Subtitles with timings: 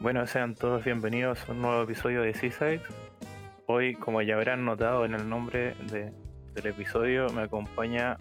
[0.00, 2.80] Bueno, sean todos bienvenidos a un nuevo episodio de Seaside.
[3.66, 6.12] Hoy, como ya habrán notado en el nombre de-
[6.54, 8.16] del episodio, me acompaña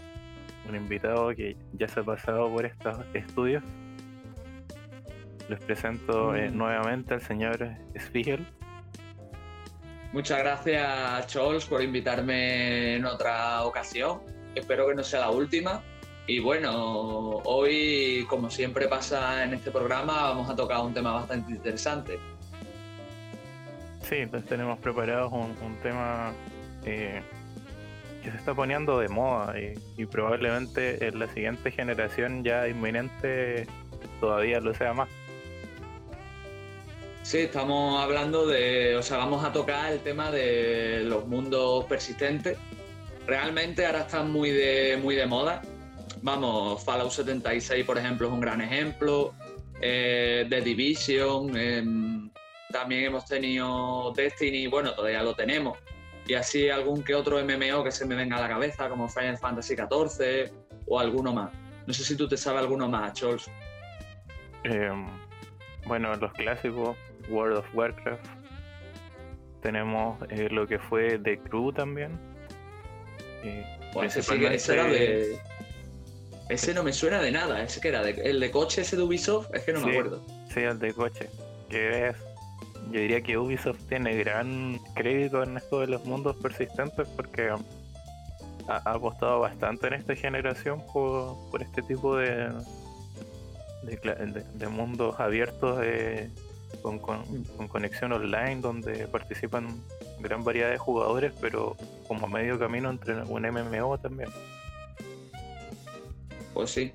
[0.68, 3.64] un invitado que ya se ha pasado por estos estudios.
[5.48, 6.58] Les presento eh, Mm.
[6.58, 8.46] nuevamente al señor Spiegel.
[10.12, 14.22] Muchas gracias, Chols, por invitarme en otra ocasión.
[14.54, 15.82] Espero que no sea la última.
[16.30, 21.54] Y bueno, hoy, como siempre pasa en este programa, vamos a tocar un tema bastante
[21.54, 22.20] interesante.
[24.04, 26.32] Sí, les tenemos preparados un, un tema
[26.86, 27.24] eh,
[28.24, 33.66] que se está poniendo de moda y, y probablemente en la siguiente generación ya inminente
[34.20, 35.10] todavía lo sea más.
[37.24, 42.56] Sí, estamos hablando de, o sea, vamos a tocar el tema de los mundos persistentes.
[43.26, 45.64] Realmente ahora están muy de, muy de moda.
[46.22, 49.34] Vamos, Fallout 76, por ejemplo, es un gran ejemplo.
[49.82, 52.30] Eh, The Division, em,
[52.72, 55.78] también hemos tenido Destiny, bueno, todavía lo tenemos.
[56.28, 59.38] Y así algún que otro MMO que se me venga a la cabeza, como Final
[59.38, 60.52] Fantasy XIV
[60.88, 61.52] o alguno más.
[61.88, 63.50] No sé si tú te sabes alguno más, Chols.
[64.66, 64.92] Eh,
[65.88, 66.96] bueno, los clásicos,
[67.30, 68.26] World of Warcraft.
[69.62, 72.20] Tenemos eh, lo que fue The Crew también.
[73.44, 75.40] Eh, Pues ese, sí que- ese era de.
[76.50, 77.62] Ese no me suena de nada.
[77.64, 80.22] Ese que era de, el de coche ese de Ubisoft, es que no me acuerdo.
[80.54, 81.30] Sí, el de coche.
[81.70, 82.16] Que es.
[82.92, 87.50] Yo diría que Ubisoft tiene gran crédito en esto de los mundos persistentes porque
[88.68, 92.50] ha, apostado bastante en esta generación por, por este tipo de,
[93.84, 96.32] de, cla- de- de mundos abiertos de-
[96.82, 99.68] con, con- con conexión online donde participan
[100.20, 101.76] gran variedad de jugadores, pero
[102.08, 104.30] como a medio camino entre un MMO también.
[106.54, 106.94] Pues sí.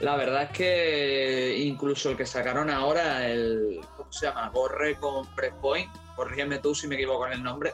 [0.00, 3.80] La verdad es que incluso el que sacaron ahora, el.
[3.96, 4.48] ¿Cómo se llama?
[4.48, 5.90] Gorre con Breakpoint.
[6.16, 7.72] Corrígeme tú si me equivoco en el nombre.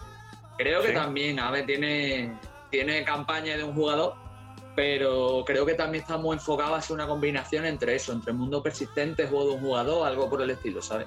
[0.58, 2.36] Creo que también, a ver, tiene,
[2.70, 4.14] tiene campaña de un jugador,
[4.74, 8.62] pero creo que también está muy enfocado a ser una combinación entre eso, entre mundo
[8.62, 11.06] persistente, juego de un jugador, algo por el estilo, ¿sabes?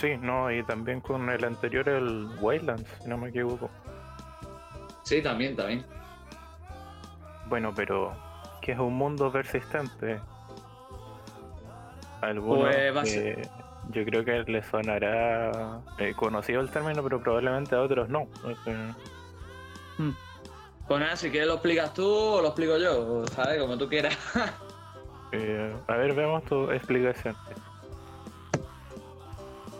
[0.00, 3.70] Sí, no, y también con el anterior, el Wildlands, si no me equivoco.
[5.04, 5.84] Sí, también, también.
[7.46, 8.14] Bueno, pero
[8.60, 10.20] ¿qué es un mundo persistente?
[12.20, 13.48] Algunos Pues, eh,
[13.90, 18.28] yo creo que les sonará eh, conocido el término, pero probablemente a otros no.
[18.64, 18.94] Sea,
[20.86, 23.60] Pues nada, si quieres lo explicas tú o lo explico yo, ¿sabes?
[23.60, 24.16] Como tú quieras.
[25.32, 27.36] eh, a ver, veamos tu explicación.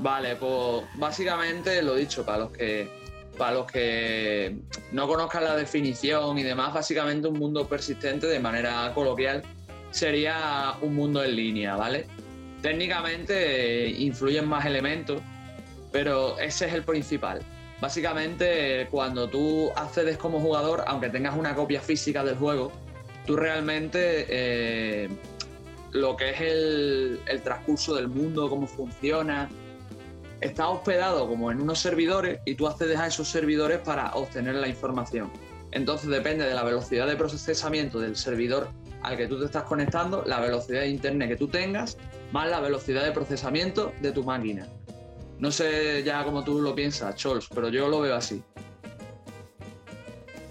[0.00, 3.01] Vale, pues básicamente lo dicho, para los que
[3.36, 4.56] para los que
[4.92, 9.42] no conozcan la definición y demás, básicamente un mundo persistente de manera coloquial
[9.90, 12.06] sería un mundo en línea, ¿vale?
[12.60, 15.20] Técnicamente eh, influyen más elementos,
[15.90, 17.42] pero ese es el principal.
[17.80, 22.72] Básicamente, cuando tú accedes como jugador, aunque tengas una copia física del juego,
[23.26, 25.08] tú realmente eh,
[25.90, 29.50] lo que es el, el transcurso del mundo, cómo funciona,
[30.42, 34.68] está hospedado como en unos servidores y tú accedes a esos servidores para obtener la
[34.68, 35.30] información.
[35.70, 38.68] Entonces depende de la velocidad de procesamiento del servidor
[39.02, 41.96] al que tú te estás conectando, la velocidad de internet que tú tengas,
[42.30, 44.66] más la velocidad de procesamiento de tu máquina.
[45.38, 48.42] No sé ya cómo tú lo piensas, Chols, pero yo lo veo así.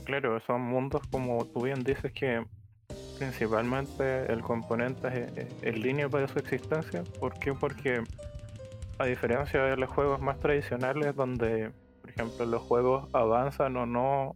[0.06, 2.44] Claro, son mundos como tú bien dices que
[3.18, 7.04] principalmente el componente es, es línea para su existencia.
[7.20, 7.54] ¿Por qué?
[7.54, 8.04] Porque
[9.02, 11.72] a diferencia de los juegos más tradicionales donde,
[12.02, 14.36] por ejemplo, los juegos avanzan o no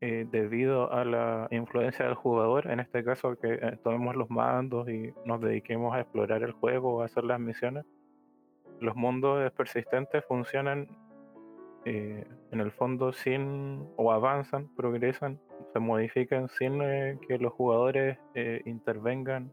[0.00, 4.88] eh, debido a la influencia del jugador, en este caso que eh, tomemos los mandos
[4.88, 7.84] y nos dediquemos a explorar el juego o a hacer las misiones,
[8.80, 10.88] los mundos persistentes funcionan
[11.84, 15.38] eh, en el fondo sin o avanzan, progresan,
[15.74, 16.78] se modifican sin
[17.28, 18.18] que los jugadores
[18.64, 19.52] intervengan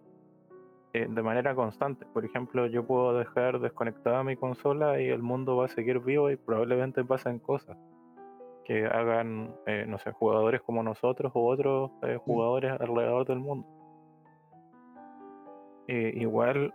[0.94, 2.06] eh, de manera constante.
[2.14, 6.32] Por ejemplo, yo puedo dejar desconectada mi consola y el mundo va a seguir vivo
[6.32, 7.78] y probablemente pasen cosas
[8.66, 13.68] que hagan, eh, no sé, jugadores como nosotros u otros eh, jugadores alrededor del mundo.
[15.88, 16.72] Igual,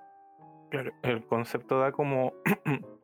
[0.70, 2.32] claro, el concepto da como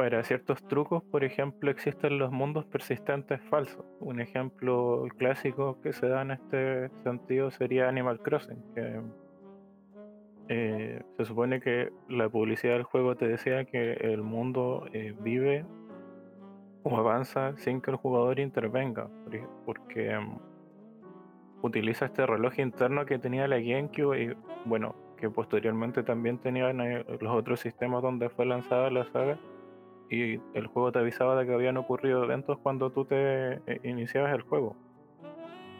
[0.00, 3.84] para ciertos trucos, por ejemplo, existen los mundos persistentes falsos.
[3.98, 9.02] Un ejemplo clásico que se da en este sentido sería Animal Crossing, que
[10.52, 15.64] eh, se supone que la publicidad del juego te decía que el mundo eh, vive
[16.82, 19.08] o avanza sin que el jugador intervenga,
[19.64, 20.38] porque em,
[21.62, 27.04] utiliza este reloj interno que tenía la GameCube y bueno, que posteriormente también tenían eh,
[27.20, 29.38] los otros sistemas donde fue lanzada la saga
[30.10, 34.34] y el juego te avisaba de que habían ocurrido eventos cuando tú te eh, iniciabas
[34.34, 34.74] el juego.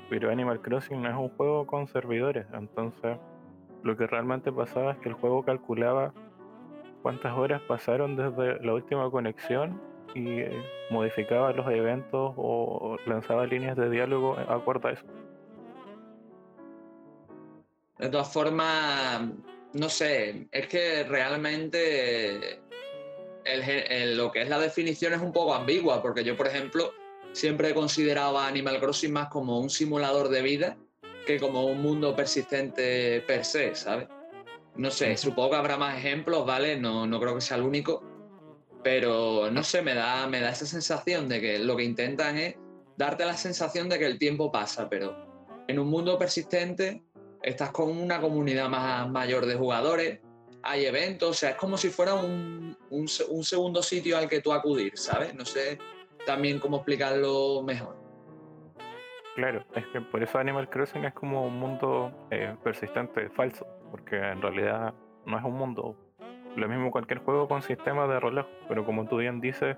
[0.08, 3.18] Pero Animal Crossing no es un juego con servidores, entonces
[3.82, 6.12] lo que realmente pasaba es que el juego calculaba
[7.02, 9.80] cuántas horas pasaron desde la última conexión
[10.14, 15.04] y eh, modificaba los eventos o lanzaba líneas de diálogo acuerdo a eso.
[17.98, 19.28] De todas formas,
[19.74, 22.60] no sé, es que realmente
[24.14, 26.92] lo que es la definición es un poco ambigua, porque yo, por ejemplo,
[27.32, 30.76] siempre he considerado a Animal Crossing más como un simulador de vida
[31.26, 34.08] que como un mundo persistente per se, ¿sabes?
[34.76, 36.78] No sé, supongo que habrá más ejemplos, ¿vale?
[36.78, 38.02] No, no creo que sea el único,
[38.82, 42.54] pero no sé, me da, me da esa sensación de que lo que intentan es
[42.96, 45.16] darte la sensación de que el tiempo pasa, pero
[45.68, 47.02] en un mundo persistente
[47.42, 50.20] estás con una comunidad más mayor de jugadores,
[50.62, 54.52] hay eventos, o sea, es como si fuera un, un, segundo sitio al que tú
[54.52, 55.34] acudir, ¿sabes?
[55.34, 55.78] No sé
[56.26, 57.99] también cómo explicarlo mejor.
[59.36, 64.16] Claro, es que por eso Animal Crossing es como un mundo eh, persistente, falso, porque
[64.16, 64.92] en realidad
[65.24, 65.96] no es un mundo.
[66.56, 69.76] Lo mismo cualquier juego con sistema de reloj, pero como tú bien dices,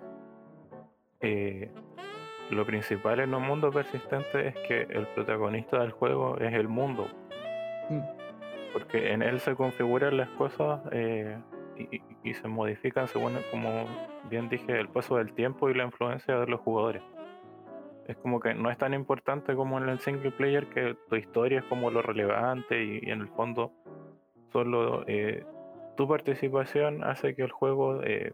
[1.20, 1.70] eh,
[2.50, 7.08] lo principal en un mundo persistente es que el protagonista del juego es el mundo,
[8.72, 11.38] porque en él se configuran las cosas eh,
[12.24, 13.86] y, se modifican según, como
[14.30, 17.02] bien dije, el paso del tiempo y la influencia de los jugadores.
[18.06, 21.60] Es como que no es tan importante como en el single player, que tu historia
[21.60, 23.72] es como lo relevante y, en el fondo
[24.52, 25.44] solo eh,
[25.96, 28.32] tu participación hace que el juego eh,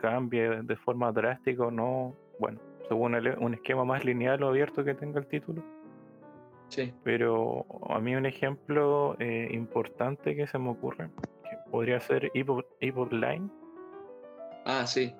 [0.00, 5.18] cambie de forma drástica no, bueno, según un esquema más lineal o abierto que tenga
[5.18, 5.62] el título
[7.02, 11.10] pero a mí un ejemplo eh, importante que se me ocurre
[11.42, 12.64] que podría ser Evil,
[13.10, 13.50] Line.
[14.64, 15.14] Ah, sí.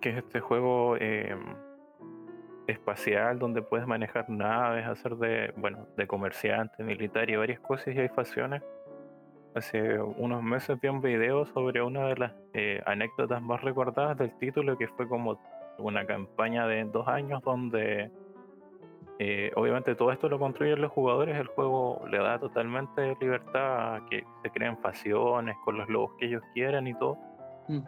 [0.00, 0.96] Que es este juego
[2.66, 7.98] espacial donde puedes manejar naves, hacer de, bueno, de comerciante, militar y varias cosas y
[7.98, 8.62] hay facciones.
[9.54, 14.36] Hace unos meses vi un video sobre una de las eh, anécdotas más recordadas del
[14.38, 15.38] título que fue como
[15.78, 18.10] una campaña de dos años donde
[19.20, 24.06] eh, obviamente todo esto lo construyen los jugadores, el juego le da totalmente libertad a
[24.10, 27.18] que se creen facciones con los lobos que ellos quieran y todo.
[27.68, 27.78] Mm.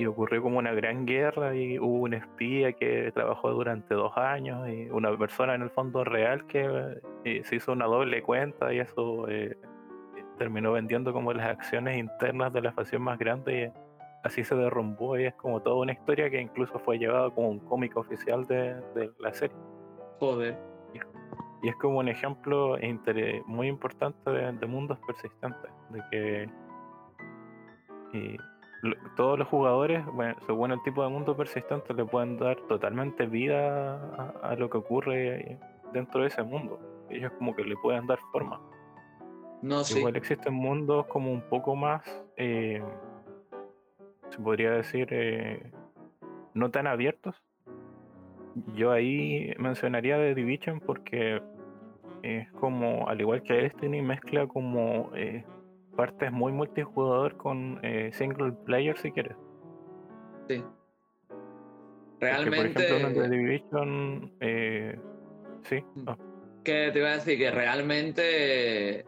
[0.00, 4.66] Y ocurrió como una gran guerra y hubo un espía que trabajó durante dos años
[4.66, 8.78] y una persona en el fondo real que eh, se hizo una doble cuenta y
[8.78, 9.58] eso eh,
[10.38, 15.18] terminó vendiendo como las acciones internas de la facción más grande y así se derrumbó
[15.18, 19.10] y es como toda una historia que incluso fue llevada como un cómic oficial de
[19.18, 19.56] la serie.
[21.62, 22.78] Y es como un ejemplo
[23.46, 26.48] muy importante de, mundos persistentes, de que
[29.16, 30.04] todos los jugadores,
[30.46, 35.58] según el tipo de mundo persistente, le pueden dar totalmente vida a, lo que ocurre
[35.92, 36.78] dentro de ese mundo.
[37.10, 38.60] Ellos como que le pueden dar forma.
[39.62, 42.02] No, Igual existen mundos como un poco más,
[42.36, 42.82] eh,
[44.30, 45.70] se podría decir, eh,
[46.54, 47.34] no tan abiertos,
[48.74, 51.42] yo ahí mencionaría The Division porque
[52.22, 55.44] es como, al igual que Destiny, mezcla como eh,
[56.00, 59.36] partes muy multijugador con eh, single player si quieres.
[60.48, 60.64] Sí.
[62.20, 62.88] Realmente.
[62.88, 64.32] por ejemplo, The Division.
[64.40, 64.98] Eh,
[65.64, 65.84] sí.
[65.96, 66.08] Mm.
[66.08, 66.16] Ah.
[66.64, 69.04] Que te iba a decir que realmente.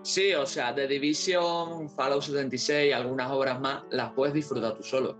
[0.00, 4.82] Sí, o sea, The Division, Fallout 76 y algunas obras más las puedes disfrutar tú
[4.82, 5.18] solo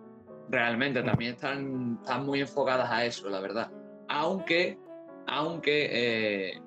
[0.48, 3.70] realmente también están, están muy enfocadas a eso, la verdad.
[4.08, 4.78] Aunque,
[5.26, 6.60] aunque, eh,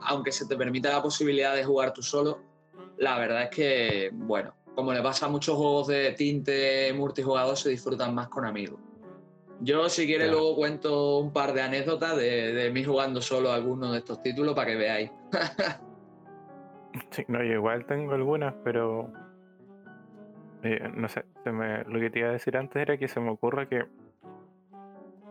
[0.00, 2.47] aunque se te permita la posibilidad de jugar tú solo,
[2.98, 7.70] la verdad es que, bueno, como le pasa a muchos juegos de tinte multijugador, se
[7.70, 8.80] disfrutan más con amigos.
[9.60, 13.90] Yo, si quieres, luego cuento un par de anécdotas de, de mí jugando solo algunos
[13.92, 15.10] de estos títulos para que veáis.
[17.10, 19.10] sí, no, yo igual tengo algunas, pero
[20.62, 23.68] eh, no sé, lo que te iba a decir antes era que se me ocurre
[23.68, 23.84] que,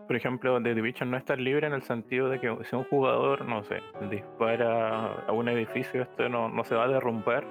[0.08, 3.44] por ejemplo, The Division no está libre en el sentido de que si un jugador,
[3.44, 7.44] no sé, dispara a un edificio, esto no, no se va a derrumbar,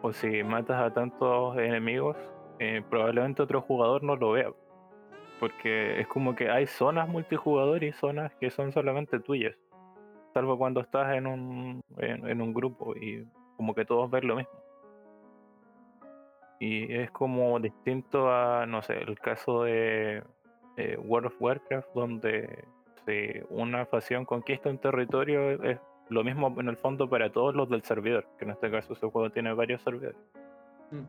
[0.00, 2.16] o si matas a tantos enemigos,
[2.60, 4.50] eh, probablemente otro jugador no lo vea.
[5.38, 9.54] Porque es como que hay zonas multijugador y zonas que son solamente tuyas.
[10.32, 14.64] Salvo cuando estás en un, en un grupo y como que todos ven lo mismo.
[16.58, 20.22] Y es como distinto a, no sé, el caso de
[20.76, 22.64] World of Warcraft, donde
[23.06, 25.78] si una facción conquista un territorio, es
[26.08, 29.06] lo mismo en el fondo para todos los del servidor, que en este caso ese
[29.06, 30.18] juego tiene varios servidores.
[30.90, 31.04] Mm.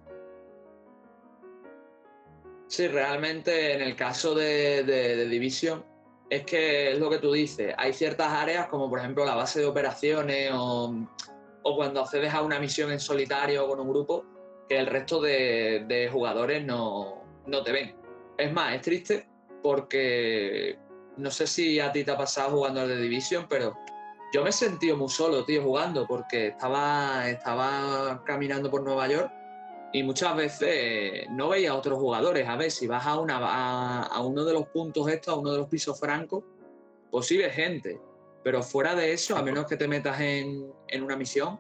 [2.68, 5.86] Sí, realmente en el caso de, de, Division
[6.30, 9.60] es que es lo que tú dices, hay ciertas áreas como por ejemplo la base
[9.60, 11.08] de operaciones o,
[11.62, 14.26] o cuando accedes a una misión en solitario o con un grupo,
[14.68, 17.96] que el resto de, de jugadores no, no te ven.
[18.38, 19.28] Es más, es triste
[19.66, 20.78] porque
[21.18, 23.76] no sé si a ti te ha pasado jugando al The Division, pero
[24.32, 29.32] yo me he sentido muy solo, tío, jugando, porque estaba, estaba caminando por Nueva York
[29.92, 32.48] y muchas veces no veía a otros jugadores.
[32.48, 35.58] A ver, si vas a, una, a, uno de los puntos estos, a uno de
[35.58, 36.44] los pisos francos,
[37.10, 38.00] pues sí ves gente.
[38.44, 41.60] Pero fuera de eso, a menos que te metas en, en una misión,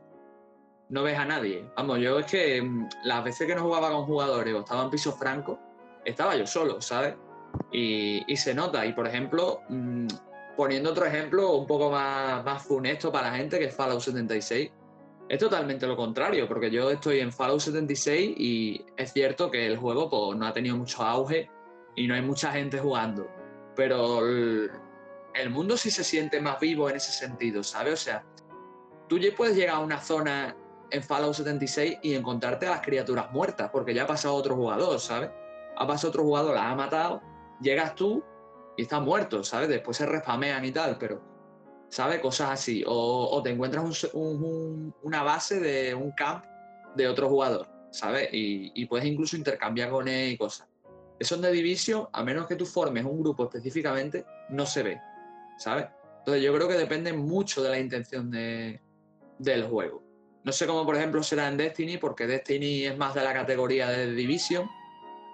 [0.89, 1.67] no ves a nadie.
[1.75, 4.91] Vamos, yo es que mm, las veces que no jugaba con jugadores o estaba en
[4.91, 5.57] pisos francos,
[6.03, 7.15] estaba yo solo, ¿sabes?
[7.71, 8.85] Y, se nota.
[8.85, 10.07] Y por ejemplo, mm,
[10.55, 14.71] poniendo otro ejemplo un poco más, más funesto para la gente, que es Fallout 76,
[15.27, 19.77] es totalmente lo contrario, porque yo estoy en Fallout 76 y es cierto que el
[19.77, 21.49] juego pues, no ha tenido mucho auge
[21.95, 23.27] y no hay mucha gente jugando.
[23.75, 24.71] Pero el,
[25.33, 27.93] el mundo sí se siente más vivo en ese sentido, ¿sabes?
[27.93, 28.23] O sea,
[29.07, 30.55] tú ya puedes llegar a una zona
[30.91, 34.99] en Fallout 76 y encontrarte a las criaturas muertas, porque ya ha pasado otro jugador,
[34.99, 35.29] ¿sabes?
[35.75, 37.21] Ha pasado otro jugador, las ha matado,
[37.61, 38.23] llegas tú
[38.77, 39.69] y están muertos, ¿sabes?
[39.69, 41.21] Después se respamean y tal, pero,
[41.89, 42.19] ¿sabes?
[42.19, 42.83] Cosas así.
[42.85, 46.45] O, te encuentras una base de un camp
[46.95, 48.29] de otro jugador, ¿sabes?
[48.31, 50.67] Y, puedes incluso intercambiar con él y cosas.
[51.17, 54.99] Eso en The Division, a menos que tú formes un grupo específicamente, no se ve,
[55.57, 55.87] ¿sabes?
[56.19, 58.81] Entonces yo creo que depende mucho de la intención de,
[59.39, 60.03] del juego.
[60.43, 63.89] No sé cómo, por ejemplo, será en Destiny, porque Destiny es más de la categoría
[63.89, 64.69] de Division,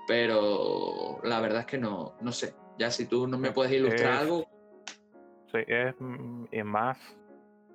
[0.08, 2.54] pero la verdad es que no, no sé.
[2.78, 4.48] Ya si tú no me puedes ilustrar algo.
[5.52, 6.98] Sí, es, mm, más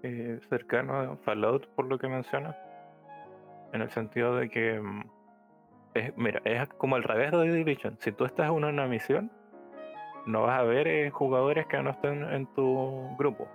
[0.03, 2.57] eh, cercano a Fallout por lo que mencionas.
[3.73, 5.03] En el sentido de que, mm,
[5.95, 7.97] es, mira, es como al revés de Division.
[8.01, 9.31] Si tú estás en una misión,
[10.27, 13.49] no vas a ver eh, jugadores que no estén en tu grupo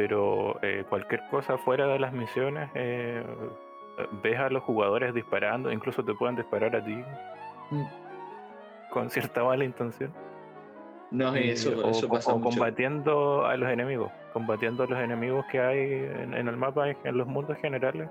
[0.00, 3.22] pero eh, cualquier cosa fuera de las misiones, eh,
[4.22, 7.04] ves a los jugadores disparando, incluso te pueden disparar a ti
[7.70, 7.84] mm.
[8.90, 10.12] con cierta mala intención.
[11.10, 15.60] No, eso, o, eso pasa o combatiendo a los enemigos, combatiendo a los enemigos que
[15.60, 18.08] hay en, el mapa, en los mundos generales.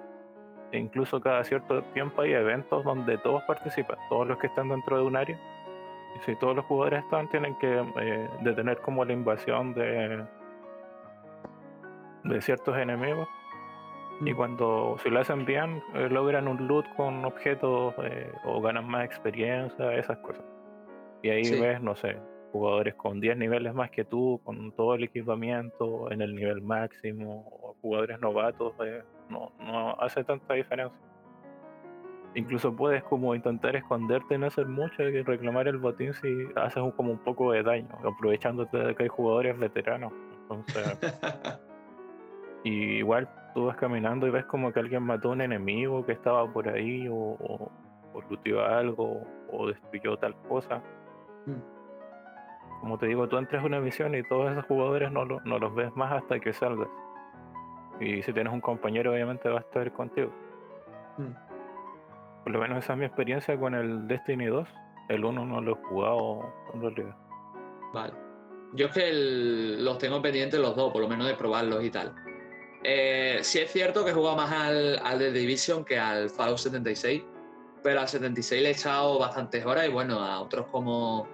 [0.72, 4.98] E incluso cada cierto tiempo hay eventos donde todos participan, todos los que están dentro
[4.98, 5.40] de un área.
[6.16, 10.26] Y si todos los jugadores están, tienen que eh, detener como la invasión de,
[12.26, 13.28] de ciertos enemigos.
[14.22, 18.88] Y cuando si lo hacen bien, eh, logran un loot con objetos eh, o ganan
[18.88, 20.44] más experiencia, esas cosas.
[21.24, 22.18] Y ahí ves, no sé,
[22.52, 27.48] jugadores con 10 niveles más que tú, con todo el equipamiento en el nivel máximo,
[27.62, 30.98] o jugadores novatos, eh, no, no hace tanta diferencia.
[32.36, 37.12] Incluso puedes como intentar esconderte, no hacer mucho y reclamar el botín si haces como
[37.12, 40.12] un poco de daño, aprovechándote de que hay jugadores veteranos.
[40.42, 41.00] Entonces...
[42.64, 46.14] Y igual tú vas caminando y ves como que alguien mató a un enemigo que
[46.14, 47.72] estaba por ahí o, o,
[48.68, 50.82] algo o destruyó tal cosa.
[51.46, 52.82] Mm.
[52.82, 55.76] Como te digo, tú entras a una misión y todos esos jugadores no, no los
[55.76, 56.90] ves más hasta que salgas.
[58.00, 60.32] Y si tienes un compañero obviamente va a estar contigo.
[61.18, 62.44] Mm.
[62.44, 64.68] Por lo menos esa es mi experiencia con el Destiny 2.
[65.10, 67.16] El 1 no lo he jugado en realidad.
[67.94, 68.14] Vale.
[68.74, 72.14] Yo es que los tengo pendientes los dos, por lo menos de probarlos y tal.
[72.84, 76.60] Eh, sí es cierto que he jugado más al, al The Division que al Fallout
[76.60, 77.24] 76,
[77.84, 81.28] pero al 76 le he echado bastantes horas y bueno, a otros como...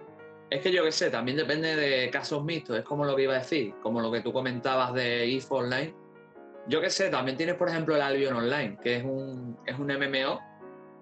[0.49, 3.33] Es que yo qué sé, también depende de casos mixtos, es como lo que iba
[3.33, 5.95] a decir, como lo que tú comentabas de EVE Online.
[6.67, 9.87] Yo qué sé, también tienes por ejemplo el Albion Online, que es un, es un
[9.87, 10.39] MMO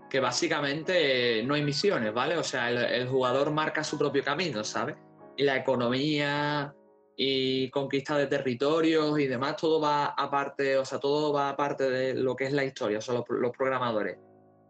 [0.09, 2.37] que básicamente no hay misiones, ¿vale?
[2.37, 4.95] O sea, el, el jugador marca su propio camino, ¿sabes?
[5.35, 6.73] Y la economía,
[7.15, 12.13] y conquista de territorios y demás, todo va aparte, o sea, todo va aparte de
[12.15, 14.17] lo que es la historia, son los, programadores.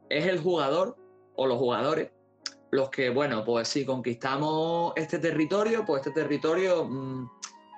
[0.09, 0.97] Es el jugador
[1.35, 2.11] o los jugadores
[2.71, 7.29] los que, bueno, pues si conquistamos este territorio, pues este territorio mm,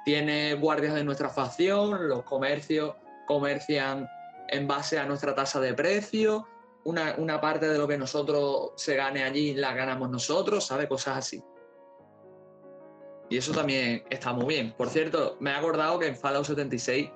[0.05, 2.95] tiene guardias de nuestra facción, los comercios
[3.27, 4.07] comercian
[4.47, 6.47] en base a nuestra tasa de precio,
[6.85, 10.87] una, una parte de lo que nosotros se gane allí la ganamos nosotros, ¿sabe?
[10.87, 11.43] Cosas así.
[13.29, 14.73] Y eso también está muy bien.
[14.77, 17.09] Por cierto, me he acordado que en Fallout 76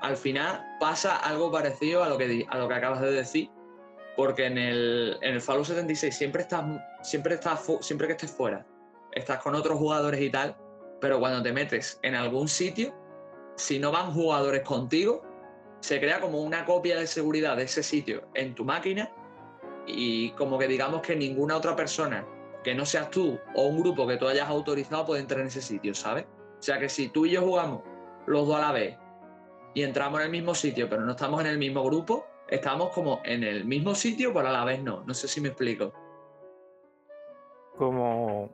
[0.00, 3.50] al final pasa algo parecido a lo que, a lo que acabas de decir,
[4.16, 6.64] porque en el, en el Fallout 76 siempre estás,
[7.02, 8.66] siempre estás, siempre que estés fuera,
[9.12, 10.56] estás con otros jugadores y tal,
[11.00, 12.94] pero cuando te metes en algún sitio,
[13.56, 15.22] si no van jugadores contigo,
[15.80, 19.12] se crea como una copia de seguridad de ese sitio en tu máquina
[19.86, 22.24] y como que digamos que ninguna otra persona
[22.62, 25.62] que no seas tú o un grupo que tú hayas autorizado puede entrar en ese
[25.62, 26.24] sitio, ¿sabes?
[26.58, 27.82] O sea que si tú y yo jugamos
[28.26, 28.96] los dos a la vez
[29.74, 33.20] y entramos en el mismo sitio, pero no estamos en el mismo grupo, estamos como
[33.24, 35.02] en el mismo sitio, pero a la vez no.
[35.04, 35.92] No sé si me explico.
[37.76, 38.50] Como,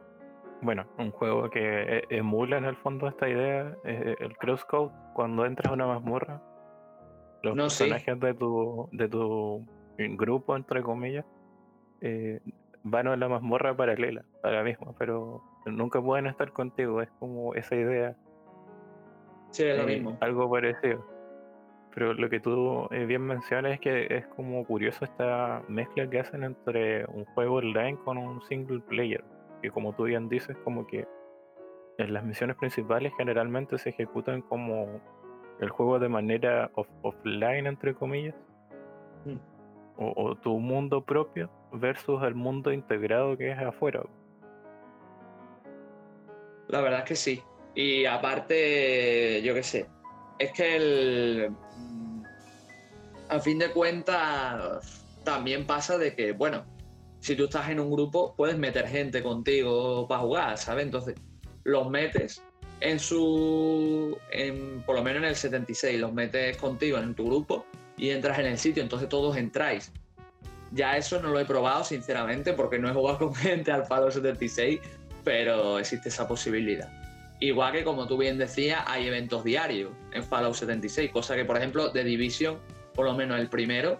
[0.63, 5.45] bueno, un juego que e-, emula en el fondo esta idea, eh, el crosscode, cuando
[5.45, 6.41] entras a una mazmorra,
[7.43, 9.67] los personajes de tu de tu
[10.17, 11.25] grupo, entre comillas,
[12.01, 12.41] eh,
[12.91, 17.55] van a la mazmorra paralela, a la misma, pero nunca pueden estar contigo, es como
[17.55, 18.17] esa idea.
[19.51, 20.19] Sí, es lo eh, mismo.
[20.21, 21.05] Algo parecido.
[21.95, 26.21] Pero lo que tú eh, bien mencionas es que es como curioso esta mezcla que
[26.21, 29.25] hacen entre un juego online con un single player.
[29.63, 31.09] Que como tú bien dices, como que
[31.99, 35.01] en las misiones principales generalmente se ejecutan como
[35.61, 36.71] el juego de manera
[37.03, 38.37] offline, entre comillas.
[39.25, 39.37] Mm.
[40.01, 44.03] O, tu mundo propio versus el mundo integrado que es afuera.
[46.69, 47.43] La verdad es que sí.
[47.75, 49.87] Y aparte, yo qué sé,
[50.39, 51.51] es que el,
[53.29, 56.65] a fin de cuentas también pasa de que, bueno,
[57.21, 60.87] si tú estás en un grupo, puedes meter gente contigo para jugar, ¿sabes?
[60.87, 61.15] Entonces,
[61.65, 62.43] los metes
[62.81, 67.67] en su, en, por lo menos en el 76, los metes contigo en tu grupo
[67.97, 69.93] y entras en el sitio, entonces todos entráis.
[70.73, 74.13] Ya eso no lo he probado, sinceramente, porque no he jugado con gente al Fallout
[74.13, 74.81] 76,
[75.25, 76.91] pero existe esa posibilidad.
[77.41, 81.57] Igual que, como tú bien decías, hay eventos diarios en Fallout 76, cosa que, por
[81.57, 82.59] ejemplo, de Division,
[82.95, 83.99] por lo menos el primero,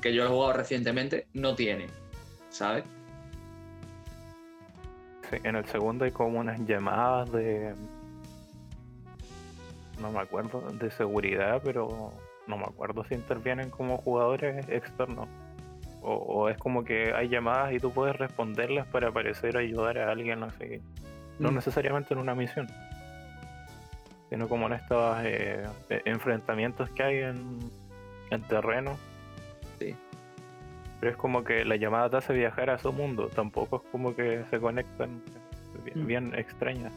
[0.00, 1.86] que yo he jugado recientemente, no tiene,
[2.48, 2.84] ¿sabes?
[5.30, 7.74] Sí, en el segundo hay como unas llamadas de.
[10.00, 12.12] No me acuerdo, de seguridad, pero
[12.46, 15.28] no me acuerdo si intervienen como jugadores externos.
[16.04, 20.40] O, es como que hay llamadas y tú puedes responderlas para aparecer ayudar a alguien,
[20.40, 20.80] no sé
[21.38, 21.54] no mm.
[21.54, 22.68] necesariamente en una misión,
[24.30, 27.58] sino como en estos eh, e, enfrentamientos que hay en,
[28.30, 28.96] en terreno.
[29.78, 29.94] Sí.
[31.00, 34.14] Pero es como que la llamada te hace viajar a su mundo, tampoco es como
[34.14, 35.22] que se conectan
[35.94, 36.34] bien, mm.
[36.34, 36.92] extrañas.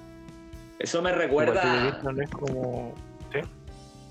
[0.80, 2.00] Eso me recuerda.
[2.22, 2.94] Es como...
[3.32, 3.40] ¿Sí?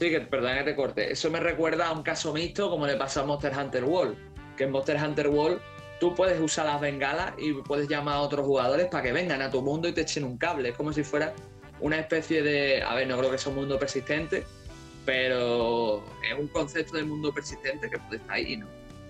[0.00, 1.12] Sí, que perdón que te corte.
[1.12, 4.33] Eso me recuerda a un caso mixto como le pasa a Monster Hunter World.
[4.56, 5.60] Que en Monster Hunter World
[6.00, 9.50] tú puedes usar las bengalas y puedes llamar a otros jugadores para que vengan a
[9.50, 10.70] tu mundo y te echen un cable.
[10.70, 11.32] Es como si fuera
[11.80, 12.82] una especie de.
[12.82, 14.44] A ver, no creo que sea un mundo persistente,
[15.04, 18.66] pero es un concepto de mundo persistente que puede estar ahí, ¿no?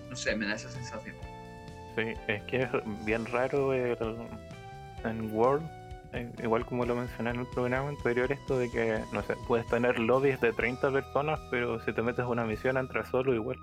[0.09, 1.15] No sé, me da esa sensación.
[1.95, 2.69] Sí, es que es
[3.05, 3.97] bien raro el,
[5.05, 5.65] en World,
[6.13, 9.65] eh, igual como lo mencioné en el programa anterior, esto de que, no sé, puedes
[9.67, 13.57] tener lobbies de 30 personas, pero si te metes a una misión entras solo igual.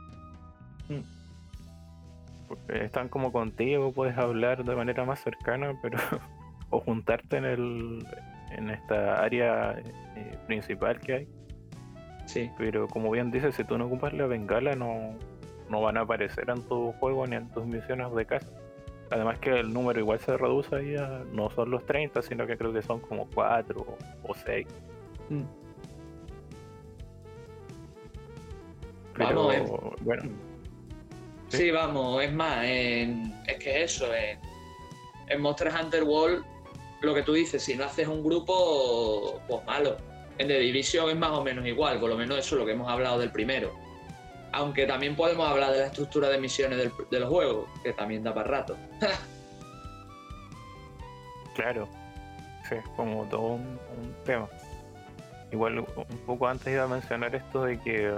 [0.88, 1.21] Mm
[2.68, 5.98] están como contigo, puedes hablar de manera más cercana, pero
[6.70, 8.06] o juntarte en el
[8.50, 9.78] en esta área
[10.16, 11.28] eh, principal que hay.
[12.26, 12.50] Sí.
[12.58, 15.14] Pero como bien dices, si tú no ocupas la bengala, no,
[15.70, 18.48] no van a aparecer en tu juego ni en tus misiones de casa.
[19.10, 22.56] Además que el número igual se reduce ahí a no son los 30, sino que
[22.56, 23.84] creo que son como 4
[24.22, 24.66] o 6.
[25.30, 25.42] Mm.
[29.14, 29.50] Pero,
[30.02, 30.51] bueno
[31.52, 36.44] Sí, vamos, es más, es que eso, en, Monster Hunter World,
[37.02, 39.98] lo que tú dices, si no haces un grupo, pues malo.
[40.38, 42.72] En The Division es más o menos igual, por lo menos eso es lo que
[42.72, 43.70] hemos hablado del primero.
[44.52, 48.22] Aunque también podemos hablar de la estructura de misiones del, de los juegos, que también
[48.22, 48.76] da para rato.
[51.54, 51.86] claro,
[52.68, 53.78] sí, es como todo un
[54.24, 54.48] tema.
[55.50, 58.14] Igual un poco antes iba a mencionar esto de que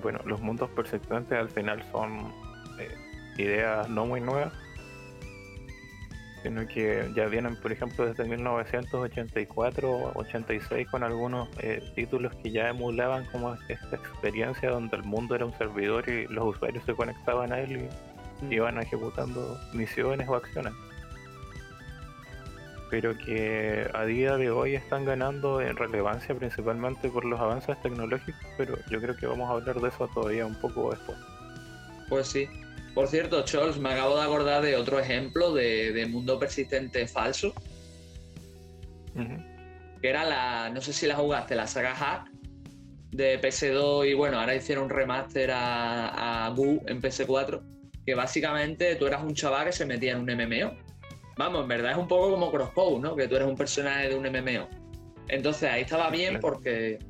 [0.00, 2.32] bueno, los mundos persistentes al final son
[2.78, 2.94] eh,
[3.36, 4.52] ideas no muy nuevas,
[6.42, 12.68] sino que ya vienen, por ejemplo, desde 1984 86 con algunos eh, títulos que ya
[12.68, 17.52] emulaban como esta experiencia donde el mundo era un servidor y los usuarios se conectaban
[17.52, 17.88] a él
[18.42, 18.52] y mm.
[18.52, 20.72] iban ejecutando misiones o acciones
[22.92, 28.44] pero que a día de hoy están ganando en relevancia principalmente por los avances tecnológicos,
[28.58, 31.16] pero yo creo que vamos a hablar de eso todavía un poco después.
[32.10, 32.46] Pues sí.
[32.94, 37.54] Por cierto, Charles, me acabo de acordar de otro ejemplo de, mundo persistente falso.
[39.14, 42.30] Que era la, no sé si la jugaste, la saga Hack
[43.10, 47.62] de PS2 y bueno, ahora hicieron un remaster a, a Gu en PS4,
[48.04, 50.81] que básicamente tú eras un chaval que se metía en un MMO
[51.42, 53.16] Vamos, en verdad es un poco como Crossbow, ¿no?
[53.16, 54.68] Que tú eres un personaje de un MMO.
[55.26, 57.00] Entonces ahí estaba bien porque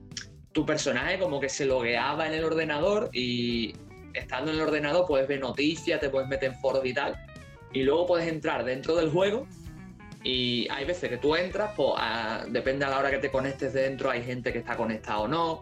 [0.52, 3.74] tu personaje como que se logueaba en el ordenador y
[4.14, 7.14] estando en el ordenador puedes ver noticias, te puedes meter en foros y tal.
[7.74, 9.46] Y luego puedes entrar dentro del juego
[10.24, 11.92] y hay veces que tú entras, pues
[12.48, 15.60] depende a la hora que te conectes dentro, hay gente que está conectada o no.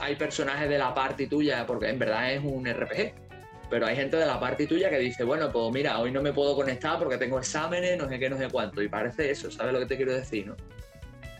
[0.00, 3.25] Hay personajes de la party tuya, porque en verdad es un RPG.
[3.68, 6.32] Pero hay gente de la party tuya que dice, bueno, pues mira, hoy no me
[6.32, 8.82] puedo conectar porque tengo exámenes, no sé qué, no sé cuánto.
[8.82, 10.56] Y parece eso, ¿sabes lo que te quiero decir, no?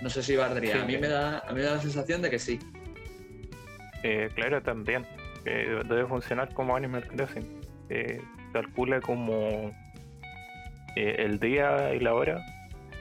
[0.00, 0.82] No sé si valdría.
[0.82, 2.58] a, mí me da, a mí me da la sensación de que sí.
[4.02, 5.06] Eh, claro, también.
[5.44, 7.60] debe funcionar como Animal Crossing.
[8.52, 9.72] calcula como
[10.96, 12.44] eh, el día y la hora.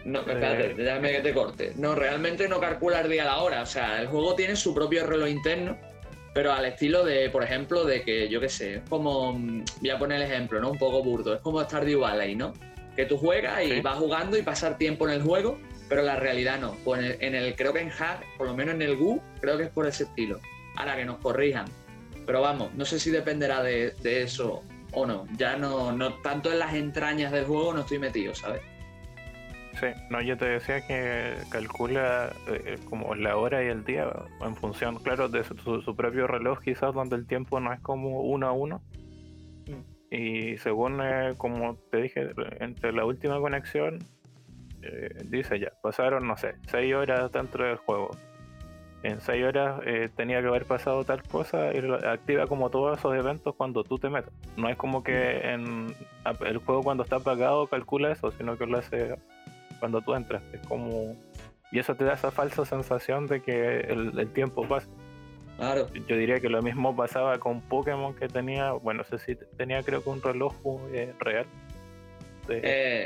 [0.03, 1.73] No, espérate, eh, déjame que te corte.
[1.77, 3.61] No, realmente no calcula el día y la hora.
[3.61, 5.77] O sea, el juego tiene su propio reloj interno,
[6.35, 9.33] pero al estilo de, por ejemplo, de que, yo qué sé, es como.
[9.33, 10.69] Voy a poner el ejemplo, ¿no?
[10.69, 11.33] Un poco burdo.
[11.33, 12.53] Es como Stardew Valley, ¿no?
[12.95, 16.59] Que tú juegas y vas jugando y pasar tiempo en el juego pero la realidad
[16.59, 16.75] no.
[16.83, 19.63] Pues en el, creo que en Hack, por lo menos en el GU, creo que
[19.63, 20.39] es por ese estilo.
[20.75, 21.65] Ahora que nos corrijan.
[22.25, 25.27] Pero vamos, no sé si dependerá de, eso o no.
[25.37, 28.61] Ya no, no, tanto en las entrañas del juego no estoy metido, ¿sabes?
[29.79, 34.07] Sí, no, yo te decía que calcula eh, como la hora y el día
[34.41, 38.47] en función, claro, de su, propio reloj, quizás donde el tiempo no es como uno
[38.47, 38.81] a uno.
[39.67, 40.13] Mm.
[40.15, 43.99] Y según, eh, como te dije, entre la última conexión
[44.85, 48.11] eh, dice ya, pasaron, no sé, 6 horas dentro del juego.
[49.03, 53.15] En 6 horas eh, tenía que haber pasado tal cosa y activa como todos esos
[53.15, 54.31] eventos cuando tú te metes.
[54.57, 55.93] No es como que en
[56.45, 59.15] el juego cuando está apagado calcula eso, sino que lo hace
[59.85, 60.41] cuando tú entras.
[60.51, 61.15] Es como...
[61.71, 64.87] Y eso te da esa falsa sensación de que el, tiempo pasa.
[65.57, 65.87] Claro.
[65.93, 69.83] Yo diría que lo mismo pasaba con Pokémon que tenía, bueno, no sé si tenía
[69.83, 70.55] creo que un reloj
[70.91, 71.45] eh, real.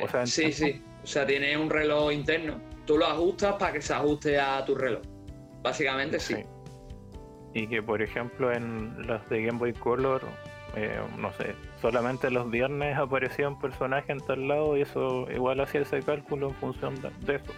[0.04, 0.82] o sea, sí, sí.
[1.04, 2.62] O sea, tiene un reloj interno.
[2.86, 5.02] Tú lo ajustas para que se ajuste a tu reloj.
[5.62, 6.36] Básicamente sí.
[7.54, 10.22] Y que, por ejemplo, en las de Game Boy Color,
[10.76, 15.60] eh, no sé, solamente los viernes aparecía un personaje en tal lado y eso igual
[15.62, 17.54] hacía ese cálculo en función de, eso.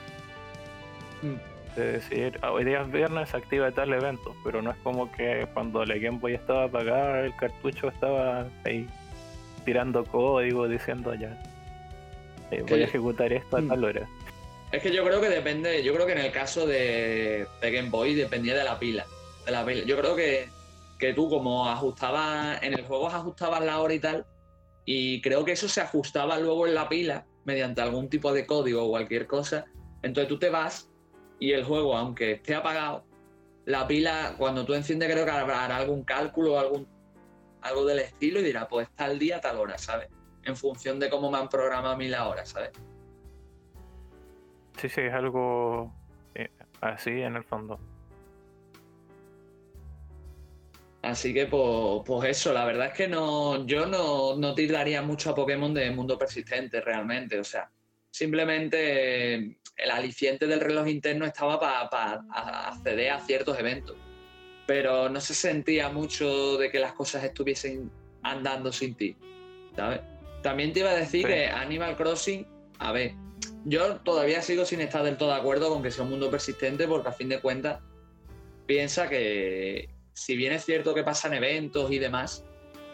[1.21, 1.35] Mm.
[1.71, 5.11] Es decir, ah, hoy día es viernes se activa tal evento, pero no es como
[5.11, 8.87] que cuando la Game Boy estaba apagada, el cartucho estaba ahí
[9.63, 11.41] tirando código diciendo ya,
[12.67, 13.67] voy a ejecutar esto a mm.
[13.69, 14.07] tal hora.
[14.71, 18.15] Es que yo creo que depende, yo creo que en el caso de, Game Boy
[18.15, 19.05] dependía de la pila.
[19.45, 19.83] De la pila.
[19.85, 20.49] Yo creo que,
[21.01, 24.25] que tú como ajustabas, en el juego ajustabas la hora y tal,
[24.85, 28.85] y creo que eso se ajustaba luego en la pila mediante algún tipo de código
[28.85, 29.65] o cualquier cosa.
[30.03, 30.89] Entonces tú te vas
[31.39, 33.03] y el juego, aunque esté apagado,
[33.65, 36.87] la pila, cuando tú enciendes, creo que hará algún cálculo o algún,
[37.61, 40.07] algo del estilo y dirá, pues tal día, tal hora, ¿sabes?
[40.43, 42.71] en función de cómo me han programado a mí la hora, ¿sabes?
[44.77, 45.93] Sí, sí, es algo
[46.35, 46.49] eh,
[46.81, 47.79] así en el fondo.
[51.01, 55.31] Así que pues, pues, eso, la verdad es que no, yo no, no tiraría mucho
[55.31, 57.39] a Pokémon de mundo persistente realmente.
[57.39, 57.71] O sea,
[58.11, 59.35] simplemente
[59.77, 61.59] el aliciente del reloj interno estaba
[61.89, 62.23] para
[62.67, 63.97] acceder a ciertos eventos.
[64.67, 69.17] Pero no se sentía mucho de que las cosas estuviesen andando sin ti,
[69.75, 70.01] ¿sabes?
[70.43, 73.13] También te iba a decir que Animal Crossing, a ver,
[73.65, 76.87] yo todavía sigo sin estar del todo de acuerdo con que sea un mundo persistente
[76.87, 77.79] porque a fin de cuentas
[78.65, 82.43] piensa que si bien es cierto que pasan eventos y demás,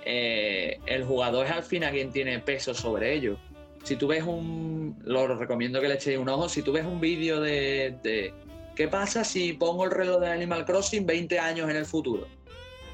[0.05, 3.37] eh, el jugador es al fin a quien tiene peso sobre ello.
[3.83, 6.99] Si tú ves un, lo recomiendo que le echéis un ojo, si tú ves un
[6.99, 8.33] vídeo de, de
[8.75, 12.27] ¿qué pasa si pongo el reloj de Animal Crossing 20 años en el futuro?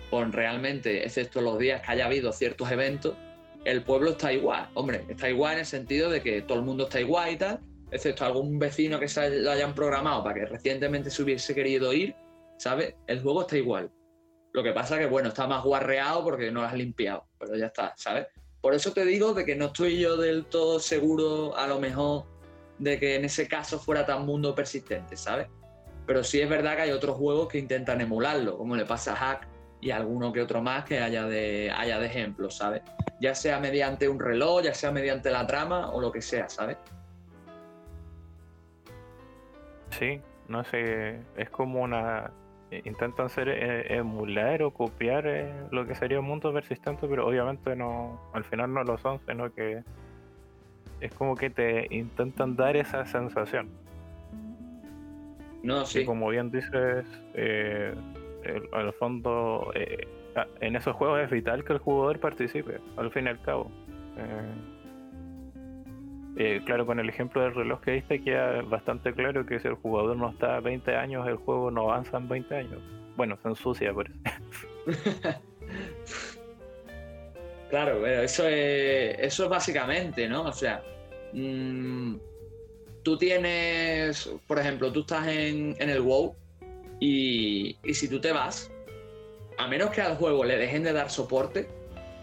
[0.09, 3.15] Pues realmente, excepto los días que haya habido ciertos eventos,
[3.65, 4.69] el pueblo está igual.
[4.73, 7.59] Hombre, está igual en el sentido de que todo el mundo está igual y tal,
[7.91, 12.15] excepto algún vecino que se lo hayan programado para que recientemente se hubiese querido ir,
[12.57, 12.95] ¿sabes?
[13.07, 13.91] El juego está igual.
[14.53, 17.65] Lo que pasa que, bueno, está más guarreado porque no lo has limpiado, pero ya
[17.65, 18.27] está, ¿sabes?
[18.61, 22.25] Por eso te digo de que no estoy yo del todo seguro, a lo mejor,
[22.77, 25.47] de que en ese caso fuera tan mundo persistente, ¿sabes?
[26.05, 29.15] Pero sí es verdad que hay otros juegos que intentan emularlo, como le pasa a
[29.15, 29.47] Hack
[29.81, 32.83] y alguno que otro más que haya de, haya de ejemplos, ¿sabes?
[33.19, 36.77] Ya sea mediante un reloj, ya sea mediante la trama o lo que sea, ¿sabes?
[39.89, 42.31] Sí, no sé, es como una...
[42.85, 47.75] Intentan ser eh, emular o copiar eh, lo que sería un mundo persistente, pero obviamente
[47.75, 49.83] no, al final no lo son, sino que
[51.01, 53.69] es como que te intentan dar esa sensación.
[55.61, 56.05] No, sí.
[56.05, 57.93] como bien dices, eh,
[58.43, 60.07] el fondo, eh,
[60.59, 63.71] en esos juegos es vital que el jugador participe, al fin y al cabo.
[66.35, 69.75] Eh, claro, con el ejemplo del reloj que diste queda bastante claro que si el
[69.75, 72.81] jugador no está a 20 años, el juego no avanza en 20 años.
[73.15, 74.19] bueno, se ensucia por eso.
[77.69, 80.43] claro, pero eso es, eso es básicamente, ¿no?
[80.45, 80.83] O sea,
[81.33, 82.15] mm,
[83.03, 86.33] tú tienes, por ejemplo, tú estás en, el WoW
[86.99, 88.71] y, y si tú te vas,
[89.59, 91.67] a menos que al juego le dejen de dar soporte,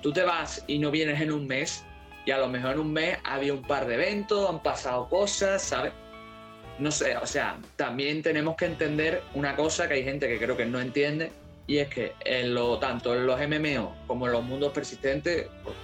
[0.03, 1.85] tú te vas y no vienes en un mes
[2.24, 5.62] y a lo mejor en un mes había un par de eventos, han pasado cosas,
[5.62, 5.92] ¿sabes?
[6.78, 10.56] No sé, o sea, también tenemos que entender una cosa que hay gente que creo
[10.56, 11.33] que no entiende
[11.66, 15.76] y es que en lo, tanto en los MMO como en los mundos persistentes pues,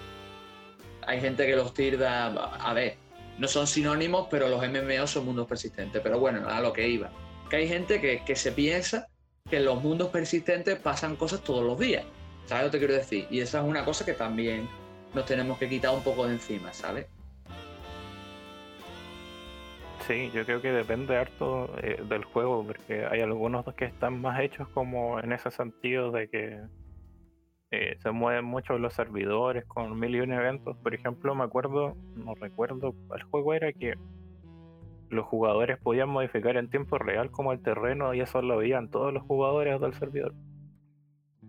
[1.06, 2.96] hay gente que los tirda, a ver,
[3.38, 6.00] no son sinónimos, pero los MMO son mundos persistentes.
[6.02, 7.10] Pero bueno, a lo que iba.
[7.48, 9.06] Que hay gente que, que se piensa
[9.48, 12.04] que en los mundos persistentes pasan cosas todos los días.
[12.46, 13.26] ¿Sabes lo que quiero decir?
[13.30, 14.68] Y esa es una cosa que también
[15.14, 17.06] nos tenemos que quitar un poco de encima, ¿sabes?
[20.06, 24.40] Sí, yo creo que depende harto eh, del juego, porque hay algunos que están más
[24.40, 26.60] hechos como en ese sentido de que
[27.72, 30.76] eh, se mueven mucho los servidores con mil y un eventos.
[30.76, 33.94] Por ejemplo, me acuerdo, no recuerdo cuál juego era que
[35.10, 39.12] los jugadores podían modificar en tiempo real como el terreno y eso lo veían todos
[39.12, 40.34] los jugadores del servidor.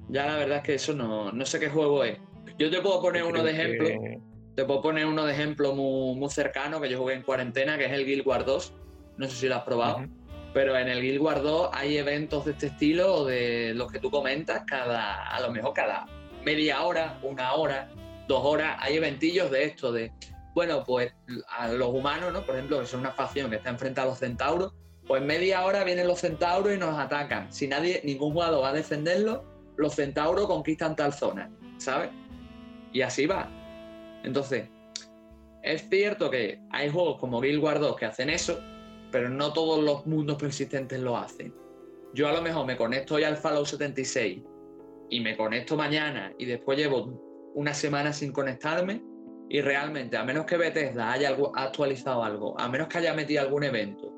[0.10, 2.20] Ya la verdad es que eso no, no sé qué juego es.
[2.58, 3.88] Yo te puedo poner uno de ejemplo.
[4.56, 7.92] Te puedo poner uno de ejemplo muy, cercano que yo jugué en cuarentena, que es
[7.92, 8.74] el Guild Wars 2.
[9.18, 10.06] No sé si lo has probado.
[10.54, 14.00] Pero en el Guild Wars 2 hay eventos de este estilo o de los que
[14.00, 16.08] tú comentas, cada, a lo mejor cada
[16.44, 17.90] media hora, una hora,
[18.28, 20.12] dos horas, hay eventillos de esto, de
[20.56, 21.14] bueno, pues
[21.50, 22.44] a los humanos, ¿no?
[22.44, 24.74] Por ejemplo, que son una facción que está enfrente a los centauros,
[25.06, 27.54] pues media hora vienen los centauros y nos atacan.
[27.54, 29.44] Si nadie, ningún jugador va a defenderlo,
[29.78, 32.10] los centauros conquistan tal zona, ¿sabes?
[32.94, 33.50] Y así va.
[34.24, 34.70] Entonces,
[35.64, 38.60] es cierto que hay juegos como Guild Wars 2 que hacen eso,
[39.12, 41.54] pero no todos los mundos persistentes lo hacen.
[42.14, 44.44] Yo a lo mejor me conecto hoy al Fallout 76
[45.10, 49.02] y me conecto mañana y después llevo una semana sin conectarme
[49.50, 53.64] y realmente, a menos que Bethesda haya actualizado algo, a menos que haya metido algún
[53.64, 54.14] evento,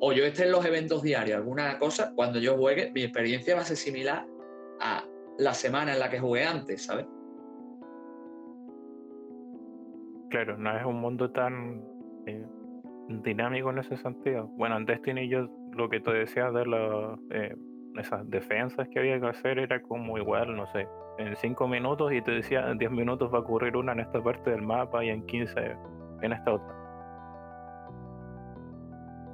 [0.00, 3.62] o yo esté en los eventos diarios, alguna cosa, cuando yo juegue, mi experiencia va
[3.62, 4.26] a ser similar
[4.80, 5.04] a
[5.38, 7.06] la semana en la que jugué antes, ¿sabes?
[10.32, 11.84] Claro, no es un mundo tan
[12.26, 12.46] eh,
[13.22, 14.46] dinámico en ese sentido.
[14.56, 17.54] Bueno, en Destiny yo lo que te decía de las eh,
[17.98, 22.22] esas defensas que había que hacer era como igual, no sé, en 5 minutos y
[22.22, 25.10] te decía en 10 minutos va a ocurrir una en esta parte del mapa y
[25.10, 25.76] en 15
[26.22, 26.74] en esta otra.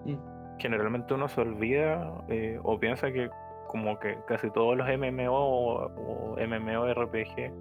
[0.05, 0.59] Mm.
[0.59, 3.31] Generalmente uno se olvida eh, o piensa que
[3.69, 7.53] como que casi todos los MMO o, MMORPG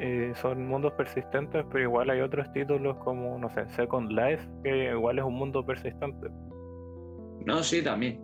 [0.00, 4.90] eh, son mundos persistentes, pero igual hay otros títulos como, no sé, Second Life, que
[4.90, 6.28] igual es un mundo persistente.
[7.44, 8.18] No, sí, también.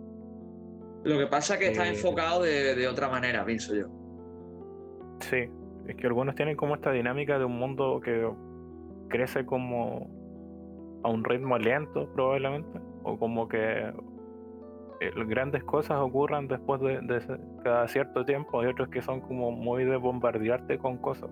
[1.03, 3.87] Lo que pasa es que está eh, enfocado de, de, otra manera, pienso yo.
[5.19, 5.45] Sí,
[5.87, 8.27] es que algunos tienen como esta dinámica de un mundo que
[9.09, 10.09] crece como
[11.03, 13.93] a un ritmo lento probablemente, o como que
[14.99, 16.99] eh, grandes cosas ocurran después de,
[17.63, 21.29] cada cierto tiempo, hay otros que son como muy de bombardearte con cosas.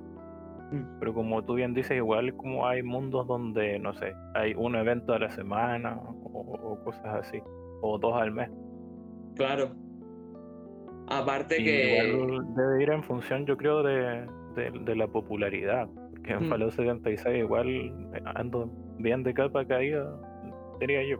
[0.71, 0.99] Mm.
[0.99, 5.13] Pero como tú bien dices, igual como hay mundos donde, no sé, hay un evento
[5.13, 7.41] a la semana o cosas así,
[7.82, 8.49] o dos al mes.
[9.36, 9.71] Claro,
[11.08, 12.08] Aparte que.
[12.08, 15.88] Igual debe ir en función, yo creo, de, la popularidad.
[16.12, 16.49] Porque en mm.
[16.49, 17.93] Fallout 76 igual
[18.36, 20.19] ando bien de capa caída,
[20.80, 21.17] diría yo.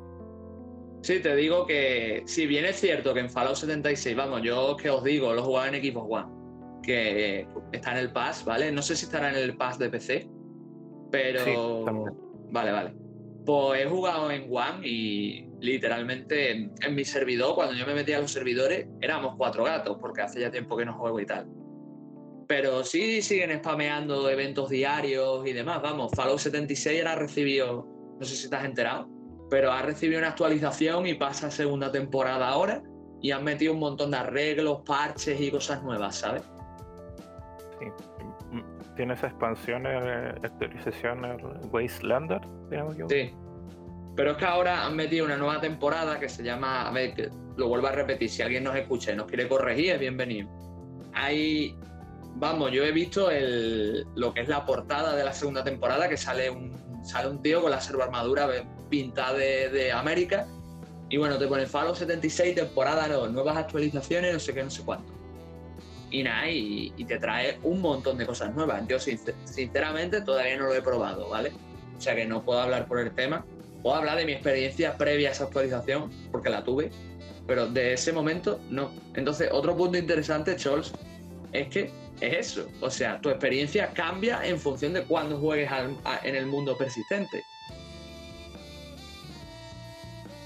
[1.02, 4.90] Sí, te digo que si bien es cierto que en Fallout 76, vamos, yo que
[4.90, 6.45] os digo, lo jugaba en Xbox One,
[6.86, 8.72] que está en el Pass, ¿vale?
[8.72, 10.30] No sé si estará en el Pass de PC,
[11.12, 11.86] pero...
[12.52, 12.94] vale, vale.
[13.46, 18.22] Pues he jugado en One y literalmente en, mi servidor, cuando yo me metía a
[18.22, 21.48] los servidores, éramos cuatro gatos, porque hace ya tiempo que no juego y tal.
[22.48, 25.82] Pero sí siguen spameando eventos diarios y demás.
[25.82, 27.88] Vamos, Fallout 76 era recibido,
[28.20, 29.10] no sé si estás enterado,
[29.50, 32.84] pero ha recibido una actualización y pasa segunda temporada ahora
[33.22, 36.44] y han metido un montón de arreglos, parches y cosas nuevas, ¿sabes?
[37.80, 37.86] Sí.
[38.96, 40.04] Tienes expansiones,
[40.44, 43.08] actualizaciones Wastelander, digamos yo.
[43.10, 43.34] Sí.
[44.16, 47.68] Pero es que ahora han metido una nueva temporada que se llama, a ver, lo
[47.68, 50.50] vuelvo a repetir, si alguien nos escucha y nos quiere corregir, es bienvenido.
[51.14, 51.78] Hay,
[52.36, 53.30] vamos, yo he visto
[54.16, 57.62] lo que es la portada de la segunda temporada, que sale un, sale un tío
[57.62, 58.50] con la armadura
[58.90, 60.48] pintada de, de, América,
[61.10, 64.84] y bueno, te pone Fallout 76, temporada no, nuevas actualizaciones, no sé qué, no sé
[64.84, 65.15] cuánto.
[66.16, 68.88] Y nada, y, te trae un montón de cosas nuevas.
[68.88, 71.52] Yo sinceramente todavía no lo he probado, ¿vale?
[71.98, 73.46] O sea que no puedo hablar por el tema,
[73.84, 76.90] Puedo hablar de mi experiencia previa a esa actualización, porque la tuve.
[77.46, 78.92] pero de ese momento no.
[79.14, 80.94] Entonces, otro punto interesante, Chols,
[81.52, 82.70] es que es eso.
[82.80, 85.70] O sea, tu experiencia cambia en función de cuándo juegues
[86.24, 87.44] en el mundo persistente.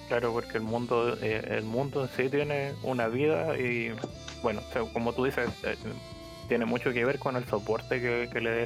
[0.08, 3.94] Claro, porque el mundo, eh, el mundo en sí tiene una vida y,
[4.42, 4.62] bueno,
[4.94, 5.76] como tú dices, eh,
[6.48, 8.64] tiene mucho que ver con el soporte que, le dé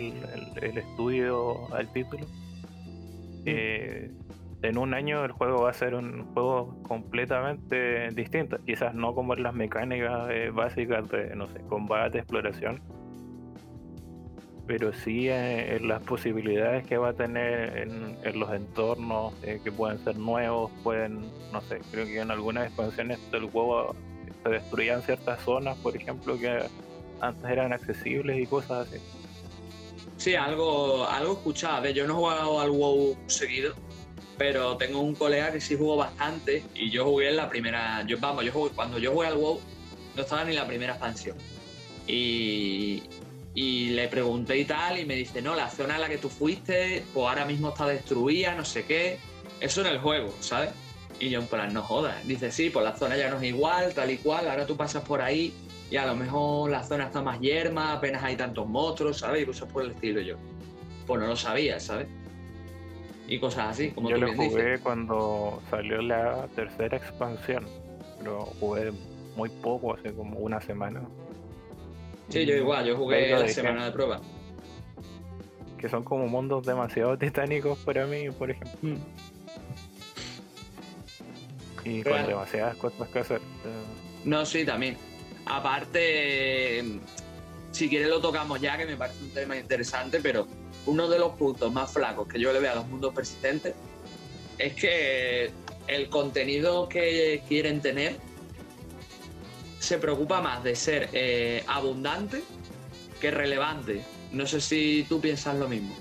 [0.61, 2.25] el, estudio al título.
[2.25, 3.43] Mm.
[3.45, 4.11] Eh,
[4.61, 8.57] en un año el juego va a ser un juego completamente distinto.
[8.65, 12.81] Quizás no como en las mecánicas básicas de, no sé, combate, exploración,
[14.65, 19.71] pero sí eh, en, las posibilidades que va a tener en, los entornos eh, que
[19.71, 23.95] pueden ser nuevos, pueden, no sé, creo que en algunas expansiones del juego
[24.43, 26.59] se destruían ciertas zonas, por ejemplo, que
[27.21, 28.97] antes eran accesibles y cosas así.
[30.17, 31.89] Sí, algo, algo escuchaba.
[31.89, 33.73] yo no he jugado al WoW seguido,
[34.37, 38.03] pero tengo un colega que sí jugó bastante y yo jugué en la primera.
[38.07, 39.59] Yo, vamos, yo cuando yo jugué al WoW
[40.15, 41.37] no estaba ni la primera expansión.
[42.07, 43.03] Y,
[43.55, 46.29] y le pregunté y tal, y me dice, no, la zona en la que tú
[46.29, 49.19] fuiste, pues ahora mismo está destruida, no sé qué.
[49.59, 50.71] Eso en el juego, ¿sabes?
[51.23, 52.27] Y yo en plan, no jodas.
[52.27, 55.03] Dice, sí, pues la zona ya no es igual, tal y cual, ahora tú pasas
[55.03, 55.53] por ahí
[55.89, 59.43] y a lo mejor la zona está más yerma, apenas hay tantos monstruos, ¿sabes?
[59.43, 60.35] Y cosas por el estilo yo.
[61.07, 62.07] Pues no lo sabía, ¿sabes?
[63.25, 67.65] Y cosas así, como yo lo jugué cuando salió la tercera expansión,
[68.17, 68.91] pero jugué
[69.37, 71.03] muy poco, hace como una semana.
[72.27, 74.19] Sí, yo igual, yo jugué la semana de prueba.
[75.77, 78.77] Que son como mundos demasiado titánicos para mí, por ejemplo.
[78.81, 78.97] Mm.
[81.83, 83.41] Y con demasiadas cosas que hacer.
[84.23, 84.97] No, sí, también.
[85.45, 86.83] Aparte,
[87.71, 90.47] si quieres lo tocamos ya, que me parece un tema interesante, pero
[90.85, 93.73] uno de los puntos más flacos que yo le veo a los mundos persistentes
[94.57, 95.51] es que
[95.87, 98.15] el contenido que quieren tener
[99.79, 102.41] se preocupa más de ser eh, abundante
[103.19, 104.03] que relevante.
[104.31, 105.93] No sé si tú piensas lo mismo.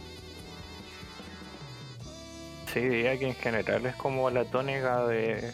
[2.72, 5.52] Sí, diría que en general es como la tónica de,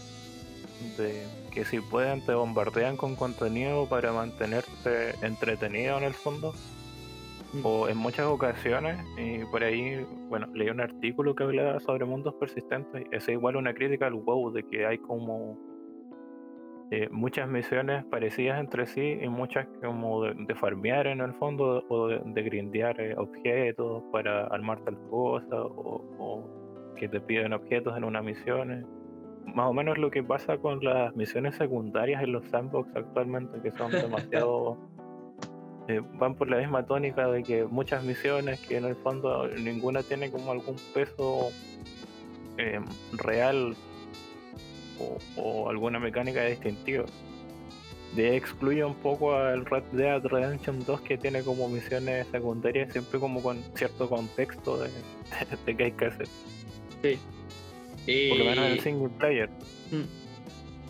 [0.97, 6.53] de que si pueden te bombardean con contenido para mantenerte entretenido en el fondo.
[7.53, 7.61] Mm.
[7.65, 12.35] O en muchas ocasiones, y por ahí, bueno, leí un artículo que hablaba sobre mundos
[12.35, 13.07] persistentes.
[13.11, 15.59] Es igual una crítica al WoW, de que hay como
[16.91, 22.09] eh, muchas misiones parecidas entre sí y muchas como de, farmear en el fondo o
[22.09, 26.49] de, grindear eh, objetos para armar tal cosa o,
[26.97, 28.87] que te piden objetos en una misión.
[29.47, 29.53] Eh.
[29.55, 33.73] Más o menos lo que pasa con las misiones secundarias en los sandbox actualmente que
[33.73, 34.79] son demasiado...
[36.15, 40.31] van por la misma tónica de que muchas misiones que en el fondo ninguna tiene
[40.31, 41.51] como algún peso
[43.13, 43.77] real
[45.37, 47.05] o, alguna mecánica distintiva.
[48.15, 53.21] De excluye un poco al Red Dead Redemption 2 que tiene como misiones secundarias siempre
[53.21, 54.89] como con cierto contexto de,
[55.67, 56.29] de, que hay que hacer.
[57.03, 57.19] Sí.
[58.09, 58.31] Y...
[58.31, 59.49] Por lo menos el single player.
[59.91, 60.05] Hmm.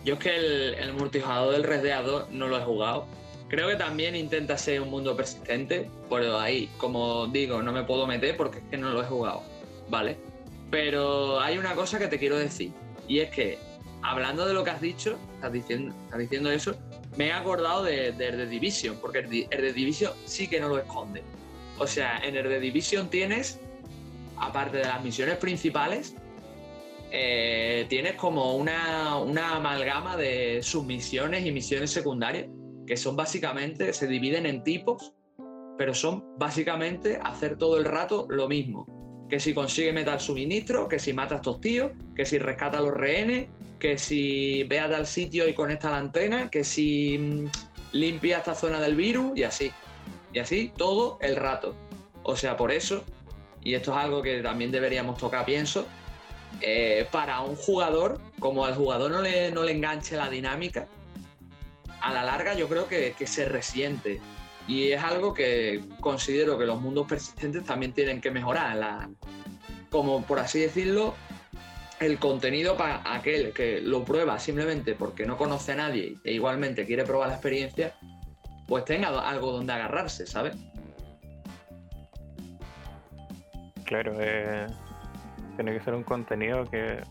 [0.05, 3.05] Yo es que el, el multijugador del Red Dead 2 no lo he jugado.
[3.49, 8.07] Creo que también intenta ser un mundo persistente, pero ahí, como digo, no me puedo
[8.07, 9.43] meter porque es que no lo he jugado,
[9.89, 10.17] ¿vale?
[10.69, 12.71] Pero hay una cosa que te quiero decir,
[13.07, 13.57] y es que
[14.03, 16.75] hablando de lo que has dicho, estás diciendo, estás diciendo eso,
[17.17, 20.77] me he acordado de, de, The Division, porque el, The Division sí que no lo
[20.77, 21.23] esconde.
[21.79, 23.59] O sea, en el The Division tienes,
[24.37, 26.15] aparte de las misiones principales,
[27.11, 32.47] eh, tienes como una, amalgama de submisiones y misiones secundarias,
[32.85, 35.13] que son básicamente, se dividen en tipos,
[35.77, 38.85] pero son básicamente hacer todo el rato lo mismo.
[39.29, 42.81] Que si consigue meter suministro, que si mata a estos tíos, que si rescata a
[42.81, 43.47] los rehenes,
[43.79, 47.45] que si ve a tal sitio y conecta la antena, que si mm,
[47.93, 49.71] limpia esta zona del virus y así.
[50.33, 51.75] Y así todo el rato.
[52.23, 53.03] O sea, por eso,
[53.63, 55.87] y esto es algo que también deberíamos tocar, pienso,
[56.61, 60.87] eh, para un jugador, como al jugador no le, no le enganche la dinámica,
[62.01, 64.19] a la larga yo creo que, se resiente.
[64.67, 68.75] Y es algo que considero que los mundos persistentes también tienen que mejorar.
[68.75, 69.09] La,
[69.89, 71.15] como por así decirlo,
[71.99, 76.85] el contenido para aquel que lo prueba simplemente porque no conoce a nadie e igualmente
[76.85, 77.95] quiere probar la experiencia,
[78.67, 80.55] pues tenga algo donde agarrarse, ¿sabes?
[83.85, 84.67] Claro, eh,
[85.59, 87.01] tiene que ser un contenido que,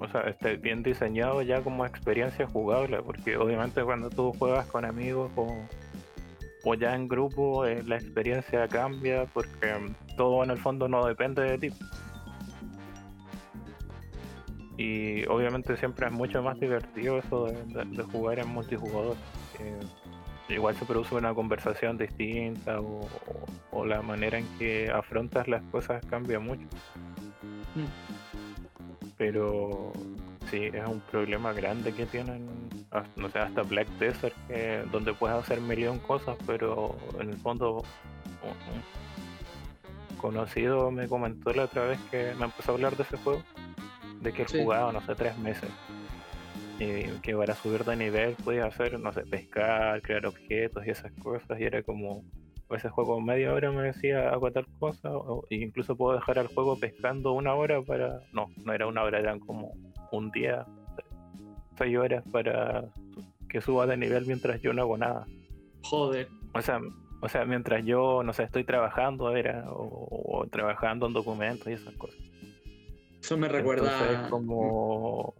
[0.00, 4.86] o sea, esté bien diseñado ya como experiencia jugable, porque obviamente cuando tú juegas con
[4.86, 9.74] amigos o, ya en grupo, eh, la experiencia cambia porque
[10.16, 11.70] todo en el fondo no depende de ti.
[14.78, 19.16] Y obviamente siempre es mucho más divertido eso de, jugar en multijugador.
[19.60, 26.02] Eh, igual se produce una conversación distinta o, la manera en que afrontas las cosas
[26.06, 26.66] cambia mucho.
[27.74, 29.08] Mm.
[29.16, 29.92] Pero
[30.50, 32.48] sí, es un problema grande que tienen,
[33.16, 34.36] no sé, hasta Black Desert,
[34.90, 37.78] donde puedes hacer millón cosas, pero en el fondo
[38.42, 38.98] un,
[40.18, 43.42] conocido me comentó la otra vez que me empezó a hablar de ese juego,
[44.20, 45.70] de que he jugado, no sé, tres meses.
[46.78, 51.12] Y que para subir de nivel podía hacer, no sé, pescar, crear objetos y esas
[51.12, 52.22] cosas, y era como,
[52.76, 56.78] ese juego media hora me decía hago tal cosa, o, incluso puedo dejar al juego
[56.78, 59.72] pescando una hora para, no, no era una hora, eran como
[60.12, 60.66] un día,
[61.76, 62.84] seis horas para
[63.48, 65.26] que suba de nivel mientras yo no hago nada.
[65.82, 66.28] Joder.
[66.54, 66.80] O sea,
[67.20, 71.94] o sea, mientras yo, no sé, estoy trabajando, era, o, trabajando en documentos y esas
[71.94, 72.18] cosas.
[73.20, 74.28] Eso me recuerda.
[74.30, 75.34] como.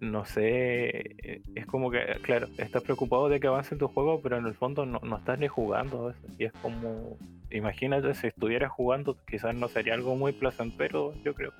[0.00, 4.46] No sé, es como que, claro, estás preocupado de que avance tu juego, pero en
[4.46, 6.14] el fondo no, no estás ni jugando.
[6.38, 7.18] Y es como,
[7.50, 11.52] imagínate si estuvieras jugando, quizás no sería algo muy placentero, yo creo.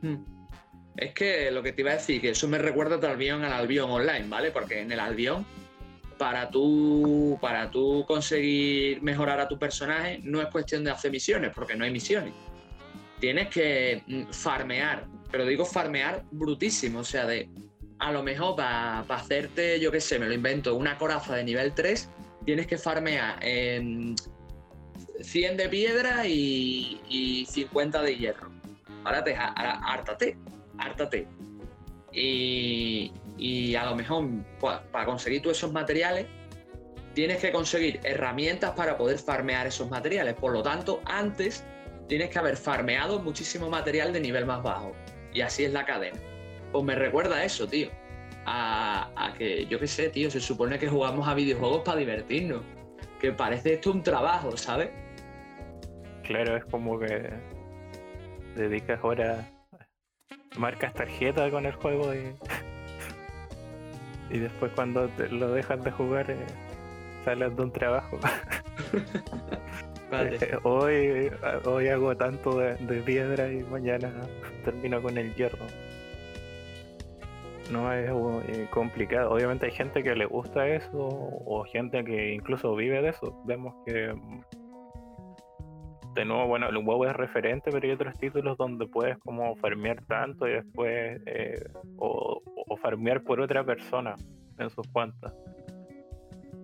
[0.00, 0.38] Hmm.
[0.96, 3.52] Es que lo que te iba a decir, que eso me recuerda al Albion al
[3.52, 4.50] Albion Online, ¿vale?
[4.50, 5.46] Porque en el Albion,
[6.18, 11.52] para tú, para tú conseguir mejorar a tu personaje, no es cuestión de hacer misiones,
[11.54, 12.32] porque no hay misiones.
[13.20, 17.48] Tienes que mm, farmear, pero digo farmear brutísimo, o sea, de
[17.98, 21.74] a lo mejor para hacerte, yo qué sé, me lo invento, una coraza de nivel
[21.74, 22.08] 3,
[22.44, 24.14] tienes que farmear en
[25.20, 28.50] 100 de piedra y, 50 de hierro.
[29.04, 29.36] Ahora te,
[30.78, 31.26] hártate.
[32.12, 34.28] Y, y a lo mejor
[34.60, 36.26] para conseguir todos esos materiales
[37.14, 40.34] tienes que conseguir herramientas para poder farmear esos materiales.
[40.34, 41.64] Por lo tanto, antes
[42.06, 44.92] tienes que haber farmeado muchísimo material de nivel más bajo.
[45.32, 46.18] Y así es la cadena.
[46.72, 47.88] Pues me recuerda eso, tío.
[48.46, 52.62] A, a que, yo qué sé, tío, se supone que jugamos a videojuegos para divertirnos.
[53.20, 54.90] Que parece esto un trabajo, ¿sabes?
[56.22, 57.30] Claro, es como que
[58.54, 59.44] dedicas horas
[60.56, 62.34] marcas tarjeta con el juego y,
[64.34, 66.46] y después cuando lo dejas de jugar eh,
[67.26, 68.18] de un trabajo.
[70.10, 71.30] Eh, hoy,
[71.64, 74.10] hoy hago tanto de, piedra y mañana
[74.64, 75.58] termino con el hierro.
[77.70, 78.10] No es
[78.48, 79.30] eh, complicado.
[79.30, 83.42] Obviamente hay gente que le gusta eso o gente que incluso vive de eso.
[83.44, 84.14] Vemos que
[86.18, 90.04] de nuevo, bueno, el WoW es referente, pero hay otros títulos donde puedes como farmear
[90.06, 91.64] tanto y después, eh,
[91.96, 92.42] o,
[92.82, 94.16] farmear por otra persona
[94.58, 95.32] en sus cuentas.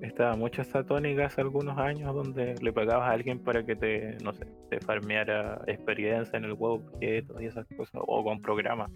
[0.05, 4.19] Estaba mucho esta tónica hace algunos años donde le pagabas a alguien para que te,
[4.23, 8.91] no sé, te farmeara experiencia en el WoW y esas cosas, o con programas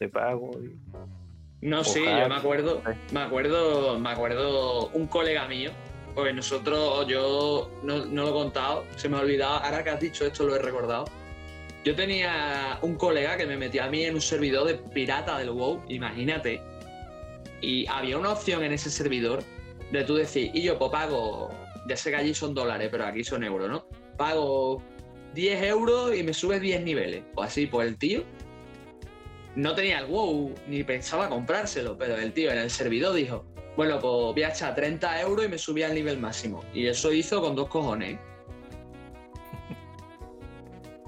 [0.00, 0.50] de pago.
[1.60, 2.82] no, sí, yo me acuerdo,
[3.12, 5.70] me acuerdo, me acuerdo un colega mío
[6.12, 10.26] porque nosotros, yo no, lo he contado, se me ha olvidado, ahora que has dicho
[10.26, 11.04] esto lo he recordado.
[11.84, 15.50] Yo tenía un colega que me metía a mí en un servidor de pirata del
[15.50, 16.60] WoW, imagínate.
[17.60, 19.42] Y había una opción en ese servidor
[19.92, 21.50] de tú decir, y yo pues pago,
[21.86, 23.86] ya sé que allí son dólares, pero aquí son euros, ¿no?
[24.16, 24.82] Pago
[25.34, 27.22] 10 euros y me sube 10 niveles.
[27.34, 28.24] O así, pues el tío
[29.54, 33.44] no tenía el WoW ni pensaba comprárselo, pero el tío en el servidor dijo,
[33.76, 36.64] bueno, pues voy a echar 30 euros y me subí al nivel máximo.
[36.72, 38.18] Y eso hizo con dos cojones.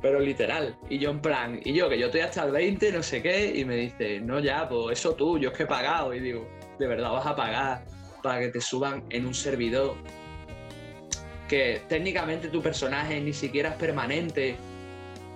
[0.03, 0.77] Pero literal.
[0.91, 3.55] Y yo en plan, y yo que yo estoy hasta el 20, no sé qué,
[3.55, 6.13] y me dice, no ya, pues eso tú, yo es que he pagado.
[6.13, 6.47] Y digo,
[6.79, 7.87] ¿de verdad vas a pagar
[8.25, 9.97] para que te suban en un servidor?
[11.47, 14.57] Que técnicamente tu personaje ni siquiera es permanente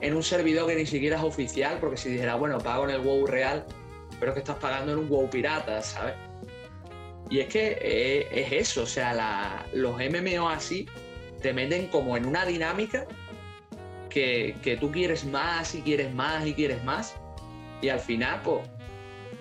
[0.00, 3.00] en un servidor que ni siquiera es oficial, porque si dijera, bueno, pago en el
[3.00, 3.66] WoW real,
[4.18, 6.14] pero es que estás pagando en un WoW pirata, ¿sabes?
[7.28, 10.86] Y es que eh, es eso, o sea, los MMO así
[11.42, 13.06] te meten como en una dinámica
[14.08, 17.14] que, tú quieres más y quieres más y quieres más.
[17.82, 18.68] Y al final, pues,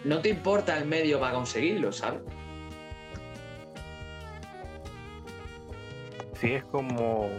[0.04, 2.22] no te importa el medio para conseguirlo, ¿sabes?
[6.40, 7.30] Sí, es como.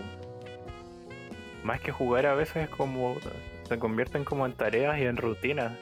[1.63, 3.17] Más que jugar a veces es como.
[3.65, 5.73] Se convierten como en tareas y en rutinas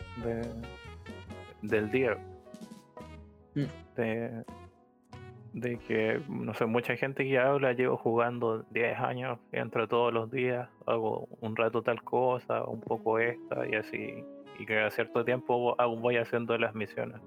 [1.63, 2.17] del día.
[3.55, 3.65] Mm.
[5.55, 10.31] De, que, no sé, mucha gente que habla, llevo jugando 10 años, entro todos los
[10.31, 14.23] días, hago un rato tal cosa, un poco esta y así,
[14.59, 17.23] y que a cierto tiempo voy haciendo las misiones.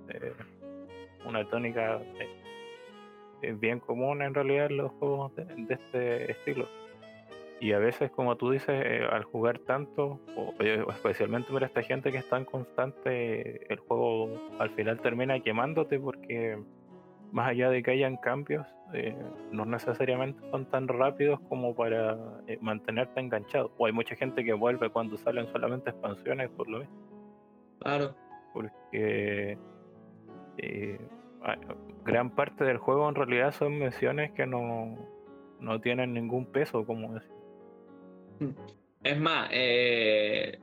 [1.25, 1.99] una tónica
[3.41, 6.67] es bien común en realidad en los juegos de, este estilo.
[7.61, 11.81] Y a veces, como tú dices, eh, al jugar tanto, o, eh, especialmente para esta
[11.81, 14.29] gente que es tan constante, el juego
[14.59, 16.57] al final termina quemándote porque
[17.33, 19.15] más allá de que hayan cambios, eh,
[19.51, 22.17] no necesariamente son tan rápidos como para
[22.61, 23.71] mantenerte enganchado.
[23.77, 26.93] O hay mucha gente que vuelve cuando salen solamente expansiones, por lo menos.
[27.79, 28.15] Claro.
[28.53, 29.57] Porque
[32.03, 34.97] gran parte del juego en realidad son misiones que no,
[35.59, 37.31] no tienen ningún peso, como decir.
[39.03, 40.59] Es más, eh,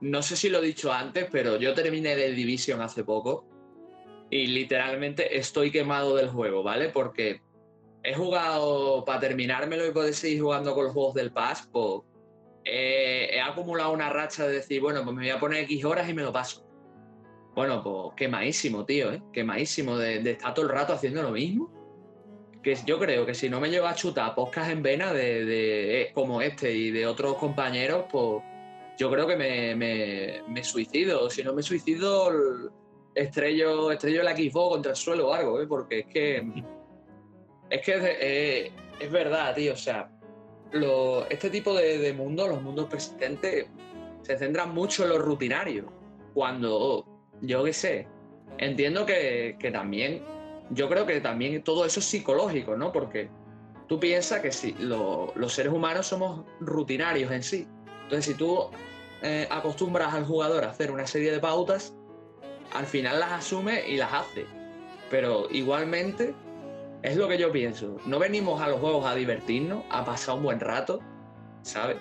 [0.00, 3.46] no sé si lo he dicho antes, pero yo terminé de Division hace poco
[4.30, 6.88] y literalmente estoy quemado del juego, ¿vale?
[6.88, 7.40] Porque
[8.02, 12.02] he jugado para terminármelo y poder seguir jugando con los juegos del Pass, pues
[12.64, 16.14] he acumulado una racha de decir, bueno, pues me voy a poner X horas y
[16.14, 16.71] me lo paso.
[17.54, 19.22] Bueno, pues quemadísimo, tío, ¿eh?
[19.32, 21.70] Quemadísimo de, de estar todo el rato haciendo lo mismo
[22.62, 26.12] que yo creo que si no me llevo a chutar podcast en vena de, eh,
[26.14, 28.42] como este y de otros compañeros, pues
[28.96, 31.28] yo creo que me, suicido.
[31.28, 32.30] Si no me suicido,
[33.14, 35.66] estrello, estrello la Xbox contra el suelo o algo, ¿eh?
[35.66, 36.64] porque es que.
[37.68, 39.72] Es que eh, es, verdad, tío.
[39.72, 40.08] O sea,
[41.30, 43.66] este tipo de, de mundos, los mundos persistentes,
[44.22, 45.92] se centran mucho en lo rutinario.
[46.32, 47.04] Cuando,
[47.42, 48.08] yo qué sé,
[48.58, 50.22] entiendo que, que también
[50.70, 52.92] yo creo que también todo eso es psicológico, ¿no?
[52.92, 53.28] Porque
[53.88, 57.66] tú piensas que si los seres humanos somos rutinarios en sí.
[58.04, 58.70] Entonces, si tú
[59.22, 61.94] eh, acostumbras al jugador a hacer una serie de pautas,
[62.72, 64.46] al final las asume y las hace.
[65.10, 66.34] Pero igualmente,
[67.02, 67.98] es lo que yo pienso.
[68.06, 71.00] No venimos a los juegos a divertirnos, a pasar un buen rato,
[71.62, 71.98] ¿sabes?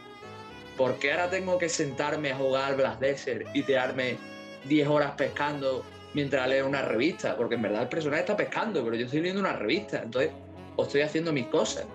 [0.78, 4.18] ¿Por qué ahora tengo que sentarme a jugar Blast Desert y tirarme
[4.66, 5.84] 10 horas pescando
[6.14, 9.41] mientras leo una revista, porque en verdad el personaje está pescando, pero yo estoy leyendo
[9.41, 10.32] una revista, entonces,
[10.76, 11.86] o estoy haciendo mis cosas.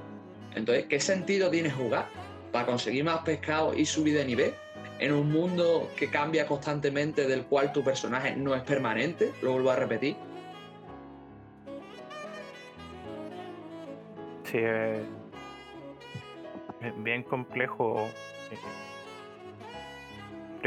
[0.55, 2.07] Entonces, ¿qué sentido tiene jugar
[2.51, 4.55] para conseguir más pescado y subir de nivel
[4.99, 9.33] en un mundo que cambia constantemente, del cual tu personaje no es permanente?
[9.43, 10.17] Lo vuelvo a repetir.
[14.45, 15.03] Sí, es
[17.03, 18.09] bien complejo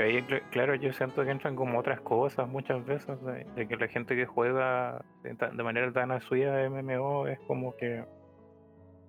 [0.01, 0.21] ahí,
[0.51, 3.17] claro, yo siento que entran como otras cosas muchas veces,
[3.55, 8.03] de, que la gente que juega de, manera tan asuida MMO es como que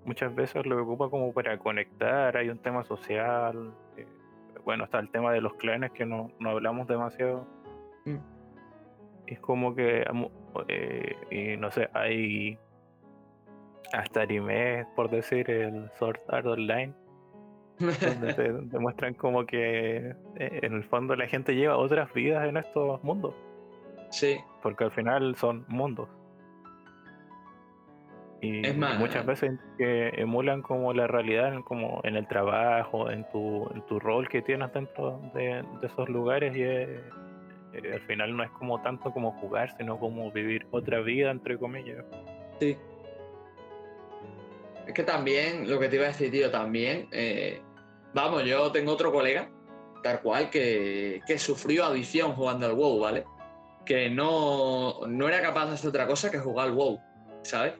[0.04, 4.06] muchas veces lo ocupa como para conectar, hay un tema social, eh,
[4.64, 7.46] bueno, está el tema de los clanes que no, hablamos demasiado.
[8.04, 8.16] Mm.
[9.26, 10.04] Es como que,
[10.68, 12.58] eh, y no sé, hay
[13.92, 16.94] hasta anime, por decir, el Sword Art Online
[17.80, 22.56] donde te demuestran como que eh, en el fondo la gente lleva otras vidas en
[22.56, 23.34] estos mundos.
[24.10, 24.38] Sí.
[24.62, 26.08] Porque al final son mundos.
[28.42, 28.62] Y
[28.98, 34.00] muchas veces que emulan como la realidad como en el trabajo, en tu, en tu
[34.00, 37.02] rol que tienes dentro de, esos lugares y eh,
[37.92, 42.02] al final no es como tanto como jugar, sino como vivir otra vida, entre comillas.
[42.58, 42.78] Sí.
[44.86, 47.60] Es que también, lo que te iba a decir, tío, también eh,
[48.12, 49.50] Vamos, yo tengo otro colega,
[50.02, 53.24] tal cual, que, sufrió adicción jugando al WoW, ¿vale?
[53.86, 57.00] Que no, no era capaz de hacer otra cosa que jugar al WoW,
[57.42, 57.74] ¿sabes?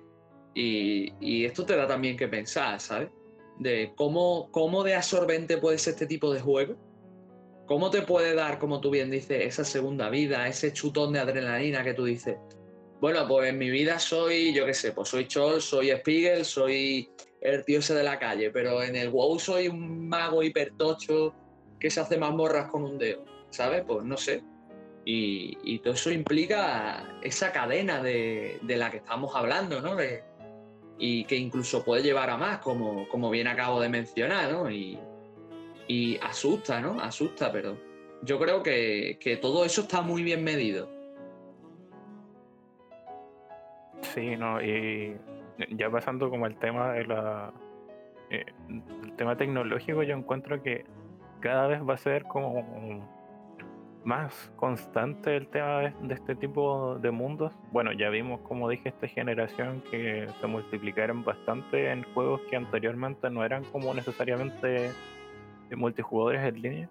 [0.55, 3.09] Y, esto te da también que pensar, ¿sabes?
[3.59, 6.77] De cómo, cómo de absorbente puede ser este tipo de juego.
[7.67, 11.85] ¿Cómo te puede dar, como tú bien dices, esa segunda vida, ese chutón de adrenalina
[11.85, 12.37] que tú dices?
[13.01, 17.11] Bueno, pues en mi vida soy, yo qué sé, pues soy Chol, soy Spiegel, soy
[17.41, 21.35] el ese de la calle, pero en el WoW soy un mago hipertocho
[21.79, 23.83] que se hace mazmorras con un dedo, ¿sabes?
[23.87, 24.43] Pues no sé.
[25.05, 29.97] Y, todo eso implica esa cadena de, la que estamos hablando, ¿no?
[30.99, 34.71] y que incluso puede llevar a más, como, como bien acabo de mencionar, ¿no?
[34.71, 34.99] Y,
[36.23, 37.01] asusta, ¿no?
[37.01, 37.77] Asusta, pero
[38.23, 40.89] yo creo que, que todo eso está muy bien medido.
[44.15, 45.17] Sí, no, y
[45.71, 47.53] ya pasando como el tema de la
[48.31, 48.47] eh,
[49.03, 50.85] el tema tecnológico, yo encuentro que
[51.41, 53.09] cada vez va a ser como
[54.05, 57.53] más constante el tema de, este tipo de mundos.
[57.73, 63.29] Bueno, ya vimos, como dije, esta generación que se multiplicaron bastante en juegos que anteriormente
[63.31, 64.93] no eran como necesariamente
[65.77, 66.91] multijugadores en línea.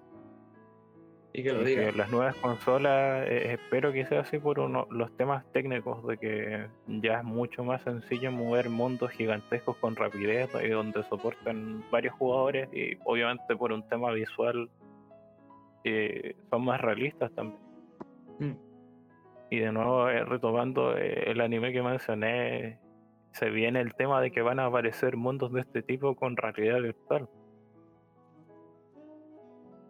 [1.32, 1.92] Y que lo diga.
[1.92, 6.68] las nuevas consolas, eh, espero que sea así por uno, los temas técnicos, de que
[6.88, 12.68] ya es mucho más sencillo mover mundos gigantescos con rapidez y donde soportan varios jugadores
[12.74, 14.70] y obviamente por un tema visual
[15.84, 17.62] eh, son más realistas también.
[18.40, 18.54] Mm.
[19.52, 22.80] Y de nuevo, eh, retomando el anime que mencioné,
[23.32, 26.82] se viene el tema de que van a aparecer mundos de este tipo con realidad
[26.82, 27.30] virtual.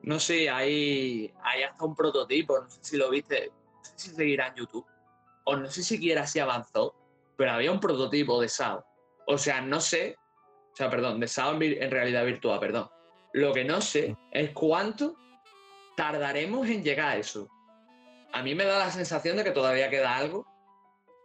[0.03, 4.09] No sé, hay, hay hasta un prototipo, no sé si lo viste, no sé si
[4.11, 4.85] seguirá en YouTube,
[5.43, 6.95] o no sé siquiera si avanzó,
[7.35, 8.85] pero había un prototipo de SAO.
[9.27, 10.17] O sea, no sé,
[10.73, 12.89] o sea, perdón, de SAO en, realidad virtual, perdón.
[13.33, 15.15] Lo que no sé es cuánto
[15.95, 17.47] tardaremos en llegar a eso.
[18.31, 20.45] A mí me da la sensación de que todavía queda algo,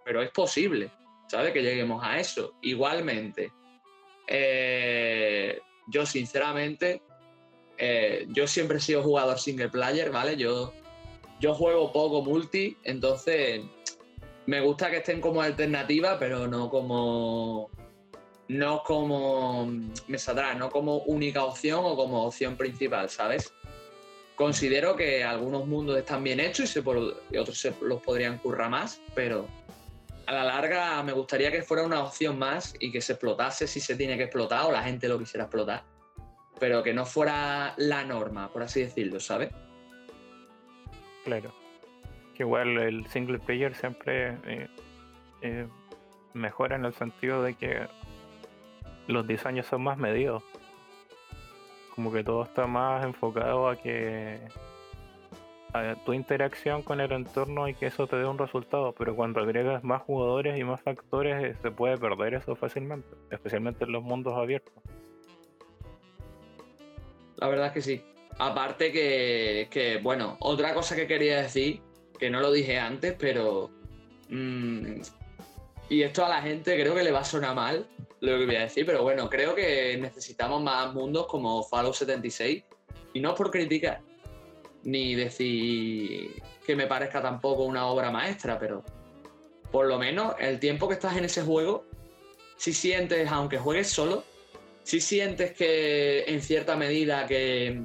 [0.05, 0.91] pero es posible,
[1.29, 1.53] ¿sabes?
[1.53, 2.55] Que lleguemos a eso.
[2.63, 3.53] Igualmente,
[4.27, 7.03] eh, yo sinceramente
[7.79, 10.37] eh, yo siempre he sido jugador single player, ¿vale?
[10.37, 10.73] Yo,
[11.41, 13.63] yo juego poco multi, entonces
[14.47, 17.71] me gusta que estén como alternativa, pero no como.
[18.49, 19.67] No como.
[20.07, 23.53] Me saldrá, no como única opción o como opción principal, ¿sabes?
[24.37, 29.47] Considero que algunos mundos están bien hechos y, otros se los podrían currar más, pero
[30.27, 33.79] a la larga me gustaría que fuera una opción más y que se explotase si
[33.81, 35.85] se tiene que explotar o la gente lo quisiera explotar
[36.65, 39.53] pero que no fuera la norma, por así decirlo, ¿sabes?
[41.23, 41.53] Claro.
[42.35, 44.69] Que igual el single player siempre eh,
[45.43, 45.67] eh,
[46.33, 47.87] mejora en el sentido de que
[49.09, 50.43] los diseños son más medidos.
[51.95, 54.41] Como que todo está más enfocado a que
[55.75, 59.41] a tu interacción con el entorno y que eso te dé un resultado, pero cuando
[59.41, 64.03] agregas más jugadores y más factores eh, se puede perder eso fácilmente, especialmente en los
[64.03, 64.83] mundos abiertos.
[67.37, 68.03] La verdad es que sí.
[68.39, 71.81] Aparte que, bueno, otra cosa que quería decir,
[72.19, 73.71] que no lo dije antes, pero...
[74.29, 75.01] Mm,
[75.89, 77.87] y esto a la gente creo que le va a sonar mal
[78.21, 82.65] lo que voy a decir, pero bueno, creo que necesitamos más mundos como Fallout 76.
[83.13, 84.01] Y no es por criticar,
[84.83, 88.83] ni decir que me parezca tampoco una obra maestra, pero
[89.71, 91.85] por lo menos el tiempo que estás en ese juego,
[92.57, 94.25] si sientes, aunque juegues solo,
[94.85, 97.85] si sientes que en cierta medida que,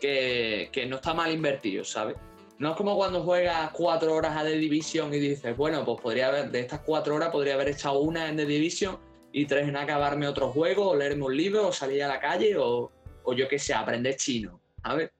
[0.00, 2.16] que, no está mal invertido, ¿sabes?
[2.58, 6.28] No es como cuando juegas cuatro horas a The Division y dices, bueno, pues podría
[6.28, 8.98] haber, de estas cuatro horas podría haber echado una en The Division
[9.32, 12.56] y tres en acabarme otro juego, o leerme un libro, o salir a la calle,
[12.56, 12.90] o,
[13.22, 15.10] o yo qué sé, aprender chino, ¿sabes?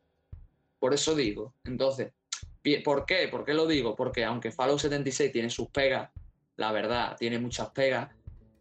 [0.80, 1.52] Por eso digo.
[1.64, 2.12] Entonces,
[2.82, 3.28] ¿por qué?
[3.28, 3.94] ¿Por qué lo digo?
[3.94, 6.10] Porque aunque Fallout 76 tiene sus pegas,
[6.56, 8.08] la verdad, tiene muchas pegas,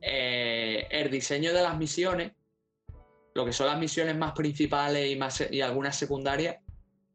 [0.02, 2.32] eh, el diseño de las misiones,
[3.34, 6.58] lo que son las misiones más principales y, más, y algunas secundarias,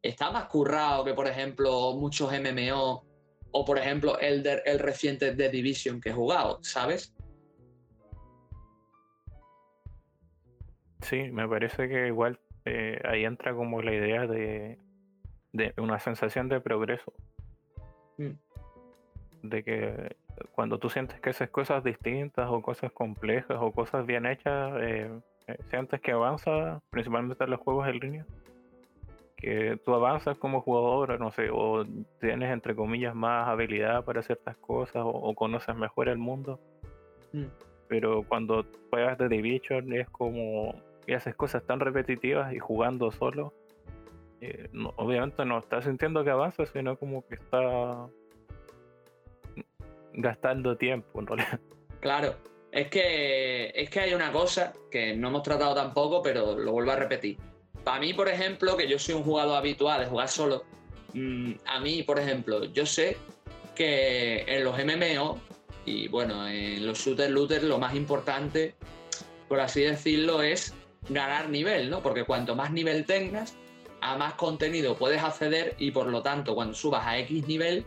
[0.01, 3.05] está más currado que, por ejemplo, muchos MMO
[3.53, 7.15] o, por ejemplo, el, el reciente The Division que he jugado, ¿sabes?
[11.03, 14.79] Sí, me parece que igual eh, ahí entra como la idea de,
[15.53, 17.13] de una sensación de progreso.
[18.19, 18.31] Mm.
[19.43, 20.17] De que
[20.53, 25.11] cuando tú sientes que haces cosas distintas o cosas complejas o cosas bien hechas, eh,
[25.47, 28.27] eh, sientes que avanza, principalmente en los juegos en línea,
[29.37, 31.85] que tú avanzas como jugador, no sé, o
[32.21, 36.61] tienes entre comillas más habilidad para ciertas cosas o, conoces mejor el mundo.
[37.33, 37.47] Mm.
[37.89, 40.75] Pero cuando juegas de Division es como
[41.05, 43.53] que haces cosas tan repetitivas y jugando solo.
[44.41, 48.09] Eh, obviamente no estás sintiendo que avanzas, sino como que está
[50.15, 51.61] gastando tiempo en realidad.
[52.01, 52.35] Claro,
[52.73, 56.91] es que, es que hay una cosa que no hemos tratado tampoco, pero lo vuelvo
[56.91, 57.39] a repetir.
[57.85, 60.65] Para mí, por ejemplo, que yo soy un jugador habitual de jugar solo,
[61.15, 63.17] mm, a mí, por ejemplo, yo sé
[63.75, 65.39] que en los MMO
[65.85, 68.75] y bueno, en los shooter looters lo más importante,
[69.49, 70.75] por así decirlo, es
[71.09, 72.03] ganar nivel, ¿no?
[72.03, 73.57] Porque cuanto más nivel tengas,
[74.01, 77.85] a más contenido puedes acceder y por lo tanto, cuando subas a X nivel,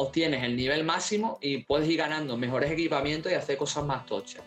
[0.00, 4.42] obtienes el nivel máximo y puedes ir ganando mejores equipamientos y hacer cosas más tochas.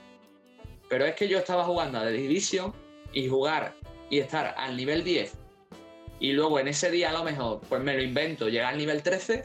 [0.89, 2.74] Pero es que yo estaba jugando a The Division
[3.14, 3.76] y jugar
[4.10, 5.38] y estar al nivel 10
[6.20, 9.04] y luego en ese día a lo mejor pues me lo invento, llegar al nivel
[9.04, 9.43] 13,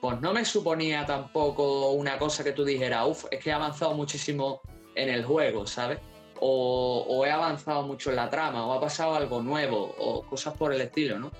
[0.00, 3.94] pues no me suponía tampoco una cosa que tú dijeras, uff, es que he avanzado
[3.94, 4.60] muchísimo
[4.94, 5.98] en el juego, ¿sabes?
[6.40, 10.54] O, o, he avanzado mucho en la trama, o ha pasado algo nuevo, o cosas
[10.54, 11.30] por el estilo, ¿no?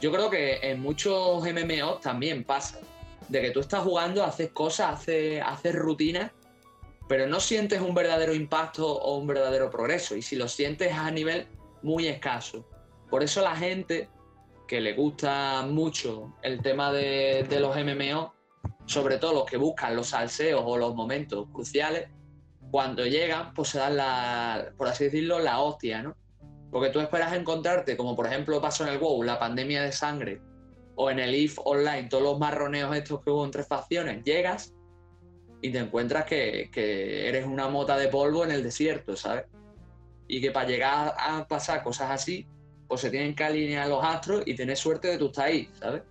[0.00, 2.80] Yo creo que en muchos MMOs también pasa
[3.28, 6.32] de que tú estás jugando, haces cosas, haces, haces rutinas,
[7.08, 10.14] pero no sientes un verdadero impacto o un verdadero progreso.
[10.16, 11.46] Y si lo sientes a nivel
[11.82, 12.66] muy escaso.
[13.10, 14.08] Por eso la gente
[14.66, 18.34] que le gusta mucho el tema de, los MMO,
[18.84, 22.08] sobre todo los que buscan los salseos o los momentos cruciales,
[22.70, 26.14] cuando llegan, pues se dan la, por así decirlo, la hostia, ¿no?
[26.70, 30.42] Porque tú esperas encontrarte, como por ejemplo pasó en el WoW, la pandemia de sangre,
[31.00, 34.74] o en el IF Online, todos los marroneos estos que hubo entre facciones, llegas
[35.62, 36.68] y te encuentras que,
[37.28, 39.44] eres una mota de polvo en el desierto, ¿sabes?
[40.26, 42.48] Y que para llegar a pasar cosas así,
[42.88, 46.02] pues se tienen que alinear los astros y tener suerte de tú estar ahí, ¿sabes?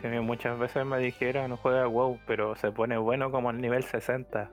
[0.00, 4.48] Sí, muchas veces me dijeron juega WoW, pero se pone bueno como al nivel 60.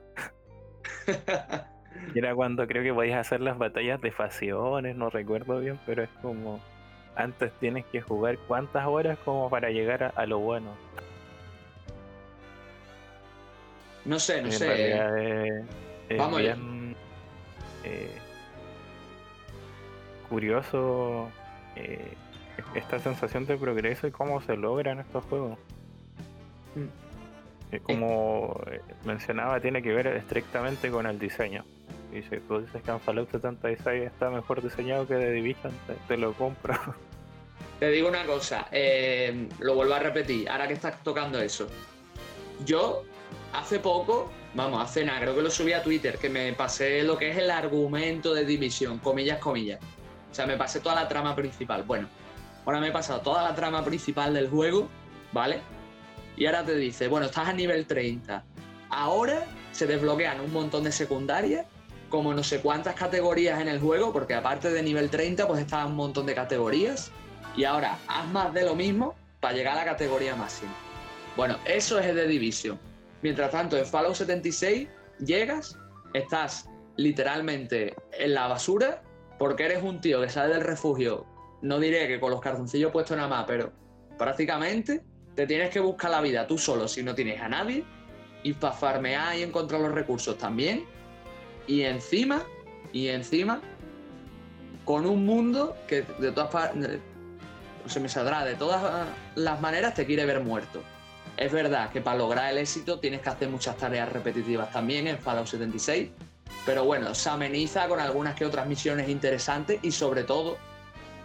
[2.12, 6.02] y era cuando creo que podías hacer las batallas de facciones, no recuerdo bien, pero
[6.02, 6.60] es como
[7.16, 10.70] antes tienes que jugar cuántas horas como para llegar a, lo bueno.
[14.04, 15.64] No sé, no sé.
[16.18, 16.94] Vamos bien,
[17.84, 18.18] eh,
[20.28, 21.30] curioso
[21.76, 22.14] eh,
[22.74, 25.58] esta sensación de progreso y cómo se logra en estos juegos.
[26.74, 27.76] Mm.
[27.84, 31.64] como eh, mencionaba, tiene que ver estrictamente con el diseño.
[32.22, 35.72] Si tú dices que en Fallout 76 está mejor diseñado que The Division,
[36.06, 36.74] te, lo compro.
[37.80, 41.66] Te digo una cosa, eh, lo vuelvo a repetir, ahora que estás tocando eso.
[42.64, 43.02] Yo,
[43.52, 47.18] hace poco, vamos, hace nada, creo que lo subí a Twitter, que me pasé lo
[47.18, 49.80] que es el argumento de Division, comillas, comillas.
[50.30, 51.82] O sea, me pasé toda la trama principal.
[51.82, 52.08] Bueno,
[52.64, 54.88] ahora me he pasado toda la trama principal del juego,
[55.32, 55.60] ¿vale?
[56.36, 58.44] Y ahora te dice, bueno, estás a nivel 30.
[58.90, 61.66] Ahora se desbloquean un montón de secundarias,
[62.14, 65.88] como no sé cuántas categorías en el juego, porque aparte de nivel 30, pues están
[65.88, 67.10] un montón de categorías.
[67.56, 70.72] Y ahora haz más de lo mismo para llegar a la categoría máxima.
[71.36, 72.78] Bueno, eso es el de Division.
[73.22, 74.88] Mientras tanto, en Fallout 76
[75.24, 75.78] llegas,
[76.12, 79.02] estás literalmente en la basura,
[79.38, 81.26] porque eres un tío que sale del refugio
[81.64, 83.72] no diré que con los cartoncillos puestos nada más, pero
[84.18, 85.02] prácticamente
[85.34, 87.84] te tienes que buscar la vida tú solo si no tienes a nadie
[88.42, 90.84] y para farmear y encontrar los recursos también.
[91.66, 92.42] Y encima,
[92.92, 93.60] y encima,
[94.84, 97.00] con un mundo que de todas partes,
[97.86, 100.82] se me saldrá de todas las maneras, te quiere ver muerto.
[101.36, 105.18] Es verdad que para lograr el éxito tienes que hacer muchas tareas repetitivas también en
[105.18, 106.10] Fallout 76,
[106.64, 110.56] pero bueno, se ameniza con algunas que otras misiones interesantes y sobre todo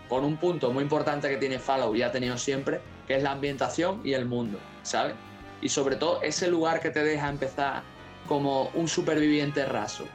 [0.07, 3.31] con un punto muy importante que tiene Fallout y ha tenido siempre, que es la
[3.31, 5.13] ambientación y el mundo, ¿sabes?
[5.61, 7.83] Y sobre todo ese lugar que te deja empezar
[8.27, 10.05] como un superviviente raso.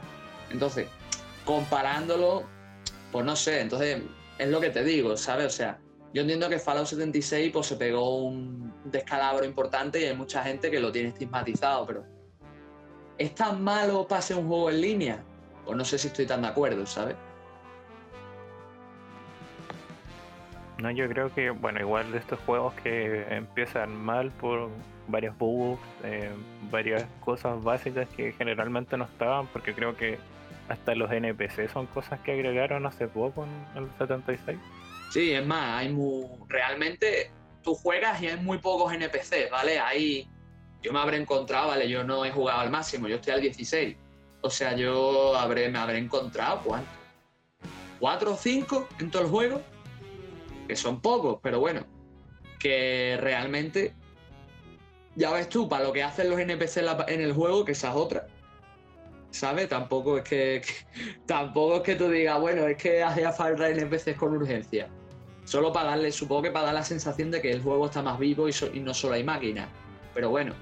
[0.51, 0.87] Entonces,
[1.43, 2.43] comparándolo,
[3.11, 4.01] pues no sé, entonces
[4.37, 5.47] es lo que te digo, ¿sabes?
[5.47, 5.79] O sea,
[6.13, 10.71] yo entiendo que Fallout 76 pues, se pegó un descalabro importante y hay mucha gente
[10.71, 12.05] que lo tiene estigmatizado, pero
[13.17, 15.23] ¿es tan malo pase un juego en línea?
[15.65, 17.15] Pues no sé si estoy tan de acuerdo, ¿sabes?
[20.77, 24.69] No, yo creo que, bueno, igual de estos juegos que empiezan mal por
[25.07, 26.31] varios bugs, eh,
[26.69, 30.17] varias cosas básicas que generalmente no estaban, porque creo que
[30.69, 34.57] hasta los NPC son cosas que agregaron hace poco en el 76.
[35.11, 36.25] Sí, es más, hay muy...
[36.47, 39.79] realmente tú juegas y hay muy pocos NPC, ¿vale?
[39.79, 40.27] Ahí
[40.81, 41.89] yo me habré encontrado, ¿vale?
[41.89, 43.97] Yo no he jugado al máximo, yo estoy al 16.
[44.41, 46.89] O sea, yo habré, me habré encontrado, ¿cuánto?
[47.99, 49.61] ¿Cuatro o cinco en todo el juego?
[50.67, 51.85] que son pocos, pero bueno,
[52.59, 53.93] que realmente,
[55.15, 57.95] ya ves tú, para lo que hacen los NPC en, el juego, que esa es
[57.95, 58.27] otra.
[59.35, 59.67] ¿Sabes?
[59.67, 60.61] Tampoco es que,
[61.25, 64.87] tampoco es que tú digas, bueno, es que hacía falta NPCs con urgencia.
[65.43, 68.17] Solo para darle, supongo que para dar la sensación de que el juego está más
[68.17, 69.67] vivo y, no solo hay máquinas.
[70.13, 70.53] Pero bueno.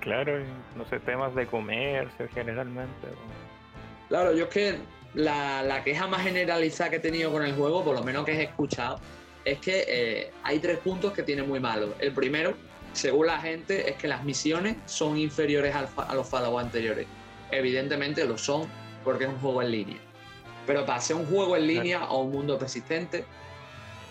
[0.00, 0.42] Claro,
[0.76, 3.08] no sé, temas de comercio generalmente.
[4.08, 4.78] Claro, yo es que
[5.14, 8.42] la, queja más generalizada que he tenido con el juego, por lo menos que he
[8.44, 8.98] escuchado,
[9.44, 11.90] es que eh, hay tres puntos que tiene muy malos.
[11.98, 12.54] El primero,
[12.94, 17.06] según la gente, es que las misiones son inferiores a los Fallout anteriores.
[17.50, 18.68] Evidentemente lo son
[19.04, 19.98] porque es un juego en línea.
[20.66, 23.24] Pero para ser un juego en línea o un mundo persistente,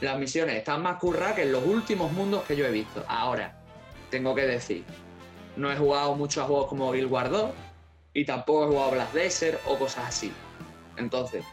[0.01, 3.03] las misiones están más curradas que en los últimos mundos que yo he visto.
[3.07, 3.57] Ahora,
[4.09, 4.83] tengo que decir,
[5.55, 7.51] no he jugado muchos juegos como Guild Wars 2
[8.13, 10.31] y tampoco he jugado Blast Desert o cosas así.
[10.97, 11.43] Entonces,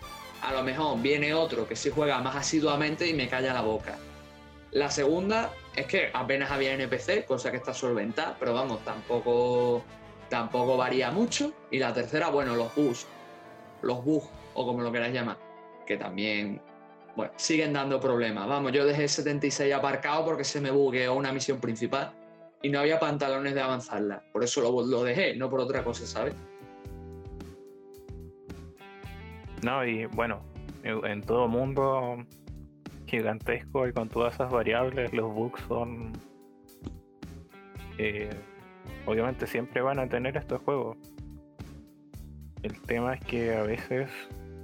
[0.42, 3.96] a lo mejor viene otro que sí juega más asiduamente y me calla la boca.
[4.72, 9.84] La segunda es que apenas había NPC, cosa que está solventada, pero vamos, tampoco,
[10.32, 11.52] tampoco varía mucho.
[11.70, 13.06] Y la tercera, bueno, los bugs,
[13.82, 15.36] los bugs, o como lo queráis llamar,
[15.86, 16.58] que también,
[17.14, 18.48] bueno, siguen dando problemas.
[18.48, 22.12] Vamos, yo dejé 76 aparcado porque se me bugueó una misión principal
[22.62, 24.22] y no había pantalones de avanzarla.
[24.32, 26.34] Por eso lo, lo dejé, no por otra cosa, ¿sabes?
[29.62, 30.42] No, y bueno,
[30.82, 32.24] en todo mundo
[33.04, 36.12] gigantesco y con todas esas variables, los bugs son.
[37.98, 38.30] Eh,
[39.06, 40.96] obviamente siempre van a tener estos juegos.
[42.62, 44.10] El tema es que a veces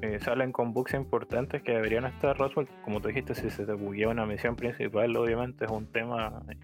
[0.03, 2.75] eh, salen con bugs importantes que deberían estar resueltos.
[2.85, 6.57] Como tú dijiste, si se te buguea una misión principal, obviamente es un tema eh,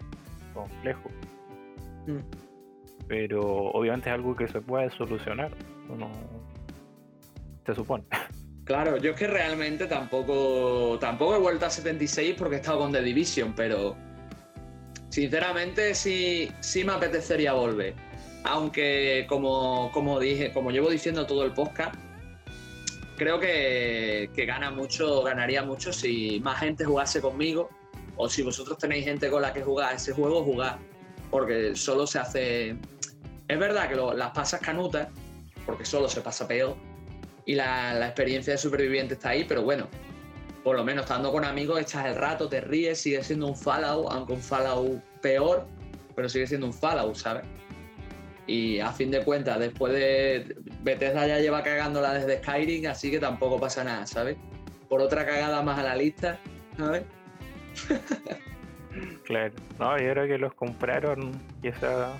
[0.53, 1.09] complejo.
[2.07, 2.19] Mm.
[3.07, 5.51] Pero obviamente es algo que se puede solucionar.
[5.89, 6.09] Uno
[7.65, 8.03] se supone.
[8.65, 12.91] Claro, yo es que realmente tampoco, tampoco he vuelto a 76 porque he estado con
[12.91, 13.95] The Division, pero
[15.15, 17.93] sinceramente sí, sí me apetecería volver.
[18.43, 21.95] Aunque como, como dije, como llevo diciendo todo el podcast,
[23.15, 27.69] creo que, que gana mucho, ganaría mucho si más gente jugase conmigo
[28.17, 30.79] o si vosotros tenéis gente con la que jugar ese juego, jugar.
[31.31, 32.75] Porque solo se hace.
[33.47, 35.07] Es verdad que las pasas canutas,
[35.65, 36.75] porque solo se pasa peor,
[37.45, 39.87] y la, experiencia de superviviente está ahí, pero bueno,
[40.65, 44.07] por lo menos estando con amigos echas el rato, te ríes, sigue siendo un Fallout,
[44.11, 45.67] aunque un Fallout peor,
[46.15, 47.43] pero sigue siendo un Fallout, ¿sabes?
[48.47, 53.19] Y a fin de cuentas, después de Bethesda ya lleva cagándola desde Skyrim, así que
[53.19, 54.37] tampoco pasa nada, ¿sabes?
[54.89, 56.39] Por otra cagada más a la lista,
[56.75, 57.03] ¿sabes?
[59.23, 62.13] claro, no, y ahora que los compraron y esa,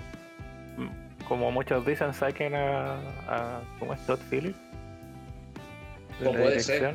[1.26, 2.94] como muchos dicen, saquen a,
[3.26, 4.56] a ¿cómo es Todd Phillips?
[6.22, 6.94] puede ser.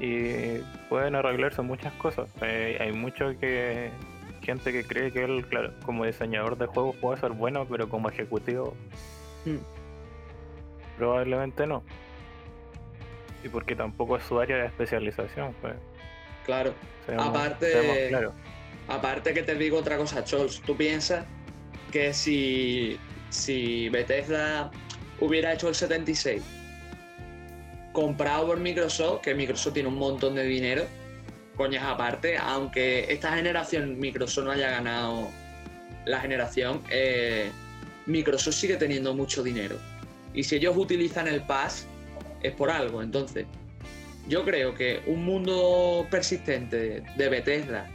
[0.00, 2.28] Y pueden arreglarse muchas cosas.
[2.42, 3.90] Eh, hay mucho que
[4.42, 8.08] gente que cree que él, claro, como diseñador de juegos puede ser bueno, pero como
[8.08, 8.76] ejecutivo
[9.44, 9.56] hmm.
[10.98, 11.82] probablemente no.
[13.42, 15.54] Y porque tampoco es su área de especialización.
[15.60, 15.74] Pues.
[16.44, 16.74] Claro.
[17.18, 18.12] aparte,
[18.86, 21.26] aparte que te digo otra cosa, Chols, tú piensas
[21.90, 22.98] que si,
[23.30, 24.70] si Bethesda
[25.20, 26.55] hubiera hecho el 76
[27.96, 30.84] comprado por Microsoft, que Microsoft tiene un montón de dinero,
[31.56, 35.30] coñas aparte, aunque esta generación Microsoft no haya ganado
[36.04, 37.50] la generación, eh,
[38.04, 39.78] Microsoft sigue teniendo mucho dinero.
[40.34, 41.86] Y si ellos utilizan el Pass,
[42.42, 43.00] es por algo.
[43.00, 43.46] Entonces,
[44.28, 47.88] yo creo que un mundo persistente de Bethesda,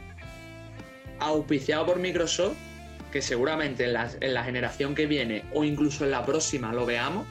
[1.20, 2.56] auspiciado por Microsoft,
[3.12, 6.86] que seguramente en la, en la generación que viene o incluso en la próxima lo
[6.86, 7.24] veamos,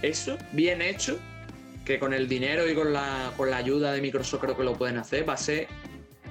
[0.00, 1.18] eso bien hecho
[1.88, 4.74] que con el dinero y con la, con la ayuda de Microsoft creo que lo
[4.74, 5.68] pueden hacer, va a ser,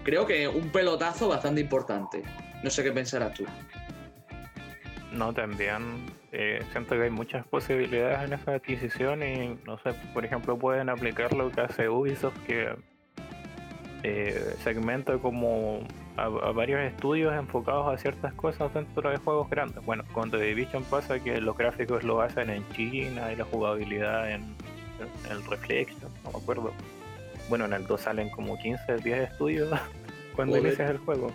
[0.03, 2.21] creo que un pelotazo bastante importante.
[2.63, 3.43] No sé qué pensarás tú.
[5.11, 10.23] No, también eh, siento que hay muchas posibilidades en esa adquisición y, no sé, por
[10.23, 12.75] ejemplo, pueden aplicar lo que hace Ubisoft, que
[14.03, 15.79] eh, segmenta como
[16.17, 19.83] a, varios estudios enfocados a ciertas cosas dentro de juegos grandes.
[19.83, 24.29] Bueno, con The Division pasa que los gráficos lo hacen en China y la jugabilidad
[24.29, 24.55] en
[25.29, 26.73] el Reflection, no me acuerdo.
[27.49, 29.79] Bueno, en el 2 salen como 15, 10 estudios
[30.35, 31.31] cuando inicias el juego.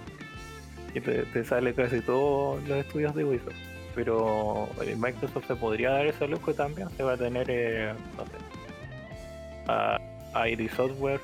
[0.94, 3.54] Y te, sale casi todos los estudios de Ubisoft.
[3.94, 8.24] Pero eh, Microsoft se podría dar ese lujo también, se va a tener, eh, no
[8.24, 8.32] sé,
[9.66, 11.20] a, ID Software,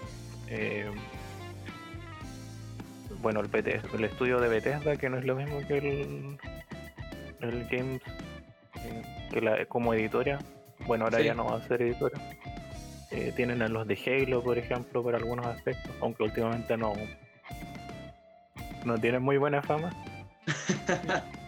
[0.49, 0.91] eh,
[3.23, 3.51] bueno, el,
[3.95, 6.39] el estudio de Bethesda, que no es lo mismo que el,
[7.41, 8.03] el Games,
[9.33, 10.39] que la, como editora,
[10.87, 12.19] bueno, ahora ya no va a ser editora.
[13.11, 16.93] Eh, tienen a los de Halo, por ejemplo, por algunos aspectos, aunque últimamente no,
[18.85, 19.91] no tienen muy buena fama.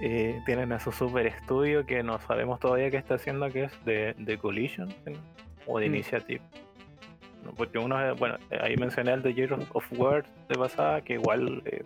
[0.00, 3.84] Eh, tienen a su super estudio que no sabemos todavía qué está haciendo, que es
[3.84, 4.92] de, Collision
[5.66, 5.94] o de mm.
[5.94, 6.40] Initiative.
[7.56, 11.84] Porque uno, bueno, ahí mencioné el de Year of War de pasada, que igual eh,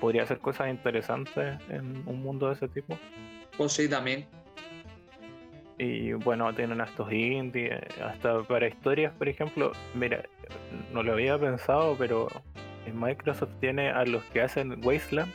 [0.00, 2.98] podría hacer cosas interesantes en un mundo de ese tipo.
[3.56, 4.26] Pues sí, también.
[5.78, 9.72] Y bueno, tienen estos indies, hasta para historias, por ejemplo.
[9.94, 10.22] Mira,
[10.92, 12.28] no lo había pensado, pero
[12.92, 15.32] Microsoft tiene a los que hacen Wasteland,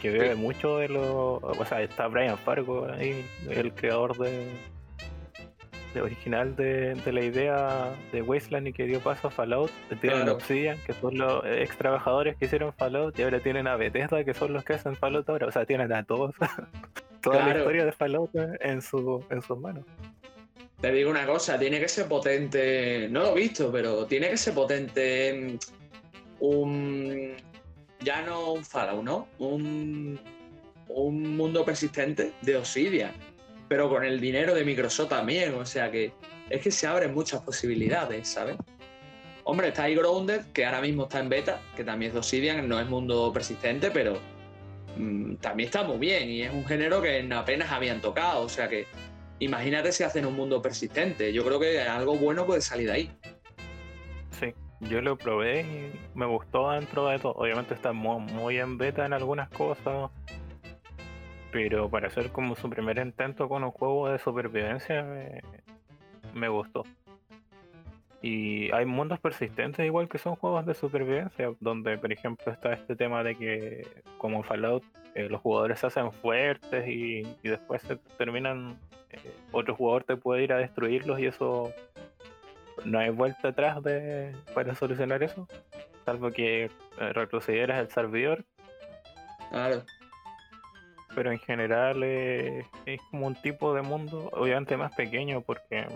[0.00, 1.34] que bebe mucho de lo.
[1.36, 4.48] O sea, está Brian Fargo ahí, el creador de,
[6.00, 9.70] original de, la idea de Wasteland y que dio paso a Fallout.
[10.00, 13.76] Tienen a Obsidian, que son los ex trabajadores que hicieron Fallout, y ahora tienen a
[13.76, 15.46] Bethesda, que son los que hacen Fallout ahora.
[15.46, 16.34] O sea, tienen a todos.
[17.24, 19.84] toda la historia de Fallout en, su, en sus manos.
[20.80, 24.36] Te digo una cosa, tiene que ser potente, no lo he visto, pero tiene que
[24.36, 25.58] ser potente
[26.40, 27.34] un,
[28.00, 29.28] ya no un Fallout, ¿no?
[29.38, 30.20] Un,
[30.88, 33.12] un mundo persistente de Obsidian,
[33.68, 36.12] pero con el dinero de Microsoft también, o sea que
[36.50, 38.56] es que se abren muchas posibilidades, ¿sabes?
[39.44, 42.68] Hombre, está ahí Grounded, que ahora mismo está en beta, que también es de Obsidian,
[42.68, 44.18] no es mundo persistente, pero
[44.96, 48.42] Mm, también está muy bien y es un género que apenas habían tocado.
[48.42, 48.86] O sea que
[49.38, 51.32] imagínate si hacen un mundo persistente.
[51.32, 53.10] Yo creo que algo bueno puede salir de ahí.
[54.30, 57.32] Sí, yo lo probé y me gustó dentro de todo.
[57.32, 60.10] Obviamente está muy, en beta en algunas cosas.
[61.52, 65.04] Pero para hacer como su primer intento con un juego de supervivencia
[66.34, 66.82] me gustó.
[68.24, 72.96] Y hay mundos persistentes igual que son juegos de supervivencia, donde por ejemplo está este
[72.96, 74.82] tema de que como Fallout
[75.14, 78.78] eh, los jugadores se hacen fuertes y, después se terminan
[79.52, 81.70] otro jugador te puede ir a destruirlos y eso
[82.86, 85.46] no hay vuelta atrás de, para solucionar eso,
[86.06, 86.70] salvo que eh,
[87.12, 88.42] retrocedieras el servidor.
[89.50, 89.82] Claro.
[91.14, 95.86] Pero en general eh, es como un tipo de mundo, obviamente más pequeño, porque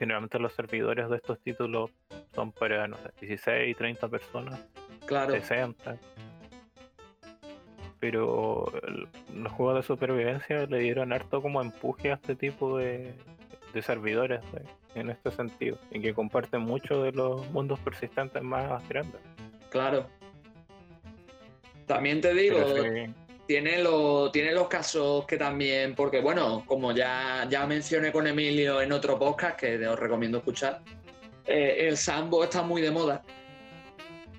[0.00, 1.90] generalmente los servidores de estos títulos
[2.34, 4.66] son para, no sé, 16, 30 personas,
[5.04, 5.32] Claro.
[5.32, 5.98] 60.
[8.00, 8.72] Pero
[9.34, 13.12] los juegos de supervivencia le dieron harto como empuje a este tipo de,
[13.74, 14.40] de servidores
[14.94, 19.20] en este sentido, y que comparten mucho de los mundos persistentes más grandes.
[19.68, 20.06] Claro.
[21.86, 22.58] También te digo,
[23.50, 28.80] tiene, lo, tiene los casos que también, porque bueno, como ya, ya mencioné con Emilio
[28.80, 30.80] en otro podcast que os recomiendo escuchar,
[31.46, 33.24] eh, el Sambo está muy de moda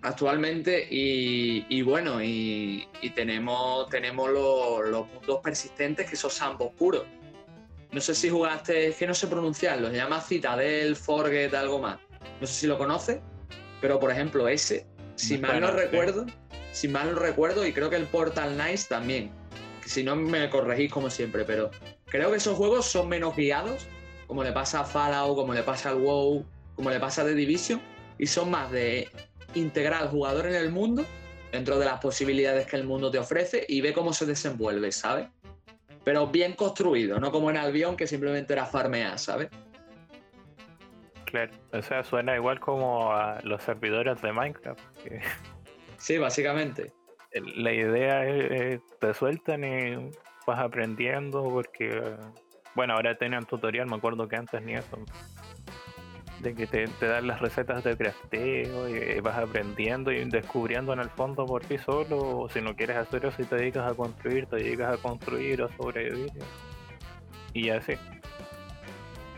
[0.02, 7.04] actualmente y, bueno, y, tenemos, tenemos los, mundos persistentes que son Sambos puros.
[7.92, 12.00] No sé si jugaste, es que no sé pronunciarlo, se llama Citadel, Forget, algo más.
[12.40, 13.20] No sé si lo conoces,
[13.82, 16.28] pero por ejemplo ese, si mal no recuerdo,
[16.72, 19.32] si mal no recuerdo, y creo que el Portal Knights también,
[19.86, 21.72] si no me corregís como siempre, pero
[22.06, 23.88] creo que esos juegos son menos guiados,
[24.28, 26.46] como le pasa a Fallout, como le pasa al WoW,
[26.76, 27.82] como le pasa a The Division,
[28.18, 29.10] y son más de
[29.54, 31.06] integrar al jugador en el mundo,
[31.52, 35.28] dentro de las posibilidades que el mundo te ofrece, y ve cómo se desenvuelve, ¿sabes?
[36.04, 39.50] pero bien construido, no como en Albion que simplemente era farmear, ¿sabes?
[41.26, 44.82] Claro, o sea, suena igual como a los servidores de Minecraft.
[46.02, 46.92] Sí, básicamente.
[47.34, 50.12] La idea es, te sueltan y
[50.48, 52.18] vas aprendiendo porque,
[52.76, 54.98] bueno, ahora tienen tutorial, me acuerdo que antes ni eso
[56.42, 61.10] de que te, dan las recetas de crafteo y vas aprendiendo y descubriendo en el
[61.12, 64.56] fondo por ti solo, o si no quieres hacer eso te dedicas a construir, te
[64.56, 66.32] dedicas a construir o sobrevivir.
[67.54, 67.94] Y así.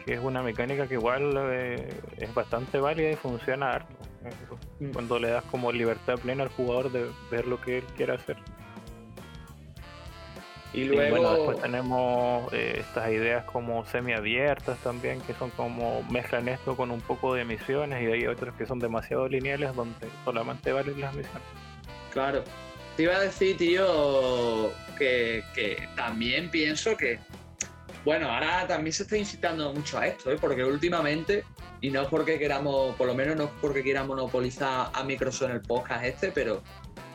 [0.05, 4.02] Que es una mecánica que igual eh, es bastante válida y funciona harto.
[4.93, 8.37] Cuando le das como libertad plena al jugador de ver lo que él quiere hacer.
[10.73, 16.47] Y luego bueno, después tenemos eh, estas ideas como semiabiertas también, que son como mezclan
[16.47, 20.71] esto con un poco de misiones y hay otras que son demasiado lineales donde solamente
[20.71, 21.43] valen las misiones.
[22.11, 22.43] Claro.
[22.97, 27.19] Te iba a decir, tío, que, que también pienso que,
[28.05, 30.37] bueno, ahora también se está incitando mucho a esto, ¿eh?
[30.39, 31.45] porque últimamente,
[31.81, 35.49] y no es porque queramos, por lo menos no es porque quiera monopolizar a Microsoft
[35.49, 36.61] en el podcast este, pero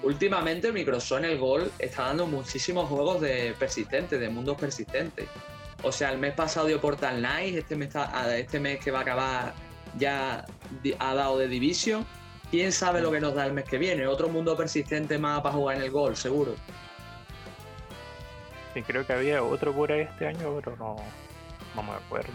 [0.02, 5.26] últimamente Microsoft en el Gol está dando muchísimos juegos de persistentes, de mundos persistentes.
[5.82, 7.90] O sea, el mes pasado dio Portal Knight, este mes,
[8.36, 9.54] este mes que va a acabar
[9.96, 10.44] ya
[10.98, 12.04] ha dado de Division.
[12.50, 14.06] ¿Quién sabe lo que nos da el mes que viene?
[14.06, 16.54] Otro mundo persistente más para jugar en el Gol, seguro.
[18.78, 20.96] Sí, creo que había otro por ahí este año, pero no,
[21.74, 22.32] no me acuerdo.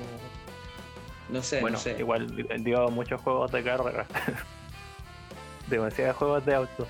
[1.29, 1.95] No sé, bueno, no sé.
[1.97, 2.27] Igual
[2.63, 4.05] dio muchos juegos de carrera.
[5.69, 6.87] Demasiados juegos de auto.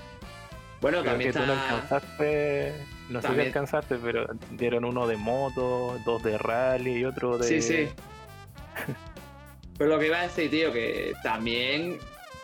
[0.80, 2.74] Bueno, también que tú no alcanzaste,
[3.10, 7.46] no sé si alcanzaste, pero dieron uno de moto, dos de rally y otro de...
[7.46, 7.88] Sí, sí.
[9.78, 11.98] pero lo que iba a decir, tío, que también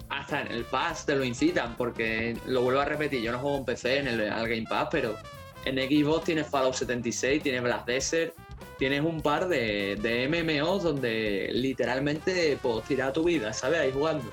[0.09, 3.59] hasta en el Pass te lo incitan, porque lo vuelvo a repetir, yo no juego
[3.59, 5.17] en PC, en el Game Pass, pero
[5.65, 8.35] en Xbox tienes Fallout 76, tienes Black Desert,
[8.79, 13.81] tienes un par de, de MMOs donde literalmente puedes tirar tu vida, ¿sabes?
[13.81, 14.25] Ahí jugando.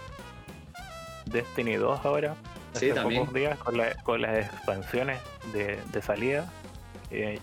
[1.25, 2.36] Destiny 2 ahora
[2.73, 3.21] sí, también.
[3.21, 5.19] pocos días con, con las expansiones
[5.53, 6.49] de, salida.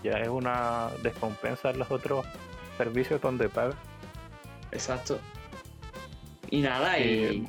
[0.03, 2.25] ya es una descompensa en los otros
[2.77, 3.75] servicios donde paga.
[4.71, 5.19] Exacto.
[6.49, 7.47] Y nada, y,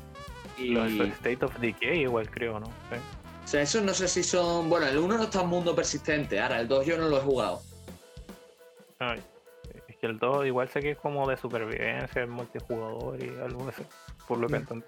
[0.59, 2.67] Los State of Decay igual creo, ¿no?
[3.47, 4.69] O sea, esos no sé si son...
[4.69, 7.21] Bueno, el 1 no está en mundo persistente, ahora el 2 yo no lo he
[7.21, 7.61] jugado.
[9.87, 13.83] es que el 2 igual sé que es como de supervivencia, multijugador y algo así,
[14.27, 14.57] por lo que mm.
[14.57, 14.85] entendí.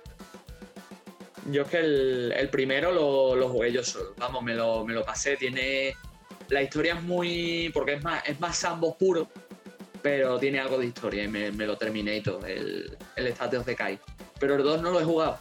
[1.52, 4.14] Yo es que el, primero lo, jugué yo solo.
[4.18, 5.38] Vamos, me lo, me lo pasé.
[5.38, 5.96] Tiene.
[6.50, 7.72] La historia es muy.
[7.74, 9.30] porque es más, es más ambos puro,
[10.02, 13.76] pero tiene algo de historia y me, lo terminé y todo, el, el Status de
[13.78, 14.00] Kai.
[14.38, 15.40] Pero el 2 no lo he jugado.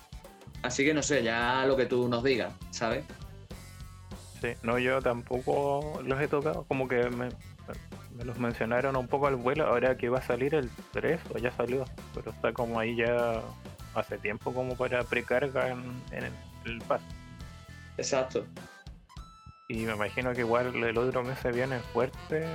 [0.63, 3.05] Así que no sé, ya lo que tú nos digas, ¿sabes?
[4.41, 7.29] Sí, no, yo tampoco los he tocado, como que me,
[8.17, 11.39] me los mencionaron un poco al vuelo, ahora que va a salir el 3 o
[11.39, 11.85] ya salió,
[12.15, 13.43] pero está como ahí ya
[13.95, 16.33] hace tiempo como para precarga en, el,
[16.65, 17.05] el paso.
[17.97, 18.47] Exacto.
[19.69, 22.47] Y me imagino que igual el otro mes se viene fuerte.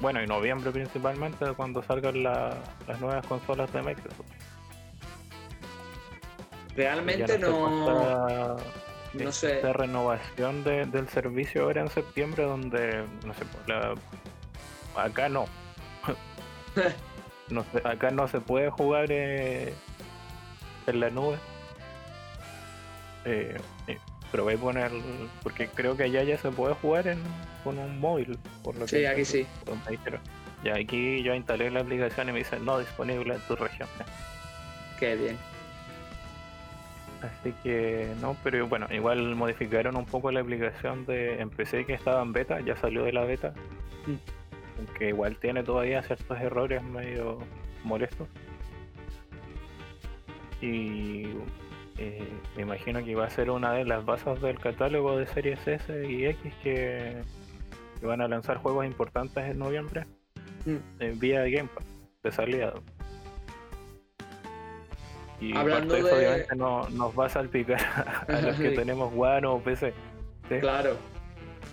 [0.00, 4.26] Bueno, en noviembre principalmente, cuando salgan las nuevas consolas de Microsoft.
[6.76, 8.56] Realmente no.
[9.14, 9.56] no sé.
[9.56, 13.98] Esta renovación del servicio ahora en septiembre, donde, no sé, pues,
[14.96, 15.46] acá no,
[17.48, 19.72] no acá no se puede jugar eh,
[20.86, 21.38] en la nube.
[23.24, 23.56] Eh,
[23.88, 23.98] eh,
[24.30, 24.90] pero voy a poner,
[25.42, 27.22] porque creo que allá ya se puede jugar en,
[27.64, 28.38] con un móvil.
[28.62, 29.46] Por lo sí, aquí sí.
[30.64, 33.88] Ya aquí yo instalé la aplicación y me dice no disponible en tu región.
[34.98, 35.38] Qué bien.
[37.26, 42.22] Así que no, pero bueno, igual modificaron un poco la aplicación de empecé que estaba
[42.22, 43.52] en beta, ya salió de la beta.
[44.06, 44.78] Mm.
[44.78, 47.38] Aunque igual tiene todavía ciertos errores medio
[47.84, 48.28] molestos.
[50.60, 51.26] Y
[51.98, 55.66] eh, me imagino que va a ser una de las bases del catálogo de series
[55.66, 57.22] S y X que,
[58.02, 60.04] van a lanzar juegos importantes en noviembre
[60.64, 61.02] mm.
[61.02, 61.84] en vía Game Pass
[62.22, 62.74] de salida.
[65.40, 69.46] Y Hablando de eso, obviamente no, nos va a salpicar a los que tenemos One
[69.46, 69.92] o PC.
[70.60, 70.96] Claro.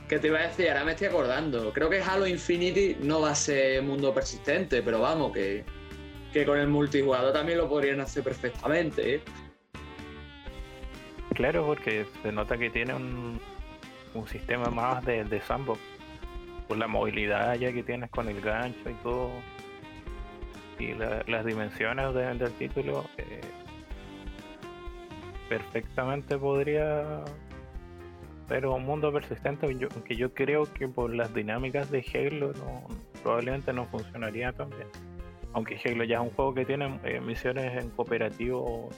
[0.10, 1.72] Que te iba a decir, ahora me estoy acordando.
[1.72, 5.64] Creo que Halo Infinity no va a ser mundo persistente, pero vamos, que,
[6.34, 9.16] que con el multijugador también lo podrían hacer perfectamente.
[9.16, 9.22] ¿eh?
[11.34, 13.40] Claro, porque se nota que tiene un,
[14.14, 15.80] un sistema más de, de sandbox.
[16.68, 19.32] Por la movilidad ya que tienes con el gancho y todo
[20.84, 20.94] y
[21.32, 23.42] las dimensiones del título eh,
[25.50, 27.24] perfectamente podría
[28.48, 29.66] ser un mundo persistente.
[29.66, 32.54] Aunque yo creo que por las dinámicas de Halo
[33.22, 34.88] probablemente no funcionaría tan bien.
[35.54, 38.90] Aunque Halo ya es un juego que tiene eh, misiones en cooperativo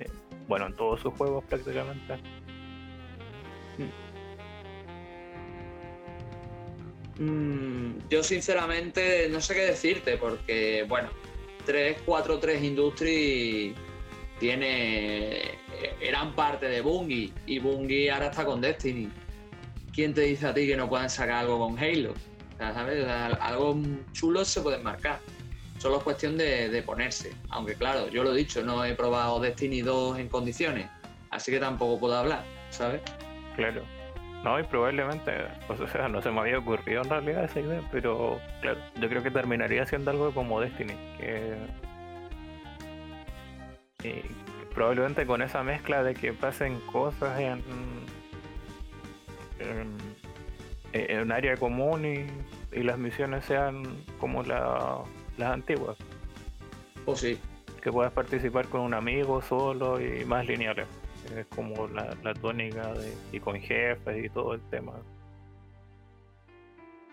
[0.00, 0.10] eh,
[0.48, 2.18] bueno en todos sus juegos prácticamente
[7.18, 11.08] yo sinceramente no sé qué decirte porque, bueno,
[11.64, 13.74] 343 Industries
[14.38, 15.42] tiene
[16.00, 19.08] eran parte de Bungie y Bungie ahora está con Destiny.
[19.94, 22.12] ¿Quién te dice a ti que no pueden sacar algo con Halo?
[22.58, 23.06] ¿sabes?
[23.40, 23.78] algo
[24.12, 25.20] chulo se puede marcar.
[25.78, 27.32] Solo es cuestión de, de, ponerse.
[27.50, 30.88] Aunque claro, yo lo he dicho, no he probado Destiny 2 en condiciones,
[31.30, 33.02] así que tampoco puedo hablar, ¿sabes?
[33.56, 33.82] Claro.
[34.46, 35.32] No, y probablemente,
[35.68, 39.20] o sea, no se me había ocurrido en realidad esa idea, pero claro, yo creo
[39.20, 41.56] que terminaría siendo algo como Destiny, que
[44.72, 47.60] probablemente con esa mezcla de que pasen cosas en,
[50.92, 53.82] en, un área común y, las misiones sean
[54.20, 55.96] como las antiguas.
[57.04, 57.36] O oh, sí.
[57.82, 60.86] Que puedas participar con un amigo solo y más lineales
[61.34, 64.92] es como la, tónica de, y con jefes y todo el tema.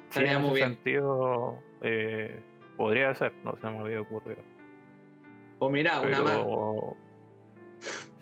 [0.09, 0.75] Sería muy bien.
[0.75, 2.39] sentido eh,
[2.77, 4.41] podría ser, no se me había ocurrido.
[5.59, 6.39] O mira, una más.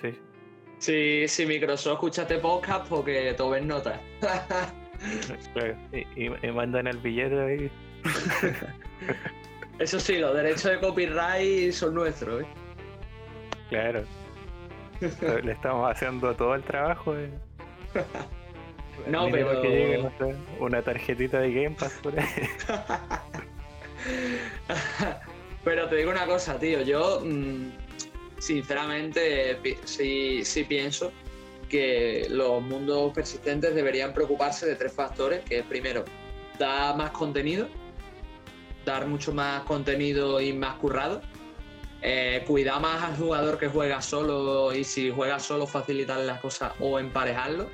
[0.01, 0.19] Sí.
[0.77, 3.99] Si, si Microsoft escucha este podcast, porque ves notas.
[6.15, 7.71] y, y, mandan el billete ahí.
[9.79, 12.43] Eso sí, los derechos de copyright son nuestros.
[12.43, 12.47] ¿eh?
[13.69, 14.03] Claro.
[15.43, 17.15] Le estamos haciendo todo el trabajo.
[19.07, 19.61] No, pero.
[19.61, 20.09] Que llegue,
[20.59, 22.27] una tarjetita de Game Pass por ahí.
[25.63, 26.81] pero te digo una cosa, tío.
[26.81, 27.71] Yo, mm,
[28.37, 31.11] sinceramente, sí, sí pienso
[31.67, 36.03] que los mundos persistentes deberían preocuparse de tres factores, que es primero,
[36.59, 37.69] dar más contenido,
[38.85, 41.21] dar mucho más contenido y más currado,
[42.01, 46.73] eh, cuidar más al jugador que juega solo y si juega solo facilitarle las cosas
[46.79, 47.69] o emparejarlo.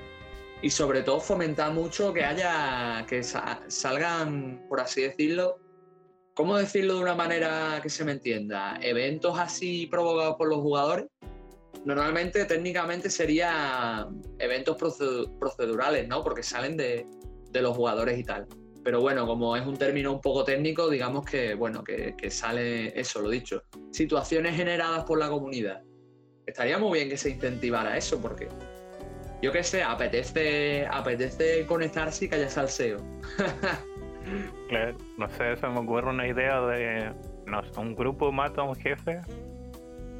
[0.61, 5.59] Y sobre todo fomentar mucho que haya, que salgan, por así decirlo,
[6.33, 8.77] ¿cómo decirlo de una manera que se me entienda?
[8.81, 11.05] Eventos así provocados por los jugadores.
[11.85, 14.77] Normalmente, técnicamente, serían eventos
[15.39, 16.23] procedurales, ¿no?
[16.23, 17.05] Porque salen de,
[17.51, 18.47] de los jugadores y tal
[18.87, 23.21] pero bueno, como es un término un poco técnico, digamos que, bueno, que, sale eso,
[23.21, 23.61] lo dicho.
[23.91, 25.83] Situaciones generadas por la comunidad.
[26.45, 28.47] Estaría muy bien que se incentivara eso, porque
[29.41, 32.99] yo qué sé, apetece, apetece conectarse y que haya salseo.
[34.69, 37.11] claro, no sé, se me ocurre una idea de
[37.45, 39.19] no un grupo mata a un jefe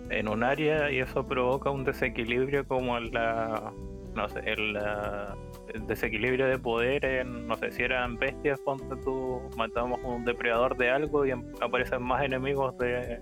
[0.09, 3.71] en un área y eso provoca un desequilibrio como en la
[4.17, 5.37] no sé, en la
[5.85, 10.89] desequilibrio de poder en, no sé, si eran bestias, ponte tú, matamos un depredador de
[10.89, 11.31] algo y
[11.61, 13.21] aparecen más enemigos de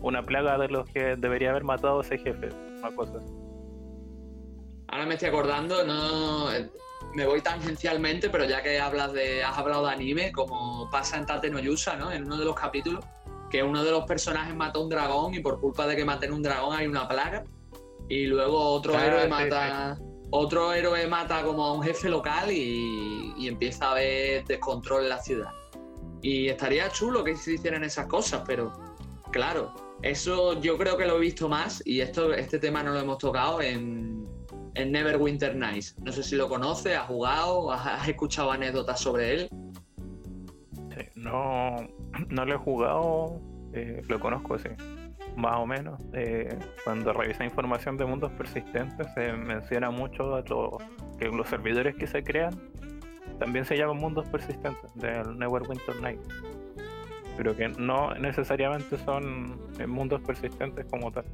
[0.00, 2.48] una plaga de los que debería haber matado ese jefe,
[2.78, 3.18] una cosa
[4.86, 6.48] Ahora me estoy acordando, no
[7.14, 11.26] me voy tangencialmente, pero ya que hablas de, has hablado de anime, como pasa en
[11.26, 12.10] Tate no Yusa, ¿no?
[12.10, 13.04] En uno de los capítulos,
[13.50, 16.32] que uno de los personajes mata a un dragón y por culpa de que maten
[16.32, 17.44] un dragón hay una plaga.
[18.08, 19.98] Y luego otro ah, héroe mata
[20.30, 25.18] otro héroe mata como a un jefe local y, empieza a haber descontrol en la
[25.18, 25.50] ciudad.
[26.20, 28.72] Y estaría chulo que se hicieran esas cosas, pero
[29.32, 29.72] claro,
[30.02, 33.18] eso yo creo que lo he visto más y esto, este tema no lo hemos
[33.18, 34.26] tocado en,
[34.74, 35.96] Neverwinter Nights.
[36.04, 39.48] No sé si lo conoces, has jugado, has, escuchado anécdotas sobre él.
[40.94, 41.74] Sí, no,
[42.28, 43.40] no lo he jugado,
[43.72, 44.68] eh, lo conozco, sí
[45.38, 51.26] más o menos, eh, cuando revisa información de mundos persistentes se menciona mucho a que
[51.26, 52.60] los servidores que se crean
[53.38, 56.18] también se llaman mundos persistentes del Neverwinter Night.
[57.36, 61.24] Pero que no necesariamente son eh, mundos persistentes como tal.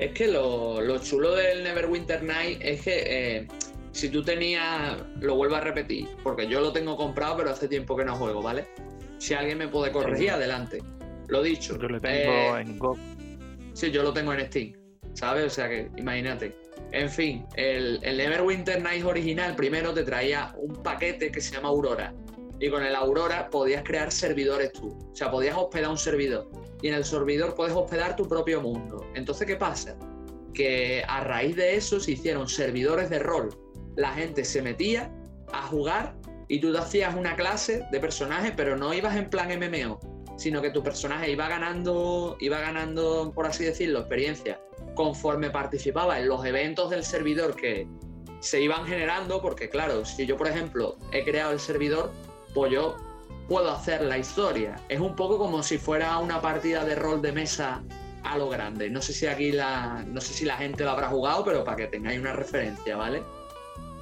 [0.00, 3.48] Es que lo, chulo del Neverwinter Night es que eh,
[3.92, 7.96] si tú tenías, lo vuelvo a repetir, porque yo lo tengo comprado, pero hace tiempo
[7.96, 8.66] que no juego, ¿vale?
[9.18, 10.82] Si alguien me puede corregir, adelante.
[11.28, 11.78] Lo dicho.
[11.78, 12.98] Yo lo tengo eh, en GOG.
[13.72, 14.72] Sí, yo lo tengo en Steam,
[15.14, 15.46] ¿sabes?
[15.46, 16.54] O sea que imagínate.
[16.92, 21.68] En fin, el, el Neverwinter Nights original primero te traía un paquete que se llama
[21.68, 22.14] Aurora.
[22.60, 24.96] Y con el Aurora podías crear servidores tú.
[25.10, 26.48] O sea, podías hospedar un servidor.
[26.82, 29.04] Y en el servidor puedes hospedar tu propio mundo.
[29.14, 29.96] Entonces, ¿qué pasa?
[30.52, 33.48] Que a raíz de eso se hicieron servidores de rol.
[33.96, 35.10] La gente se metía
[35.52, 36.14] a jugar
[36.46, 40.60] y tú te hacías una clase de personaje, pero no ibas en plan MMO sino
[40.60, 44.60] que tu personaje iba ganando, iba ganando, por así decirlo, experiencia
[44.94, 47.88] conforme participaba en los eventos del servidor que
[48.40, 52.12] se iban generando, porque claro, si yo por ejemplo he creado el servidor,
[52.52, 52.96] pues yo
[53.48, 54.76] puedo hacer la historia.
[54.88, 57.82] Es un poco como si fuera una partida de rol de mesa
[58.22, 58.90] a lo grande.
[58.90, 61.76] No sé si aquí la, no sé si la gente lo habrá jugado, pero para
[61.76, 63.22] que tengáis una referencia, ¿vale?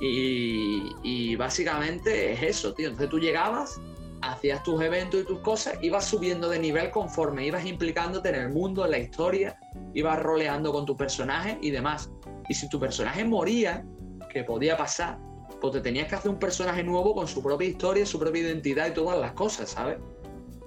[0.00, 2.88] Y, y básicamente es eso, tío.
[2.88, 3.80] Entonces tú llegabas
[4.22, 8.48] hacías tus eventos y tus cosas, ibas subiendo de nivel conforme ibas implicándote en el
[8.50, 9.58] mundo, en la historia,
[9.94, 12.10] ibas roleando con tu personaje y demás.
[12.48, 13.84] Y si tu personaje moría,
[14.32, 15.18] que podía pasar,
[15.60, 18.88] pues te tenías que hacer un personaje nuevo con su propia historia, su propia identidad
[18.88, 19.98] y todas las cosas, ¿sabes?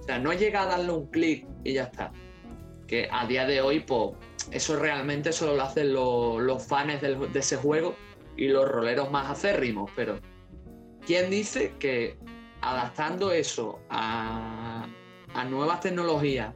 [0.00, 2.12] O sea, no llega a darle un clic y ya está.
[2.86, 4.12] Que a día de hoy, pues,
[4.52, 7.96] eso realmente solo lo hacen los, fans de ese juego
[8.36, 10.20] y los roleros más acérrimos, pero
[11.04, 12.16] ¿quién dice que
[12.60, 14.86] adaptando eso a,
[15.48, 16.54] nuevas tecnologías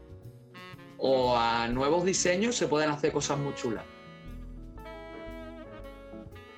[0.96, 3.84] o a nuevos diseños se pueden hacer cosas muy chulas.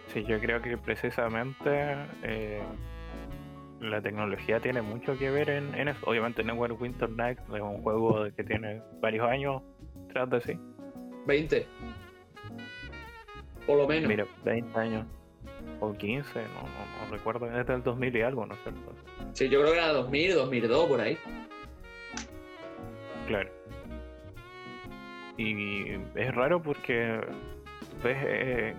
[0.06, 2.62] Sí, yo creo que precisamente eh,
[3.80, 5.98] la tecnología tiene mucho que ver en, eso.
[6.06, 9.62] Obviamente Winter Night es un juego que tiene varios años
[10.12, 10.58] tras de sí.
[11.26, 11.66] 20.
[13.66, 14.08] Por lo menos.
[14.08, 15.06] Mira, 20 años
[15.80, 18.70] o 15, no, no, recuerdo, es del 2000 y algo, no sé.
[19.32, 21.18] Sí, yo creo que era 2000, 2002, por ahí.
[23.26, 23.50] Claro.
[25.36, 27.20] Y es raro porque
[28.02, 28.74] ves eh,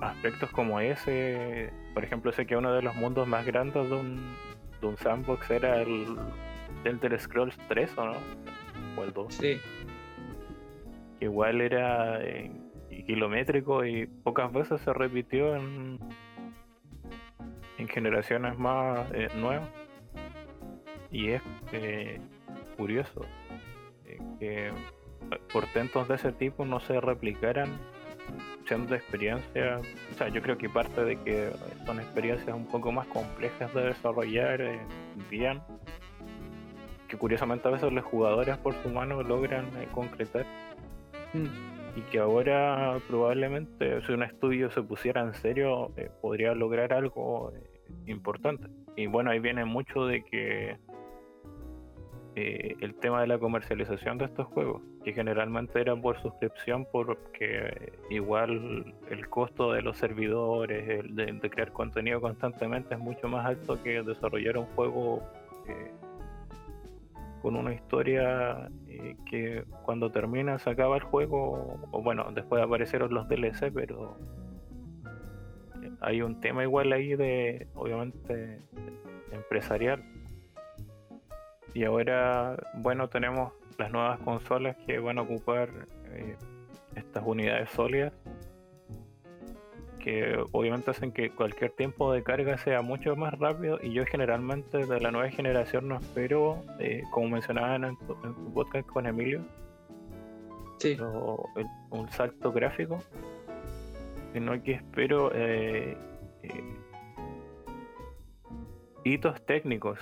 [0.00, 4.36] aspectos como ese, por ejemplo, sé que uno de los mundos más grandes de un,
[4.80, 6.16] de un sandbox era el
[6.84, 8.16] Elder Scrolls 3, ¿o no?
[8.96, 9.34] O el 2.
[9.34, 9.60] Sí.
[11.20, 12.22] Igual era...
[12.22, 12.50] Eh,
[13.08, 15.98] kilométrico y pocas veces se repitió en,
[17.78, 19.68] en generaciones más eh, nuevas.
[21.10, 21.42] Y es
[21.72, 22.20] eh,
[22.76, 23.22] curioso
[24.04, 24.70] eh, que
[25.52, 27.78] portentos de ese tipo no se replicaran
[28.66, 29.80] siendo experiencias,
[30.12, 31.50] o sea, yo creo que parte de que
[31.86, 34.80] son experiencias un poco más complejas de desarrollar
[35.30, 35.62] bien,
[37.08, 40.44] que curiosamente a veces los jugadores por su mano logran concretar.
[41.32, 46.92] Mm y que ahora probablemente si un estudio se pusiera en serio eh, podría lograr
[46.92, 47.67] algo eh,
[48.10, 48.68] importante.
[48.96, 50.76] Y bueno, ahí viene mucho de que
[52.34, 57.92] eh, el tema de la comercialización de estos juegos, que generalmente eran por suscripción porque
[58.10, 63.82] igual el costo de los servidores, el de, crear contenido constantemente es mucho más alto
[63.82, 65.22] que desarrollar un juego
[67.42, 73.14] con una historia eh, que cuando termina se acaba el juego, o bueno, después aparecieron
[73.14, 74.47] los DLC, pero eh,
[76.00, 78.60] hay un tema igual ahí de, obviamente,
[79.32, 80.02] empresarial.
[81.74, 85.70] Y ahora, bueno, tenemos las nuevas consolas que van a ocupar
[86.06, 86.36] eh,
[86.94, 88.12] estas unidades sólidas
[89.98, 93.78] que obviamente hacen que cualquier tiempo de carga sea mucho más rápido.
[93.82, 98.14] Y yo generalmente de la nueva generación no espero, eh, como mencionaban en tu,
[98.54, 99.42] podcast con Emilio,
[101.90, 103.02] un salto gráfico,
[104.32, 105.96] sino que espero eh,
[106.42, 106.64] eh,
[109.04, 109.98] hitos técnicos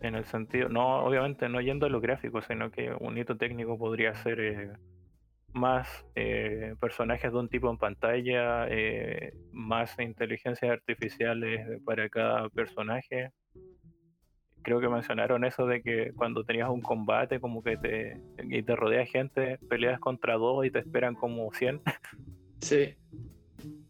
[0.00, 3.78] en el sentido, no obviamente no yendo a lo gráfico, sino que un hito técnico
[3.78, 4.78] podría ser
[5.54, 8.68] más eh, personajes de un tipo en pantalla,
[9.52, 13.30] más inteligencias artificiales para cada personaje.
[14.62, 18.76] creo que mencionaron eso de que cuando tenías un combate como que te, y te
[18.76, 21.80] rodea gente, peleas contra dos y te esperan como 100.
[22.60, 22.94] Sí.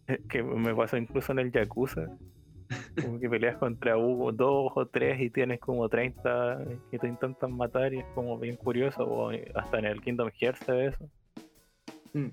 [0.29, 2.07] que me pasó incluso en el Yakuza.
[3.01, 7.53] Como que peleas contra Hugo dos o tres y tienes como 30 que te intentan
[7.57, 9.05] matar y es como bien curioso.
[9.05, 11.09] O hasta en el Kingdom Hearts de eso.
[12.15, 12.29] Mm.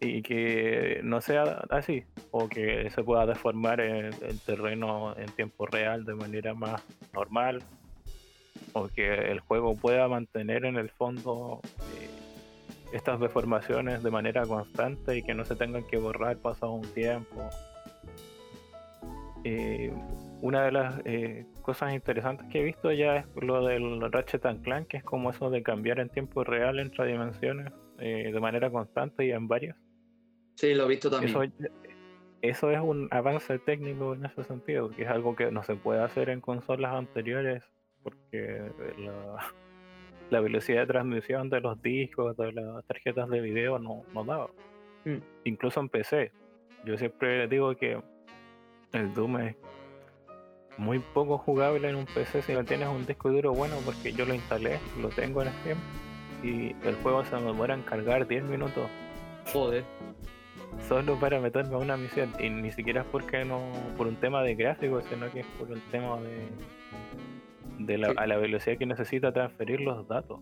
[0.00, 4.12] Y que no sea así, o que se pueda deformar el,
[4.44, 6.82] terreno en tiempo real de manera más
[7.14, 7.62] normal,
[8.72, 11.60] o que el juego pueda mantener en el fondo
[11.94, 12.25] eh,
[12.96, 17.48] estas deformaciones de manera constante y que no se tengan que borrar pasado un tiempo.
[19.44, 19.92] Eh,
[20.40, 24.88] una de las eh, cosas interesantes que he visto ya es lo del Ratchet Clank,
[24.88, 29.26] que es como eso de cambiar en tiempo real entre dimensiones eh, de manera constante
[29.26, 29.76] y en varias.
[30.54, 31.52] Sí, lo he visto también.
[32.42, 36.02] Eso, es un avance técnico en ese sentido, que es algo que no se puede
[36.02, 37.64] hacer en consolas anteriores
[38.02, 39.52] porque la,
[40.30, 44.48] velocidad de transmisión de los discos, de las tarjetas de video no, no daba.
[45.04, 45.18] Mm.
[45.44, 46.32] Incluso en PC.
[46.84, 48.00] Yo siempre digo que
[48.92, 49.56] el Doom es
[50.78, 54.26] muy poco jugable en un PC si no tienes un disco duro bueno porque yo
[54.26, 55.78] lo instalé, lo tengo en Steam
[56.42, 58.88] y el juego se me demora en cargar 10 minutos.
[59.52, 59.84] Joder.
[60.88, 62.32] Solo para meterme a una misión.
[62.38, 65.70] Y ni siquiera es porque no, por un tema de gráficos, sino que es por
[65.72, 66.48] el tema de,
[67.78, 70.40] de la, a la velocidad que necesita transferir los datos.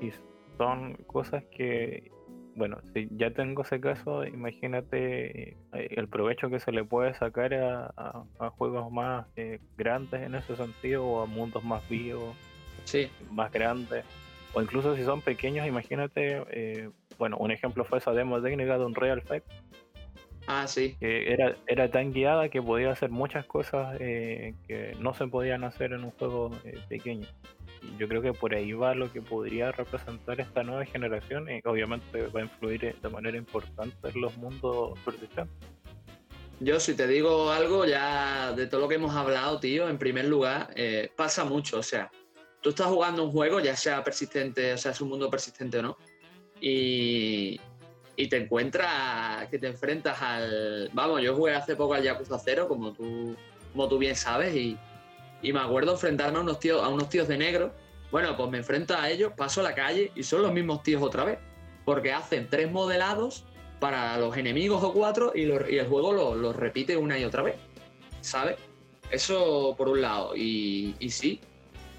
[0.00, 0.10] Y
[0.58, 2.10] son cosas que,
[2.54, 7.54] bueno, si ya tengo ese caso, imagínate eh, el provecho que se le puede sacar
[7.54, 7.92] a,
[8.38, 12.36] a, juegos más eh, grandes en ese sentido o a mundos más vivos,
[12.84, 13.08] sí.
[13.30, 14.04] más grandes
[14.56, 18.86] o incluso si son pequeños, imagínate, eh, bueno, un ejemplo fue esa demo técnica de
[18.86, 19.46] un Real Effect.
[20.46, 20.96] Ah, sí.
[21.00, 25.64] Que era, era tan guiada que podía hacer muchas cosas eh, que no se podían
[25.64, 27.26] hacer en un juego eh, pequeño.
[27.98, 32.26] Yo creo que por ahí va lo que podría representar esta nueva generación y obviamente
[32.28, 35.68] va a influir de manera importante en los mundos persistentes.
[36.58, 40.24] Yo si te digo algo ya de todo lo que hemos hablado, tío, en primer
[40.24, 40.70] lugar,
[41.14, 42.10] pasa mucho, o sea,
[42.62, 45.82] tú estás jugando un juego, ya sea persistente, o sea, es un mundo persistente o
[45.82, 45.98] no,
[46.60, 47.60] y,
[48.28, 50.90] te encuentras que te enfrentas al.
[50.94, 53.36] Vamos, yo jugué hace poco al Yakuza 0, como tú,
[53.72, 54.78] como tú bien sabes, y,
[55.42, 57.72] me acuerdo enfrentarme a unos, tíos, a unos tíos de negro.
[58.10, 61.02] Bueno, pues me enfrento a ellos, paso a la calle y son los mismos tíos
[61.02, 61.38] otra vez,
[61.84, 63.44] porque hacen tres modelados
[63.80, 67.56] para los enemigos o cuatro y, el juego los lo repite una y otra vez,
[68.22, 68.56] ¿sabes?
[69.10, 70.34] Eso por un lado.
[70.34, 71.40] Y, y sí,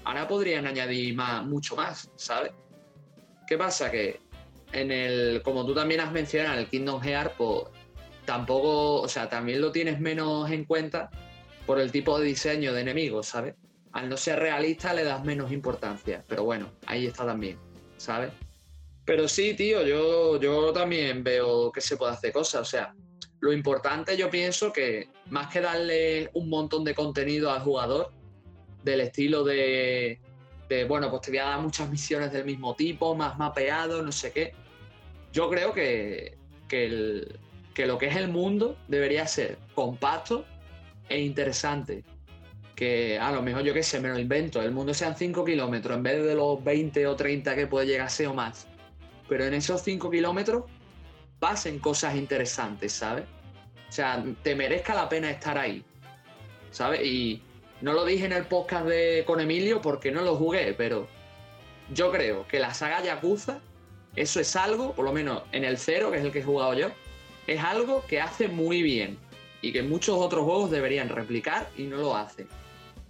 [0.04, 2.52] ahora podrían añadir más, mucho más, ¿sabes?
[3.46, 3.90] ¿Qué pasa?
[3.90, 4.20] Que
[4.72, 7.62] en el, como tú también has mencionado, el Kingdom Hearts, pues
[8.24, 11.10] tampoco, o sea, también lo tienes menos en cuenta
[11.66, 13.54] por el tipo de diseño de enemigos, ¿sabes?
[13.92, 17.58] Al no ser realista le das menos importancia, pero bueno, ahí está también,
[17.96, 18.30] ¿sabes?
[19.04, 22.94] Pero sí, tío, yo, yo también veo que se puede hacer cosas, o sea,
[23.40, 28.12] lo importante yo pienso que más que darle un montón de contenido al jugador,
[28.84, 30.20] del estilo de,
[30.86, 34.32] bueno, pues te voy a dar muchas misiones del mismo tipo, más mapeado, no sé
[34.32, 34.52] qué.
[35.32, 36.36] Yo creo que,
[36.68, 40.44] que, lo que es el mundo debería ser compacto
[41.08, 42.04] e interesante.
[42.74, 45.96] Que a lo mejor yo qué sé, me lo invento, el mundo sean 5 kilómetros
[45.96, 48.66] en vez de los 20 o 30 que puede llegar a ser o más.
[49.28, 50.64] Pero en esos 5 kilómetros
[51.38, 53.24] pasen cosas interesantes, ¿sabes?
[53.88, 55.82] O sea, te merezca la pena estar ahí,
[56.70, 57.00] ¿sabes?
[57.04, 57.42] Y,
[57.80, 61.08] no lo dije en el podcast de, con Emilio porque no lo jugué, pero
[61.92, 63.60] yo creo que la saga Yakuza,
[64.16, 66.74] eso es algo, por lo menos en el cero, que es el que he jugado
[66.74, 66.88] yo,
[67.46, 69.18] es algo que hace muy bien
[69.62, 72.48] y que muchos otros juegos deberían replicar y no lo hacen.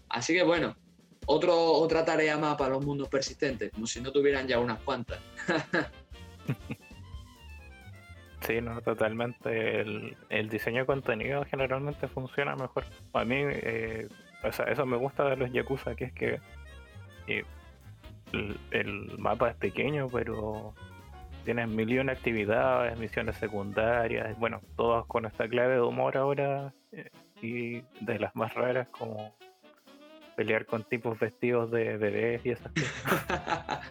[0.08, 0.76] Así que bueno,
[1.26, 5.18] otro, otra tarea más para los mundos persistentes, como si no tuvieran ya unas cuantas.
[8.46, 9.80] Sí, no, totalmente.
[9.80, 12.84] El, diseño de contenido generalmente funciona mejor.
[13.12, 14.08] A mí, eh,
[14.42, 16.40] o sea, eso me gusta de los Yakuza, que es que
[17.26, 17.44] eh,
[18.70, 20.74] el, mapa es pequeño, pero
[21.44, 27.10] tienes millones de actividades, misiones secundarias, bueno, todas con esta clave de humor ahora eh,
[27.40, 29.34] y de las más raras como
[30.36, 33.90] pelear con tipos vestidos de bebés y esas cosas.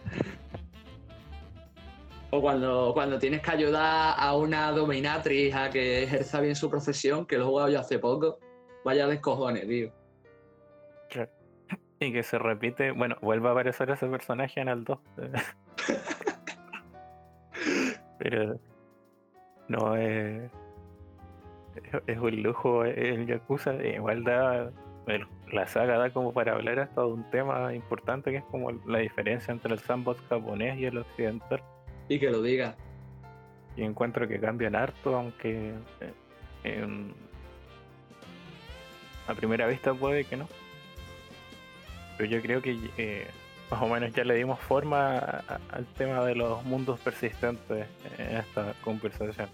[2.30, 7.26] o cuando, cuando tienes que ayudar a una dominatriz a que ejerza bien su profesión,
[7.26, 8.38] que lo he jugado yo hace poco,
[8.84, 9.92] vaya descojones, tío.
[12.00, 14.98] Y que se repite, bueno, vuelve a aparecer ese personaje en el 2.
[18.18, 18.58] Pero
[19.68, 20.50] no es,
[22.06, 24.70] es un lujo el Yakuza, igual da
[25.52, 28.98] la saga da como para hablar hasta de un tema importante que es como la
[28.98, 31.62] diferencia entre el sandbox japonés y el occidental.
[32.08, 32.74] Y que lo diga.
[33.76, 35.74] Y encuentro que cambian harto, aunque
[36.64, 37.12] eh,
[39.26, 40.48] a primera vista puede que no.
[42.18, 43.26] Pero yo creo que eh,
[43.70, 45.18] más o menos ya le dimos forma
[45.70, 47.86] al tema de los mundos persistentes
[48.18, 49.48] en esta conversación.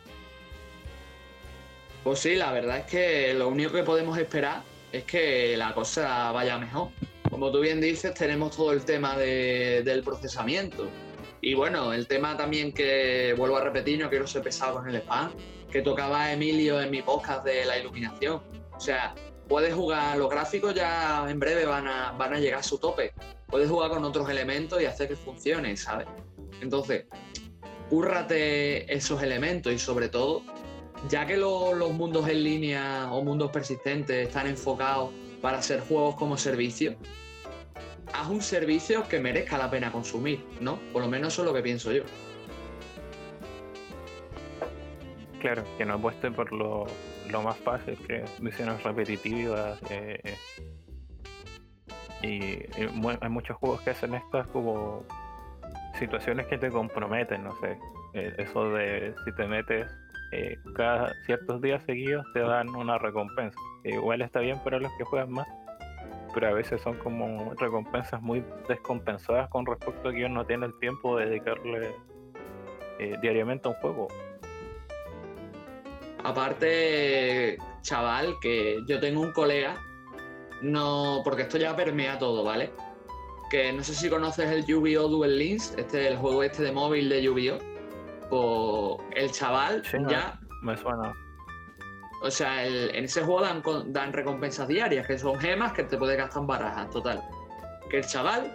[2.02, 4.62] Pues sí, la verdad es que lo único que podemos esperar
[4.92, 6.88] es que la cosa vaya mejor.
[7.30, 10.88] Como tú bien dices, tenemos todo el tema del procesamiento.
[11.40, 14.96] Y bueno, el tema también que vuelvo a repetir, no quiero ser pesado con el
[14.96, 15.32] spam,
[15.70, 18.42] que tocaba Emilio en mi podcast de la iluminación.
[18.72, 19.14] O sea,
[19.48, 23.12] puedes jugar, los gráficos ya en breve van a, van a llegar a su tope.
[23.46, 26.06] Puedes jugar con otros elementos y hacer que funcione, ¿sabes?
[26.60, 27.04] Entonces,
[27.90, 30.42] cúrrate esos elementos y sobre todo,
[31.08, 35.10] ya que los mundos en línea o mundos persistentes están enfocados
[35.42, 36.96] para hacer juegos como servicio,
[38.12, 40.78] haz un servicio que merezca la pena consumir, ¿no?
[40.92, 42.04] Por lo menos eso es lo que pienso yo.
[45.40, 46.86] Claro, que no apueste por lo,
[47.42, 49.80] más fácil, que es misiones repetitivas.
[49.90, 50.36] Eh,
[52.22, 52.58] y,
[53.20, 55.04] hay muchos juegos que hacen estas como
[55.98, 57.78] situaciones que te comprometen, no sé.
[58.14, 59.90] Eh, eso de si te metes
[60.32, 63.58] eh, cada ciertos días seguidos te dan una recompensa.
[63.84, 65.46] Igual está bien para los que juegan más,
[66.32, 70.66] pero a veces son como recompensas muy descompensadas con respecto a que uno no tiene
[70.66, 71.94] el tiempo de dedicarle
[73.20, 74.08] diariamente a un juego.
[76.24, 79.76] Aparte, chaval, que yo tengo un colega,
[80.62, 82.72] no, porque esto ya permea todo, ¿vale?
[83.50, 85.08] Que no sé si conoces el Yu-Gi-Oh!
[85.08, 87.58] Duel Links, este el juego este de móvil de Yu-Gi-Oh!
[88.30, 90.40] Pues el chaval ya.
[90.62, 91.14] Me suena.
[92.22, 96.16] O sea, en ese juego dan, dan recompensas diarias, que son gemas que te puedes
[96.16, 97.22] gastar en barajas, total.
[97.90, 98.50] Que el chaval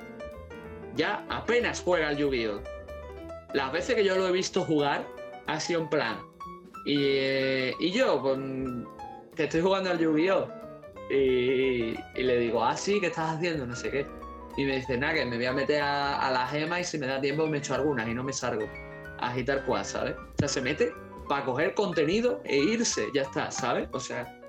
[0.96, 2.62] ya apenas juega al Yu-Gi-Oh!
[3.54, 5.06] Las veces que yo lo he visto jugar,
[5.46, 6.18] ha sido en plan,
[6.90, 8.40] y, y yo, pues,
[9.36, 10.48] que estoy jugando al Yu-Gi-Oh!
[11.12, 13.68] Y, le digo, ah, sí, ¿qué estás haciendo?
[13.68, 14.08] No sé qué.
[14.58, 17.06] Y me dice, nada, que me voy a meter a, la gema y si me
[17.06, 18.68] da tiempo me echo algunas y no me salgo
[19.20, 20.16] a agitar cuas, ¿sabes?
[20.16, 20.92] O sea, se mete
[21.28, 23.88] para coger contenido e irse, ya está, ¿sabes?
[23.92, 24.40] O sea,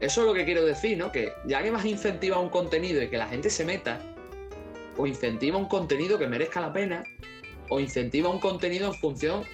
[0.00, 1.10] eso es lo que quiero decir, ¿no?
[1.10, 4.00] Que ya que vas a incentivar un contenido y que la gente se meta,
[4.96, 7.02] o incentiva un contenido que merezca la pena,
[7.68, 9.44] o incentiva un contenido en función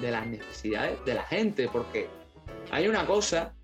[0.00, 2.08] de las necesidades de la gente, porque
[2.70, 3.54] hay una cosa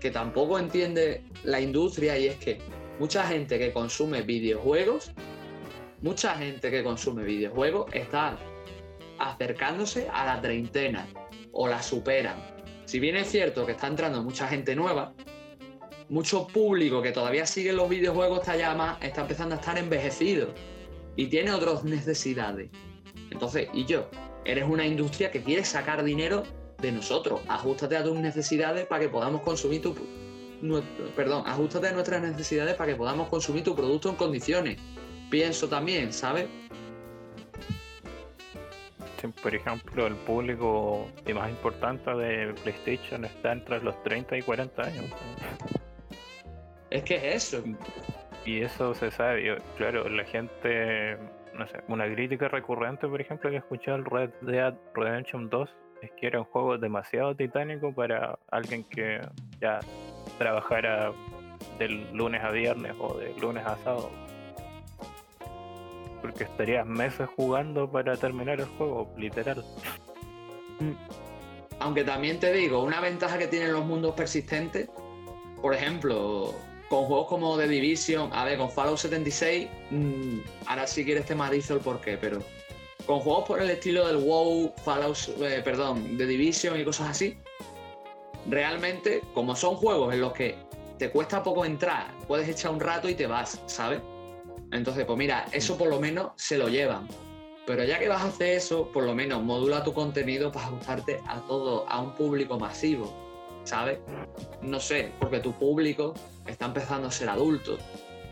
[0.00, 2.58] que tampoco entiende la industria y es que
[2.98, 5.12] mucha gente que consume videojuegos,
[6.02, 8.38] mucha gente que consume videojuegos está
[9.18, 11.06] acercándose a la treintena
[11.52, 12.36] o la superan.
[12.84, 15.12] Si bien es cierto que está entrando mucha gente nueva,
[16.08, 20.48] mucho público que todavía sigue los videojuegos está ya más, está empezando a estar envejecido
[21.16, 22.70] y tiene otras necesidades.
[23.30, 24.08] Entonces, ¿y yo?
[24.46, 26.44] eres una industria que quiere sacar dinero
[26.78, 27.40] de nosotros.
[27.48, 29.94] Ajustate a tus necesidades para que podamos consumir tu.
[31.14, 34.78] perdón, ajustate a nuestras necesidades para que podamos consumir tu producto en condiciones.
[35.30, 36.46] Pienso también, ¿sabes?
[39.42, 45.04] por ejemplo, el público más importante de PlayStation está entre los 30 y 40 años.
[46.90, 47.64] Es que es eso.
[48.44, 51.18] Y eso se sabe, claro, la gente
[51.56, 55.76] no sé, una crítica recurrente, por ejemplo, que he escuchado el Red Dead Redemption 2
[56.02, 59.20] es que era un juego demasiado titánico para alguien que
[59.60, 59.80] ya
[60.38, 61.12] trabajara
[61.78, 64.10] del lunes a viernes o de lunes a sábado.
[66.20, 69.64] Porque estarías meses jugando para terminar el juego, literal.
[70.80, 70.92] Mm.
[71.78, 74.88] Aunque también te digo, una ventaja que tienen los mundos persistentes,
[75.60, 76.54] por ejemplo,
[76.88, 81.34] con juegos como The Division, a ver, con Fallout 76, mm, ahora sí quieres te
[81.34, 82.42] matizo el porqué, pero
[83.06, 87.36] con juegos por el estilo del WoW, Fallout, eh, perdón, The Division y cosas así,
[88.48, 90.56] realmente, como son juegos en los que
[90.98, 94.00] te cuesta poco entrar, puedes echar un rato y te vas, ¿sabes?
[94.72, 97.06] Entonces, pues mira, eso por lo menos se lo llevan.
[97.66, 101.20] Pero ya que vas a hacer eso, por lo menos modula tu contenido para ajustarte
[101.26, 103.12] a todo, a un público masivo,
[103.66, 103.98] ¿sabes?
[104.62, 106.14] No sé, porque tu público
[106.46, 107.76] está empezando a ser adulto.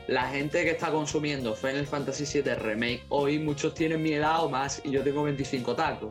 [0.06, 4.48] La gente que está consumiendo Final Fantasy VII Remake hoy, muchos tienen mi edad o
[4.48, 6.10] más y yo tengo 25 tacos.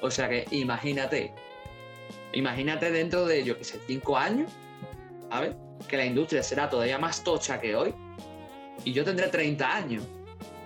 [0.00, 1.32] O sea que imagínate,
[2.32, 4.52] imagínate dentro de, yo que sé, 5 años,
[5.30, 5.54] ¿sabes?
[5.88, 7.94] Que la industria será todavía más tocha que hoy
[8.84, 10.04] y yo tendré 30 años.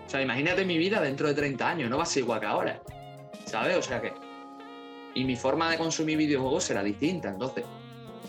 [0.06, 2.46] O sea, imagínate mi vida dentro de 30 años, no va a ser igual que
[2.46, 2.82] ahora.
[3.46, 3.76] ¿Sabes?
[3.76, 4.12] O sea que.
[5.14, 7.28] Y mi forma de consumir videojuegos será distinta.
[7.28, 7.64] Entonces,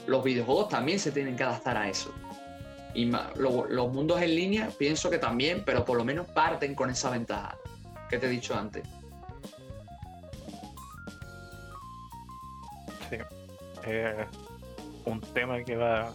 [0.08, 2.14] los videojuegos también se tienen que adaptar a eso.
[2.94, 7.10] Y los mundos en línea pienso que también, pero por lo menos parten con esa
[7.10, 7.58] ventaja
[8.10, 8.84] que te he dicho antes.
[13.10, 13.18] Sí.
[13.86, 14.26] Eh,
[15.06, 16.14] un tema que va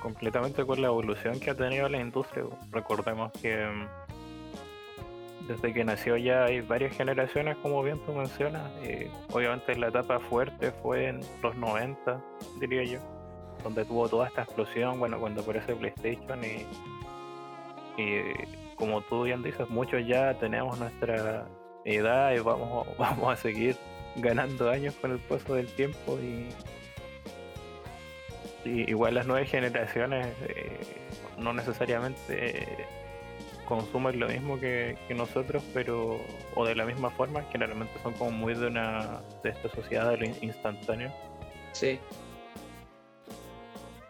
[0.00, 2.44] completamente con la evolución que ha tenido la industria.
[2.70, 4.07] Recordemos que mm,
[5.48, 8.70] desde que nació ya hay varias generaciones, como bien tú mencionas.
[8.84, 12.22] Y obviamente la etapa fuerte fue en los 90,
[12.60, 13.00] diría yo,
[13.64, 16.66] donde tuvo toda esta explosión, bueno, cuando aparece PlayStation y,
[18.00, 21.46] y como tú bien dices, muchos ya tenemos nuestra
[21.84, 23.76] edad y vamos, vamos a seguir
[24.16, 26.48] ganando años con el paso del tiempo y
[28.64, 30.78] igual las nuevas generaciones eh,
[31.38, 32.86] no necesariamente
[33.68, 36.18] consumen lo mismo que, nosotros, pero
[36.54, 40.16] o de la misma forma, generalmente son como muy de una de esta sociedad de
[40.16, 41.12] lo instantáneo.
[41.72, 42.00] Sí.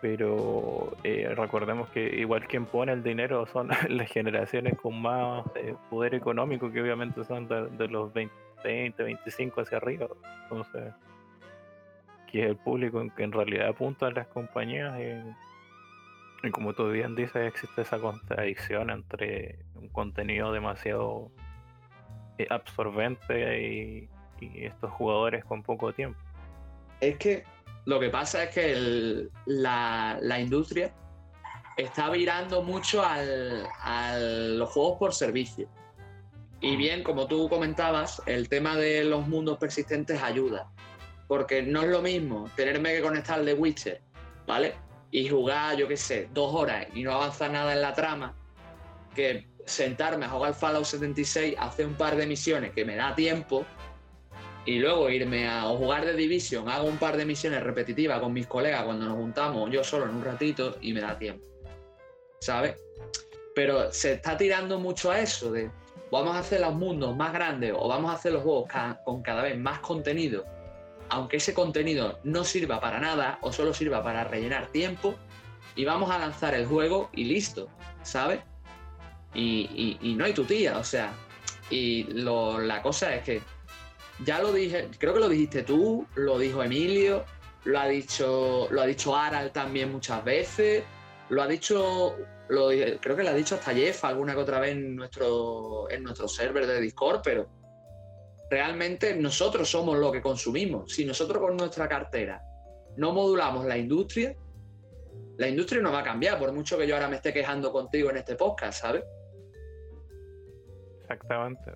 [0.01, 5.75] Pero eh, recordemos que igual quien pone el dinero son las generaciones con más eh,
[5.91, 8.33] poder económico, que obviamente son de, de los 20,
[8.63, 10.07] 20, 25 hacia arriba.
[10.45, 10.95] Entonces,
[12.31, 14.95] que es el público en que en realidad apuntan las compañías.
[16.43, 21.31] Y como tú bien dices, existe esa contradicción entre un contenido demasiado
[22.39, 24.09] eh, absorbente y,
[24.40, 26.20] estos jugadores con poco tiempo.
[27.01, 27.43] Es que
[27.86, 30.94] lo que pasa es que la, industria
[31.77, 35.69] está virando mucho al, a los juegos por servicio.
[36.60, 40.70] Y bien, como tú comentabas, el tema de los mundos persistentes ayuda
[41.28, 44.01] porque no es lo mismo tenerme que conectar de Witcher,
[44.47, 44.74] ¿vale?
[45.11, 48.35] Y jugar, yo qué sé, dos horas y no avanzar nada en la trama,
[49.15, 53.65] que sentarme a jugar Fallout 76, hacer un par de misiones que me da tiempo
[54.65, 58.47] y luego irme a jugar de Division, hago un par de misiones repetitivas con mis
[58.47, 61.47] colegas cuando nos juntamos, yo solo en un ratito y me da tiempo.
[62.41, 62.77] ¿Sabes?
[63.55, 65.71] Pero se está tirando mucho a eso de
[66.11, 68.71] vamos a hacer los mundos más grandes o vamos a hacer los juegos
[69.05, 70.45] con cada vez más contenido
[71.11, 75.17] aunque ese contenido no sirva para nada o solo sirva para rellenar tiempo,
[75.79, 77.69] y vamos a lanzar el juego y listo,
[78.03, 78.41] ¿sabes?
[79.35, 81.13] Y, no hay tu tía, o sea,
[81.71, 83.43] y la cosa es que
[84.25, 87.25] ya lo dije, creo que lo dijiste tú, lo dijo Emilio,
[87.65, 90.83] lo ha dicho, lo ha dicho Aral también muchas veces,
[91.29, 92.17] lo ha dicho,
[92.49, 92.71] lo,
[93.01, 96.27] creo que lo ha dicho hasta Jeff alguna que otra vez en nuestro, en nuestro
[96.27, 97.49] server de Discord, pero
[98.51, 100.93] realmente nosotros somos lo que consumimos.
[100.93, 102.43] Si nosotros con nuestra cartera
[102.97, 104.35] no modulamos la industria,
[105.37, 108.11] la industria no va a cambiar, por mucho que yo ahora me esté quejando contigo
[108.11, 109.05] en este podcast, ¿sabes?
[111.03, 111.73] Exactamente.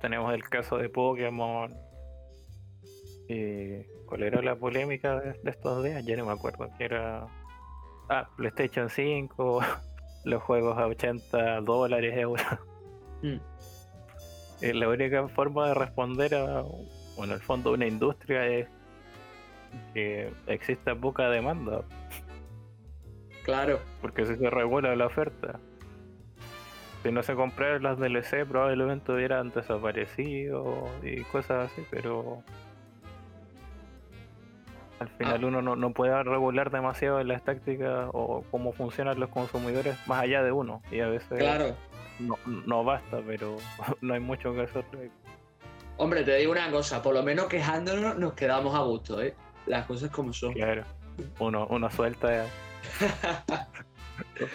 [0.00, 1.74] tenemos el caso de Pokémon.
[3.28, 6.04] Y, ¿Cuál era la polémica de, estos días?
[6.04, 6.68] Ya no me acuerdo.
[6.78, 7.26] Que era.
[8.08, 9.60] Ah, PlayStation 5,
[10.24, 12.46] los juegos a 80 dólares, euros.
[13.22, 13.38] Mm.
[14.60, 16.64] Eh, la única forma de responder a,
[17.16, 18.68] bueno, el fondo, una industria es
[19.94, 21.82] que exista poca demanda.
[23.44, 23.78] Claro.
[24.00, 25.60] Porque si se regula la oferta.
[27.02, 32.42] Si no se compraran las DLC, probablemente hubieran desaparecido y cosas así, pero
[34.98, 35.46] al final ah.
[35.46, 40.42] uno no, no, puede regular demasiado las tácticas o cómo funcionan los consumidores más allá
[40.42, 40.82] de uno.
[40.90, 41.76] Y a veces claro
[42.18, 43.56] no, no basta, pero
[44.00, 44.84] no hay mucho que hacer.
[45.96, 49.34] Hombre, te digo una cosa, por lo menos quejándonos nos quedamos a gusto, ¿eh?
[49.66, 50.52] Las cosas como son.
[50.54, 50.84] Claro,
[51.40, 52.46] uno, uno suelta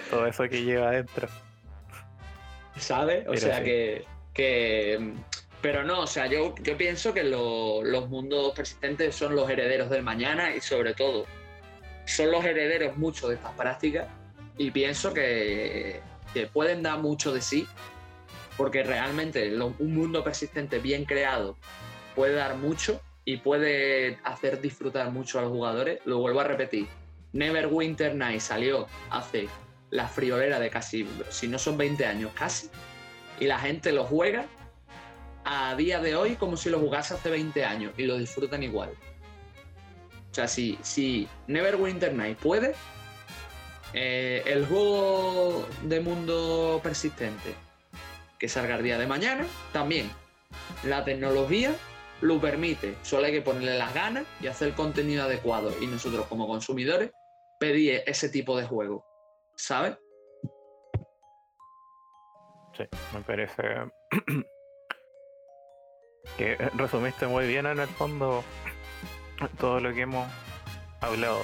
[0.09, 1.27] todo eso que lleva adentro.
[2.77, 3.27] ¿Sabes?
[3.27, 5.13] O sea que, que...
[5.61, 10.03] Pero no, o sea, yo, yo pienso que los mundos persistentes son los herederos del
[10.03, 11.25] mañana y sobre todo
[12.05, 14.07] son los herederos mucho de estas prácticas
[14.57, 16.01] y pienso que
[16.33, 17.67] que pueden dar mucho de sí,
[18.57, 21.57] porque realmente un mundo persistente bien creado
[22.15, 25.99] puede dar mucho y puede hacer disfrutar mucho a los jugadores.
[26.05, 26.87] Lo vuelvo a repetir,
[27.31, 29.47] Neverwinter Night salió hace
[29.89, 32.69] la friolera de casi, si no son 20 años, casi,
[33.39, 34.45] y la gente lo juega
[35.45, 38.91] a día de hoy como si lo jugase hace 20 años y lo disfrutan igual.
[40.31, 42.73] O sea, si, si Neverwinter Night puede,
[43.93, 47.53] eh, el juego de mundo persistente
[48.39, 50.09] que salga el día de mañana, también
[50.83, 51.73] la tecnología
[52.21, 52.95] lo permite.
[53.03, 55.71] Solo hay que ponerle las ganas y hacer contenido adecuado.
[55.81, 57.11] Y nosotros como consumidores
[57.59, 59.05] pedir ese tipo de juego.
[59.55, 59.97] ¿Sabes?
[62.75, 62.83] Sí,
[63.13, 63.63] me parece
[66.37, 68.43] que resumiste muy bien en el fondo
[69.59, 70.27] todo lo que hemos
[71.01, 71.41] hablado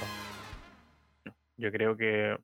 [1.60, 2.38] yo creo que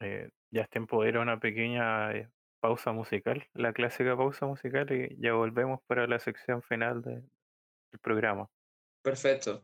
[0.00, 2.28] eh, ya es tiempo de ir a una pequeña eh,
[2.60, 7.28] pausa musical, la clásica pausa musical, y ya volvemos para la sección final del
[8.00, 8.48] programa.
[9.02, 9.62] Perfecto.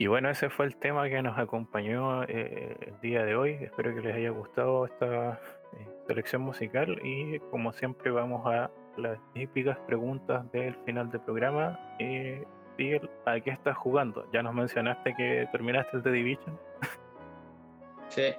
[0.00, 3.58] Y bueno, ese fue el tema que nos acompañó eh, el día de hoy.
[3.60, 5.38] Espero que les haya gustado esta
[5.74, 11.78] eh, selección musical y como siempre vamos a las típicas preguntas del final del programa.
[11.98, 12.42] Eh,
[13.26, 14.26] ¿a qué estás jugando?
[14.32, 16.58] Ya nos mencionaste que terminaste el The Division.
[18.08, 18.34] Sí.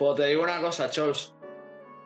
[0.00, 1.32] Pues te digo una cosa, Chols.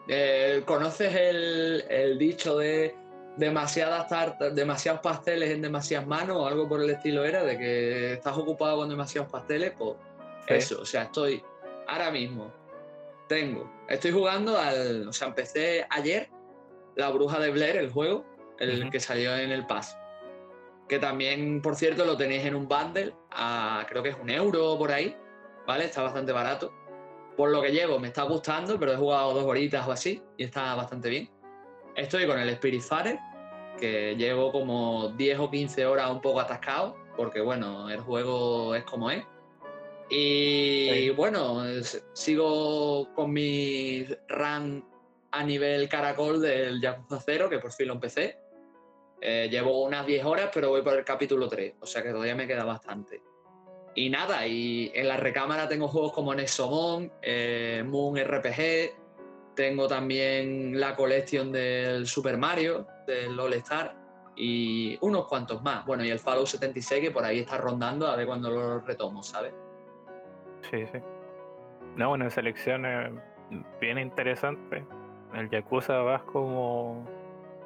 [0.06, 2.94] Eh, ¿Conoces el, el dicho de
[3.36, 8.12] demasiadas tartas, demasiados pasteles en demasiadas manos o algo por el estilo era, de que
[8.14, 9.96] estás ocupado con demasiados pasteles, pues
[10.46, 11.42] eso, o sea, estoy
[11.86, 12.52] ahora mismo,
[13.28, 16.28] tengo, estoy jugando al, o sea, empecé ayer
[16.94, 18.24] La Bruja de Blair, el juego,
[18.59, 19.96] el que salió en el Pass,
[20.88, 24.76] que también, por cierto, lo tenéis en un bundle a, creo que es un euro
[24.76, 25.16] por ahí,
[25.66, 25.86] ¿vale?
[25.86, 26.72] Está bastante barato.
[27.36, 30.44] Por lo que llevo, me está gustando, pero he jugado dos horitas o así y
[30.44, 31.30] está bastante bien.
[31.94, 33.19] Estoy con el Spiritfarer,
[33.78, 38.85] que llevo como 10 o 15 horas un poco atascado, porque bueno, el juego es
[38.85, 39.24] como es.
[40.09, 41.62] Y bueno,
[42.12, 44.85] sigo con mi run
[45.31, 48.39] a nivel caracol del Yakuza 0, que por fin lo empecé.
[49.20, 52.35] Eh, llevo unas 10 horas, pero voy por el capítulo 3, o sea que todavía
[52.35, 53.23] me queda bastante.
[53.94, 59.01] Y nada, y en la recámara tengo juegos como Nexomon, eh, Moon RPG,
[59.54, 63.94] tengo también la colección del Super Mario, del All Star
[64.36, 65.84] y unos cuantos más.
[65.84, 69.22] Bueno, y el Fallout 76 que por ahí está rondando a ver cuándo lo retomo,
[69.22, 69.52] ¿sabes?
[70.70, 70.98] Sí, sí.
[71.96, 73.12] No, bueno, en selecciones
[73.80, 74.84] bien interesante.
[75.34, 77.06] El Yakuza vas como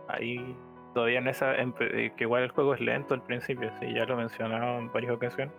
[0.09, 0.57] ahí
[0.95, 4.17] todavía en esa que igual el juego es lento al principio, sí, ya lo he
[4.17, 5.55] mencionado en varias ocasiones.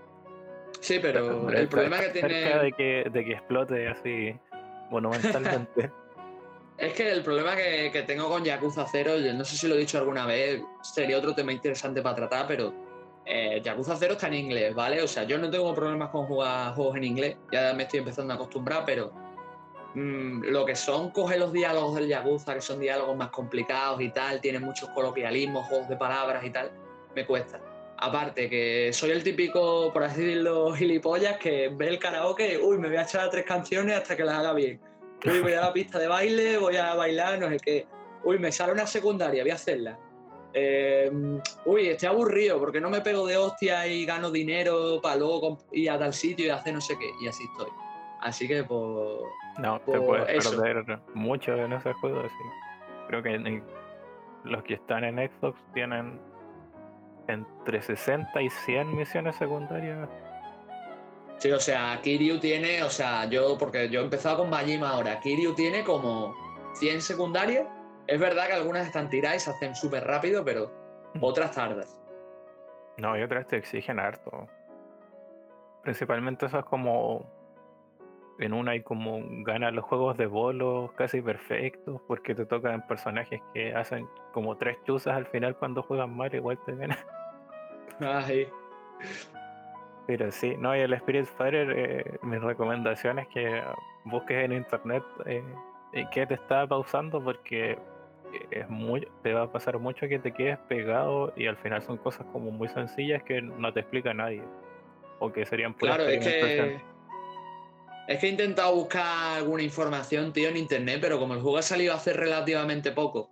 [0.80, 4.36] Sí, pero el problema que tiene de que, de que explote así
[4.90, 5.92] monumentalmente.
[6.78, 9.98] es que el problema que, tengo con Yakuza 0, no sé si lo he dicho
[9.98, 12.72] alguna vez, sería otro tema interesante para tratar, pero
[13.26, 15.02] eh, Yakuza 0 está en inglés, ¿vale?
[15.02, 18.34] O sea, yo no tengo problemas con jugar juegos en inglés, ya me estoy empezando
[18.34, 19.12] a acostumbrar, pero
[19.96, 24.10] mm, lo que son, coge los diálogos del Yakuza, que son diálogos más complicados y
[24.10, 26.72] tal, tienen muchos coloquialismos, juegos de palabras y tal,
[27.16, 27.60] me cuesta.
[28.00, 32.88] Aparte que soy el típico, por así decirlo, gilipollas que ve el karaoke, uy, me
[32.88, 34.80] voy a echar tres canciones hasta que las haga bien.
[35.26, 37.88] Uy, voy a la pista de baile, voy a bailar, no sé qué.
[38.24, 39.98] Uy, me sale una secundaria, voy a hacerla.
[40.54, 41.12] Eh,
[41.66, 45.92] uy, estoy aburrido porque no me pego de hostia y gano dinero para luego ir
[45.92, 47.12] a tal sitio y hacer no sé qué.
[47.22, 47.72] Y así estoy.
[48.22, 49.20] Así que, pues.
[49.60, 52.24] No, te puedes perder mucho en ese juego.
[52.24, 52.76] Sí.
[53.08, 53.62] Creo que
[54.44, 56.20] los que están en Xbox tienen
[57.28, 60.10] entre 60 y 100 misiones secundarias.
[61.38, 65.20] Sí, o sea, Kiryu tiene, o sea, yo, porque yo he empezado con Majima ahora,
[65.20, 66.36] Kiryu tiene como
[66.74, 67.68] 100 secundarias.
[68.08, 70.72] Es verdad que algunas están tiradas y se hacen súper rápido, pero
[71.22, 72.00] otras tardas.
[72.98, 74.48] No, y otras te exigen harto.
[75.84, 77.36] Principalmente eso es como.
[78.40, 83.42] En una hay como ganar los juegos de bolos casi perfectos, porque te tocan personajes
[83.54, 87.00] que hacen como tres chuzas al final cuando juegan mal, igual te ganan.
[90.08, 93.62] Pero sí, no, y el Spirit Fighter, eh, mi recomendación es que
[94.06, 95.44] busques en internet eh,
[96.12, 97.78] qué te está pausando porque
[98.52, 101.98] es muy, te va a pasar mucho que te quedes pegado y al final son
[101.98, 104.44] cosas como muy sencillas que no te explica nadie.
[105.20, 106.80] O que serían Claro, es que,
[108.08, 111.64] es que he intentado buscar alguna información, tío, en internet, pero como el juego ha
[111.64, 113.30] salido hace relativamente poco,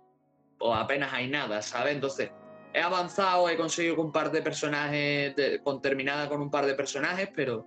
[0.58, 1.94] o apenas hay nada, ¿sabes?
[1.94, 2.30] Entonces,
[2.76, 5.34] he avanzado, he conseguido un par de personajes,
[5.64, 7.66] con terminada con un par de personajes, pero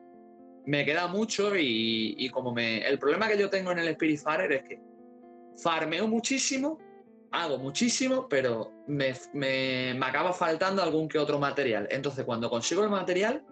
[0.67, 2.87] me queda mucho y, como me...
[2.87, 4.79] El problema que yo tengo en el Spirit Fighter es que
[5.63, 6.77] farmeo muchísimo,
[7.31, 11.87] hago muchísimo, pero me, me, me acaba faltando algún que otro material.
[11.89, 13.43] Entonces cuando consigo el material,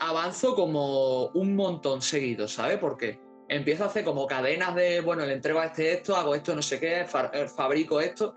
[0.00, 2.78] avanzo como un montón seguido, ¿sabes?
[2.78, 6.56] Porque empiezo a hacer como cadenas de, bueno, le entrego a este esto, hago esto,
[6.56, 7.06] no sé qué,
[7.54, 8.34] fabrico esto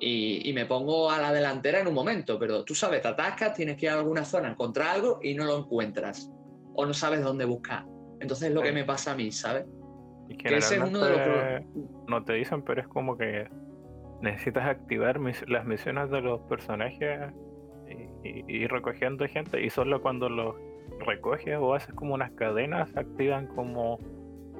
[0.00, 3.76] y, me pongo a la delantera en un momento, pero tú sabes, te atascas, tienes
[3.76, 6.30] que ir a alguna zona, encontrar algo y no lo encuentras.
[6.74, 7.84] O no sabes dónde buscar.
[8.20, 9.64] Entonces es lo que me pasa a mí, ¿sabes?
[10.38, 11.64] que ese es uno de los...
[12.08, 13.48] No te dicen, pero es como que
[14.20, 17.32] necesitas activar las misiones de los personajes
[18.24, 20.56] y, ir recogiendo gente y solo cuando los
[21.06, 23.98] recoges o haces como unas cadenas activan como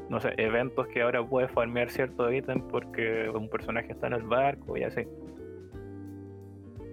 [0.09, 4.23] no sé, eventos que ahora puedes farmear cierto ítem porque un personaje está en el
[4.23, 5.03] barco y así.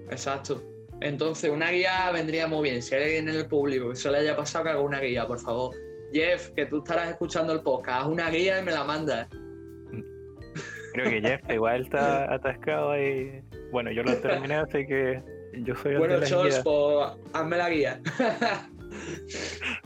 [0.10, 0.62] Exacto.
[1.02, 2.82] Entonces, una guía vendría muy bien.
[2.82, 5.26] Si hay alguien en el público que se le haya pasado, que haga una guía,
[5.26, 5.76] por favor.
[6.14, 9.28] Jeff, que tú estarás escuchando el podcast, haz una guía y me la mandas.
[10.94, 13.42] Creo que Jeff igual está atascado ahí.
[13.72, 15.24] Bueno, yo lo terminé, así que
[15.64, 18.02] yo soy el Bueno, Charles, pues hazme la guía.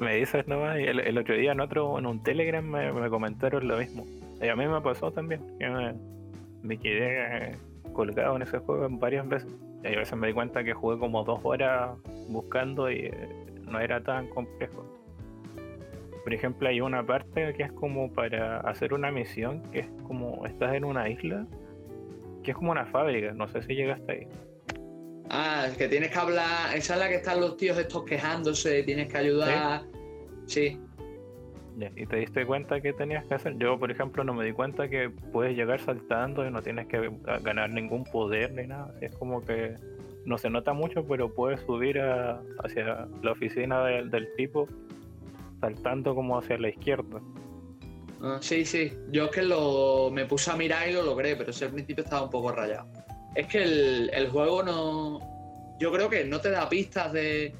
[0.00, 3.78] me dices nomás, y el, otro día en otro, en un Telegram me, comentaron lo
[3.78, 4.04] mismo.
[4.40, 5.94] Y a mí me pasó también, que
[6.62, 7.56] me, quedé
[7.92, 9.50] colgado en ese juego varias veces.
[9.84, 11.90] Y a veces me di cuenta que jugué como dos horas
[12.28, 13.12] buscando y eh,
[13.70, 14.84] no era tan complejo.
[16.24, 20.44] Por ejemplo, hay una parte que es como para hacer una misión, que es como
[20.46, 21.46] estás en una isla,
[22.42, 24.26] que es como una fábrica, no sé si llegaste ahí.
[25.30, 28.82] Ah, es que tienes que hablar, esa es la que están los tíos estos quejándose,
[28.82, 29.84] tienes que ayudar.
[30.46, 30.80] Sí.
[31.94, 33.56] ¿Y te diste cuenta que tenías que hacer?
[33.58, 37.10] Yo, por ejemplo, no me di cuenta que puedes llegar saltando y no tienes que
[37.42, 38.92] ganar ningún poder ni nada.
[39.00, 39.76] es como que
[40.24, 44.68] no se nota mucho, pero puedes subir hacia la oficina del tipo
[45.60, 47.20] saltando como hacia la izquierda.
[48.20, 48.92] Ah, sí, sí.
[49.10, 52.02] Yo es que lo, me puse a mirar y lo logré, pero ese al principio
[52.02, 52.88] estaba un poco rayado.
[53.38, 55.20] Es que el, juego no.
[55.78, 57.54] Yo creo que no te da pistas de.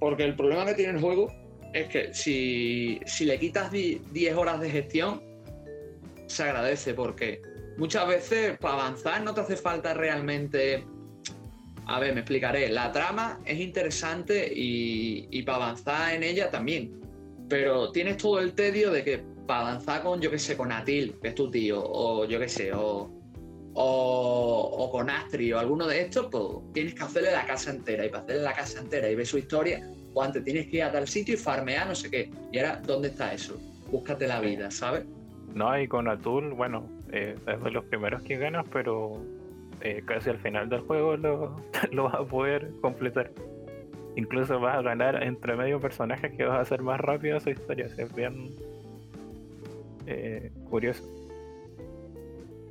[0.00, 1.32] Porque el problema que tiene el juego
[1.72, 5.22] es que si, si le quitas 10 horas de gestión,
[6.26, 7.40] se agradece, porque
[7.78, 10.84] muchas veces para avanzar no te hace falta realmente.
[11.86, 12.68] A ver, me explicaré.
[12.70, 17.00] La trama es interesante y, y para avanzar en ella también.
[17.48, 21.14] Pero tienes todo el tedio de que para avanzar con, yo qué sé, con Atil,
[21.22, 23.21] que es tu tío, o yo qué sé, o
[23.74, 28.04] o, con Astri o alguno de estos, pues tienes que hacerle la casa entera.
[28.04, 30.82] Y para hacerle la casa entera y ver su historia, pues antes tienes que ir
[30.82, 32.30] a tal sitio y farmear no sé qué.
[32.50, 33.58] Y ahora, ¿dónde está eso?
[33.90, 35.04] Búscate la vida, ¿sabes?
[35.54, 39.22] No, y con Atul, bueno, eh, es de los primeros que ganas, pero
[39.80, 41.56] eh, casi al final del juego lo,
[41.92, 43.30] lo vas a poder completar.
[44.16, 47.86] Incluso vas a ganar entre medio personajes que vas a hacer más rápido su historia.
[47.86, 48.50] es bien
[50.06, 51.02] eh, curioso.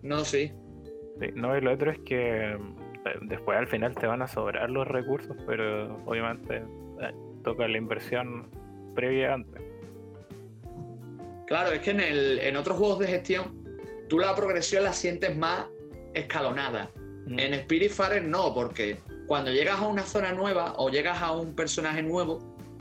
[0.04, 0.52] No, sí.
[1.22, 2.58] Sí, no, y lo otro es que eh,
[3.22, 6.64] después al final te van a sobrar los recursos, pero obviamente
[7.00, 8.50] eh, toca la inversión
[8.96, 9.62] previa antes.
[11.46, 13.62] Claro, es que en, el, en otros juegos de gestión
[14.10, 15.68] tú la progresión la sientes más
[16.16, 16.90] escalonada.
[17.28, 17.40] Mm.
[17.40, 22.02] En Spiritfarer no, porque cuando llegas a una zona nueva o llegas a un personaje
[22.02, 22.40] nuevo,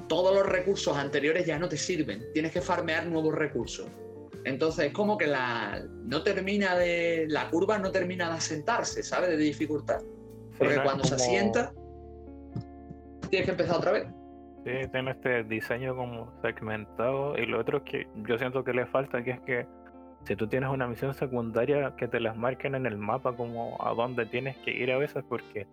[0.08, 2.24] todos los recursos anteriores ya no te sirven.
[2.32, 3.86] Tienes que farmear nuevos recursos.
[4.44, 7.26] Entonces es como que la no termina de.
[7.28, 9.30] la curva no termina de asentarse, ¿sabes?
[9.30, 10.00] De dificultad.
[10.58, 11.72] Porque cuando se asienta,
[13.30, 14.06] tienes que empezar otra vez.
[14.64, 18.84] Sí, tiene este diseño como segmentado y lo otro es que yo siento que le
[18.86, 19.66] falta que es que
[20.24, 23.94] si tú tienes una misión secundaria que te las marquen en el mapa como a
[23.94, 25.66] dónde tienes que ir a veces porque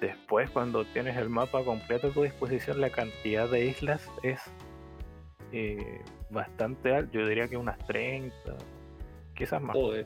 [0.00, 4.40] después cuando tienes el mapa completo a tu disposición la cantidad de islas es
[5.52, 8.34] eh, bastante alta, yo diría que unas 30,
[9.34, 9.76] quizás más.
[9.76, 10.04] Joder.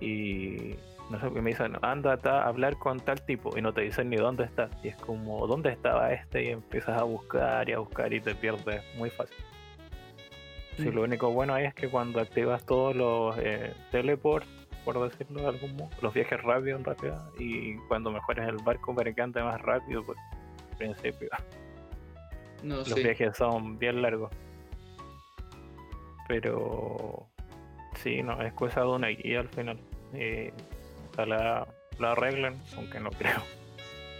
[0.00, 0.74] y
[1.10, 4.16] no sé, me dicen, anda a hablar con tal tipo y no te dicen ni
[4.16, 4.70] dónde está.
[4.82, 6.44] Y es como, ¿dónde estaba este?
[6.44, 9.36] Y empiezas a buscar y a buscar y te pierdes muy fácil.
[10.78, 10.94] Sí, Mm.
[10.94, 14.46] lo único bueno ahí es que cuando activas todos los eh, teleports,
[14.84, 18.94] por decirlo de algún modo, los viajes rápidos en realidad, y cuando mejoras el barco
[18.94, 20.16] para que ande más rápido, pues
[20.70, 21.28] al principio
[22.62, 23.02] No, los sí.
[23.02, 24.30] viajes son bien largos.
[26.30, 27.26] Pero
[28.04, 29.80] sí, no, es cosa de una guía al final.
[30.14, 30.52] Eh,
[31.12, 31.66] ojalá
[31.98, 33.42] la arreglen, aunque no creo.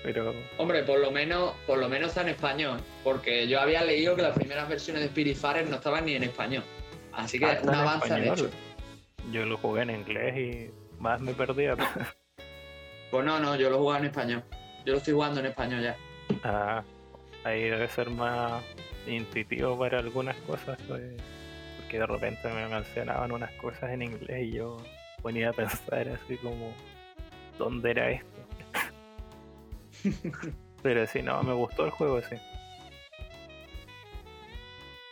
[0.03, 4.17] Pero Hombre, por lo menos, por lo menos está en español, porque yo había leído
[4.17, 6.65] que las primeras versiones de Spiritfarer no estaban ni en español.
[7.13, 8.39] Así que Ah, un avance español.
[8.39, 8.51] hecho.
[9.31, 10.71] yo lo jugué en inglés y
[11.01, 11.77] más me perdía.
[13.13, 14.45] Pues no, no, yo lo jugaba en español.
[14.87, 15.97] Yo lo estoy jugando en español ya.
[16.45, 16.83] Ah,
[17.43, 18.63] ahí debe ser más
[19.07, 21.03] intuitivo para algunas cosas, pues,
[21.91, 24.77] porque de repente me mencionaban unas cosas en inglés y yo
[25.23, 26.73] ponía a pensar así como,
[27.59, 28.41] ¿dónde era esto?
[30.85, 32.37] Pero sí, no, me gustó el juego, sí.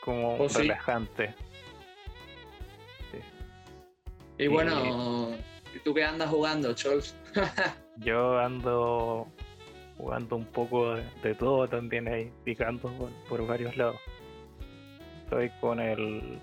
[0.04, 0.58] Como sí.
[0.58, 1.34] relajante.
[4.38, 5.32] Y Y- bueno,
[5.74, 7.16] ¿y tú qué andas jugando, Chols?
[7.96, 9.26] Yo ando
[9.96, 13.96] jugando un poco de, de todo también ahí, picando por, por varios lados.
[15.24, 16.40] Estoy con el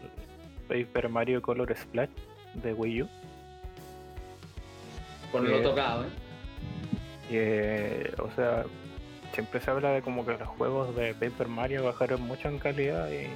[0.67, 2.09] Paper Mario Color Splash
[2.55, 3.09] de Wii U.
[5.33, 6.07] No lo Eh, tocado, ¿eh?
[7.29, 8.65] que, o sea,
[9.33, 13.09] siempre se habla de como que los juegos de Paper Mario bajaron mucho en calidad
[13.11, 13.27] y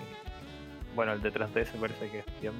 [0.95, 2.53] bueno, el de 3DS parece que es bien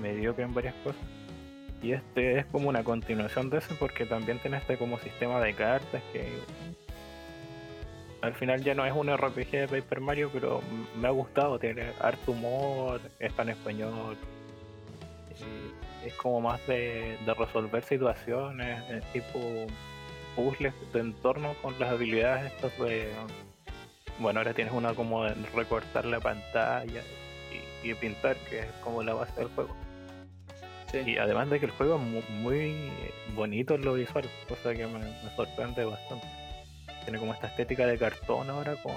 [0.00, 1.00] mediocre en varias cosas.
[1.82, 5.54] Y este es como una continuación de eso porque también tiene este como sistema de
[5.54, 6.28] cartas que
[8.22, 10.60] al final ya no es un RPG de Paper Mario, pero
[10.96, 14.16] me ha gustado, tiene harto humor, está en español.
[16.04, 18.82] es como más de, de resolver situaciones,
[19.12, 19.38] tipo
[20.36, 23.10] puzzles de entorno con las habilidades estas de...
[24.18, 27.02] Bueno, ahora tienes una como de recortar la pantalla
[27.84, 29.74] y, y pintar, que es como la base del juego.
[30.92, 30.98] Sí.
[31.06, 32.90] Y además de que el juego es mu- muy,
[33.34, 36.26] bonito en lo visual, cosa que me, me sorprende bastante.
[37.04, 38.96] Tiene como esta estética de cartón ahora con,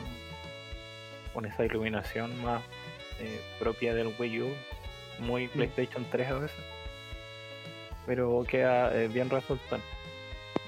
[1.34, 2.62] con esa iluminación más
[3.20, 4.54] eh, propia del Wii U,
[5.20, 6.58] muy PlayStation 3 a veces.
[8.06, 9.86] Pero queda eh, bien resultante.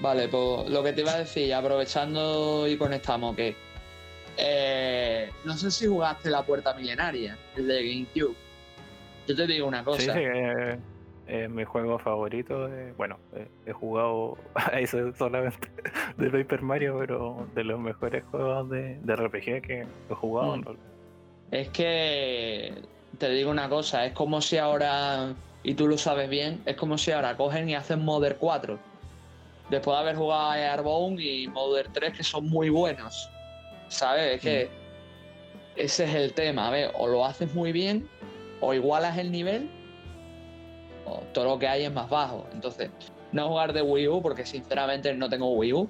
[0.00, 3.54] Vale, pues lo que te iba a decir, aprovechando y conectamos, que
[4.36, 8.34] eh, no sé si jugaste la puerta milenaria, el de GameCube.
[9.26, 10.12] Yo te digo una Sí, cosa.
[10.14, 10.78] sí, eh,
[11.26, 12.68] es mi juego favorito.
[12.68, 15.68] de- bueno, eh, he jugado a ese solamente
[16.16, 20.56] de Paper Mario, pero de los mejores juegos de, de RPG que he jugado.
[20.56, 20.64] Mm.
[21.50, 22.74] Es que
[23.18, 25.32] te digo una cosa, es como si ahora,
[25.62, 28.78] y tú lo sabes bien, es como si ahora cogen y hacen Modern 4.
[29.70, 33.28] Después de haber jugado a Airbound y Modern 3, que son muy buenos.
[33.88, 34.36] ¿Sabes?
[34.36, 34.68] Es que
[35.76, 36.68] ese es el tema.
[36.68, 38.08] A ver, o lo haces muy bien,
[38.60, 39.68] o igualas el nivel,
[41.06, 42.46] o todo lo que hay es más bajo.
[42.52, 42.90] Entonces,
[43.32, 45.88] no jugar de Wii U, porque sinceramente no tengo Wii U.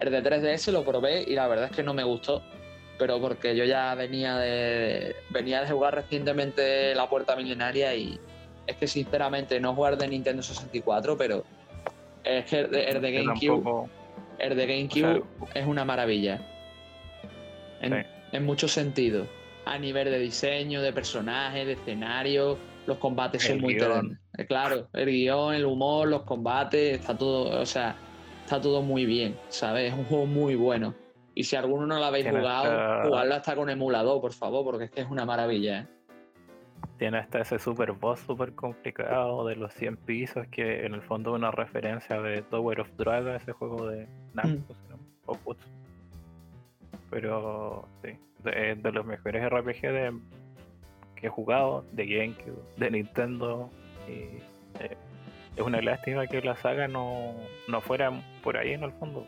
[0.00, 2.42] El de 3DS lo probé y la verdad es que no me gustó
[2.98, 8.18] pero porque yo ya venía de venía de jugar recientemente la puerta milenaria y
[8.66, 11.44] es que sinceramente no jugar de Nintendo 64 pero
[12.24, 13.88] es que el de, el de Que GameCube tampoco-
[14.38, 15.22] el de GameCube
[15.54, 16.40] es una maravilla
[17.82, 18.08] en, Sí.
[18.32, 19.26] en muchos sentidos
[19.66, 22.56] a nivel de diseño de personajes de escenario
[22.86, 24.18] los combates son muy interesantes.
[24.38, 27.96] Eh, claro el guion el humor los combates está todo o sea
[28.44, 30.94] está todo muy bien sabes es un juego muy bueno.
[31.34, 34.84] Y si alguno no lo habéis jugado hasta- jugadlo hasta con emulador por favor porque
[34.84, 35.86] es que es una maravilla ¿eh?
[36.98, 41.30] tiene hasta ese super boss super complicado de los 100 pisos que en el fondo
[41.32, 44.74] es una referencia de Tower of Dragon, ese juego de Namco,
[45.26, 45.36] o
[47.10, 50.18] Pero sí, de, de, los mejores RPG de,
[51.16, 53.70] que he jugado, de GameCube, de Nintendo.
[54.08, 54.38] Y,
[54.82, 54.96] eh,
[55.56, 57.34] es una lástima que la saga no,
[57.66, 58.12] no fuera
[58.42, 59.26] por ahí en el fondo.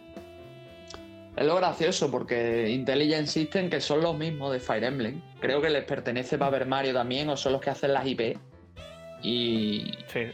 [1.36, 5.70] Es lo gracioso porque Intelligent System, que son los mismos de Fire Emblem, creo que
[5.70, 8.36] les pertenece Paper Mario también, o son los que hacen las IP.
[9.22, 9.92] Y.
[10.08, 10.26] Sí,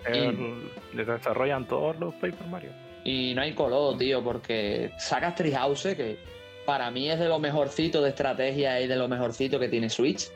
[0.95, 2.71] les desarrollan todos los Paper Mario.
[3.05, 6.17] Y no hay color, tío, porque sacas Treehouse, que
[6.65, 10.31] para mí es de lo mejorcito de estrategia y de lo mejorcito que tiene Switch.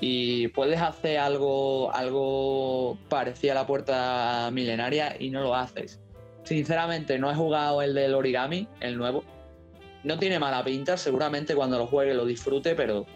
[0.00, 6.00] Y puedes hacer algo, algo parecido a la puerta milenaria y no lo haces.
[6.44, 9.24] Sinceramente, no he jugado el del origami, el nuevo
[10.04, 13.06] no tiene mala pinta, seguramente cuando lo juegue lo disfrute, pero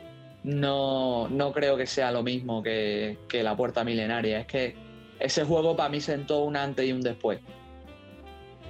[0.45, 4.41] no, no creo que sea lo mismo que, la puerta milenaria.
[4.41, 4.75] Es que
[5.21, 7.41] ese juego para mí sentó un antes y un después.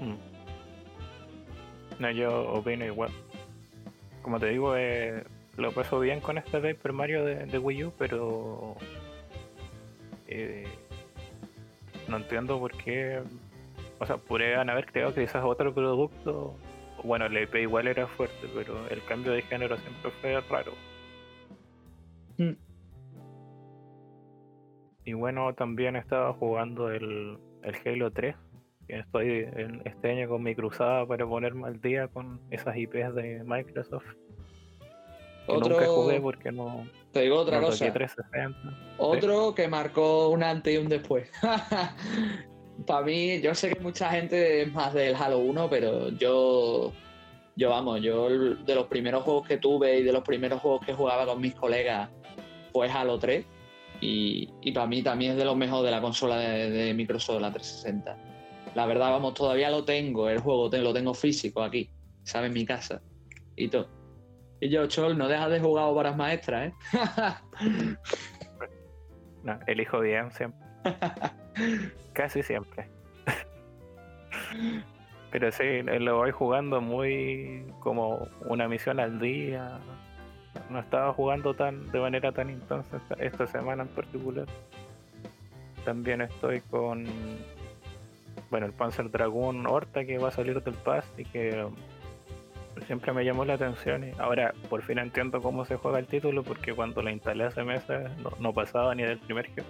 [0.01, 0.17] Hmm.
[1.99, 3.11] No, yo opino igual.
[4.23, 5.25] Como te digo, eh,
[5.57, 8.77] lo paso bien con este Paper Mario de, Wii U, pero
[10.29, 10.67] eh,
[12.09, 13.23] no entiendo por qué.
[13.99, 16.57] O sea, podrían haber creado quizás otro producto
[17.05, 20.73] bueno, el EP igual era fuerte, pero el cambio de género siempre fue raro.
[22.39, 22.53] Mm.
[25.05, 28.37] Y bueno, también estaba jugando el, el Halo 3.
[28.87, 33.15] Que estoy en este año con mi cruzada para ponerme al día con esas IPs
[33.15, 34.07] de Microsoft.
[35.49, 36.87] Nunca jugué porque no.
[37.13, 37.93] Te digo otra cosa.
[38.99, 41.31] Otro que marcó un antes y un después.
[42.87, 46.93] para mí, yo sé que mucha gente es más del Halo 1, pero yo,
[47.57, 50.95] yo vamos, yo de los primeros juegos que tuve y de los primeros juegos que
[50.95, 52.11] jugaba con mis colegas
[52.73, 53.45] fue Halo 3
[54.01, 58.17] y, para mí también es de los mejores de la consola de, Microsoft, la 360.
[58.75, 61.89] La verdad, vamos, todavía lo tengo, el juego lo tengo físico aquí,
[62.25, 62.49] ¿sabes?
[62.49, 63.01] En mi casa
[63.55, 64.02] y todo.
[64.63, 66.75] Y yo, Chol, no dejas de jugar horas maestras, ¿eh?
[69.43, 70.61] no, elijo bien siempre.
[72.13, 72.89] Casi siempre.
[75.33, 79.81] Pero sí, lo voy jugando muy como una misión al día.
[80.71, 84.47] No estaba jugando tan de manera tan intensa esta, semana en particular.
[85.85, 87.05] También estoy con
[88.49, 91.67] bueno el Panzer Dragoon Horta que va a salir del Pass y que
[92.87, 96.43] siempre me llamó la atención y ahora por fin entiendo cómo se juega el título
[96.43, 99.63] porque cuando lo instalé hace meses no, pasaba ni del primer jefe.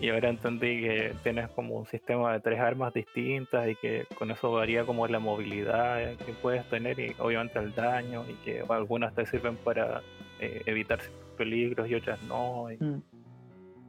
[0.00, 4.30] Y ahora entendí que tienes como un sistema de tres armas distintas y que con
[4.30, 9.12] eso varía como la movilidad que puedes tener y obviamente el daño y que algunas
[9.14, 10.02] te sirven para
[10.38, 11.00] eh, evitar
[11.36, 12.66] peligros y otras no.
[12.78, 13.02] Mm.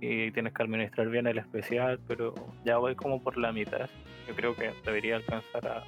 [0.01, 2.33] Y, tienes que administrar bien el especial, pero
[2.65, 3.87] ya voy como por la mitad.
[4.27, 5.83] Yo creo que debería alcanzar a,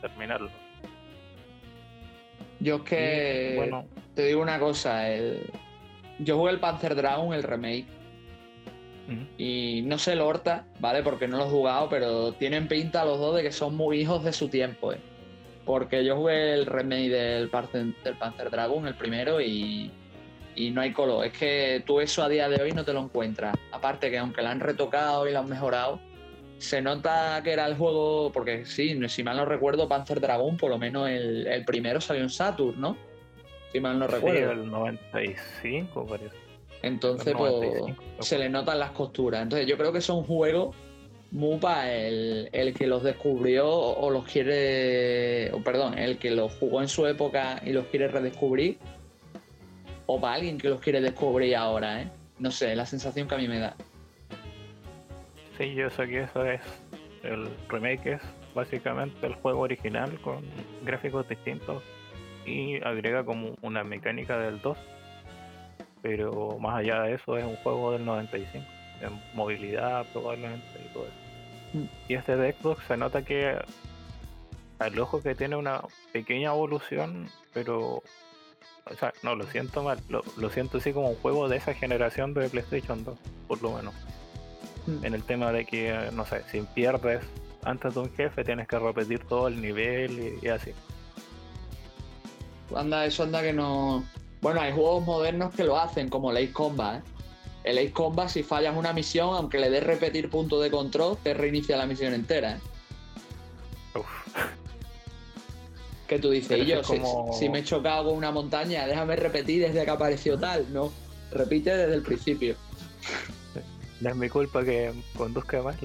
[0.00, 0.50] terminarlo.
[2.60, 3.84] Yo es que bueno,
[4.14, 5.50] te digo una cosa, el...
[6.18, 7.86] yo jugué el Panzer Dragon, el remake
[9.36, 11.02] y no sé el Horta, ¿vale?
[11.02, 14.24] Porque no lo he jugado, pero tienen pinta los dos de que son muy hijos
[14.24, 14.98] de su tiempo, ¿eh?
[15.66, 17.50] Porque yo jugué el remake del,
[18.02, 19.90] del Panzer Dragon, el primero, y,
[20.54, 21.26] y no hay color.
[21.26, 23.54] Es que tú eso a día de hoy no te lo encuentras.
[23.72, 26.00] Aparte que aunque lo han retocado y lo han mejorado,
[26.58, 30.70] se nota que era el juego, porque sí, si mal no recuerdo, Panzer Dragon, por
[30.70, 32.96] lo menos el, el primero salió en Saturn, ¿no?
[33.72, 34.52] Si mal no recuerdo.
[34.52, 36.36] El 95 parece.
[36.82, 37.64] Entonces, pues,
[38.20, 39.42] se le notan las costuras.
[39.42, 40.76] Entonces, yo creo que son juegos
[41.30, 46.82] muy para el, que los descubrió o los quiere, o perdón, el que los jugó
[46.82, 48.78] en su época y los quiere redescubrir,
[50.06, 52.08] o para alguien que los quiere descubrir ahora, ¿eh?
[52.38, 53.74] No sé, la sensación que a mí me da.
[55.58, 56.60] Sí, yo sé que eso es
[57.22, 58.22] el remake, es
[58.54, 60.44] básicamente el juego original con
[60.84, 61.82] gráficos distintos
[62.44, 64.76] y agrega como una mecánica del 2
[66.04, 68.62] pero más allá de eso es un juego del 95,
[69.00, 71.14] en movilidad probablemente y todo eso.
[71.72, 71.84] Mm.
[72.08, 73.56] Y este de Xbox se nota que
[74.78, 75.80] al ojo que tiene una
[76.12, 78.02] pequeña evolución, pero
[78.84, 82.34] o sea, no, lo siento mal, lo, siento así como un juego de esa generación
[82.34, 83.18] de PlayStation 2,
[83.48, 83.94] por lo menos.
[84.86, 85.04] Mm.
[85.04, 87.22] En el tema de que, no sé, si pierdes
[87.62, 90.72] antes de un jefe tienes que repetir todo el nivel y, y así.
[92.74, 94.04] Anda, eso anda que no,
[94.44, 96.98] bueno, hay juegos modernos que lo hacen, como el Ace Combat.
[96.98, 97.02] ¿eh?
[97.64, 101.32] El Ace Combat, si fallas una misión, aunque le des repetir punto de control, te
[101.32, 102.56] reinicia la misión entera.
[102.56, 102.60] ¿eh?
[106.06, 106.58] ¿Qué tú dices?
[106.58, 106.82] Y yo,
[107.32, 110.92] si, me he chocado con una montaña, déjame repetir desde que apareció tal, ¿no?
[111.30, 112.54] Repite desde el principio.
[114.04, 115.78] No es mi culpa que conduzca mal.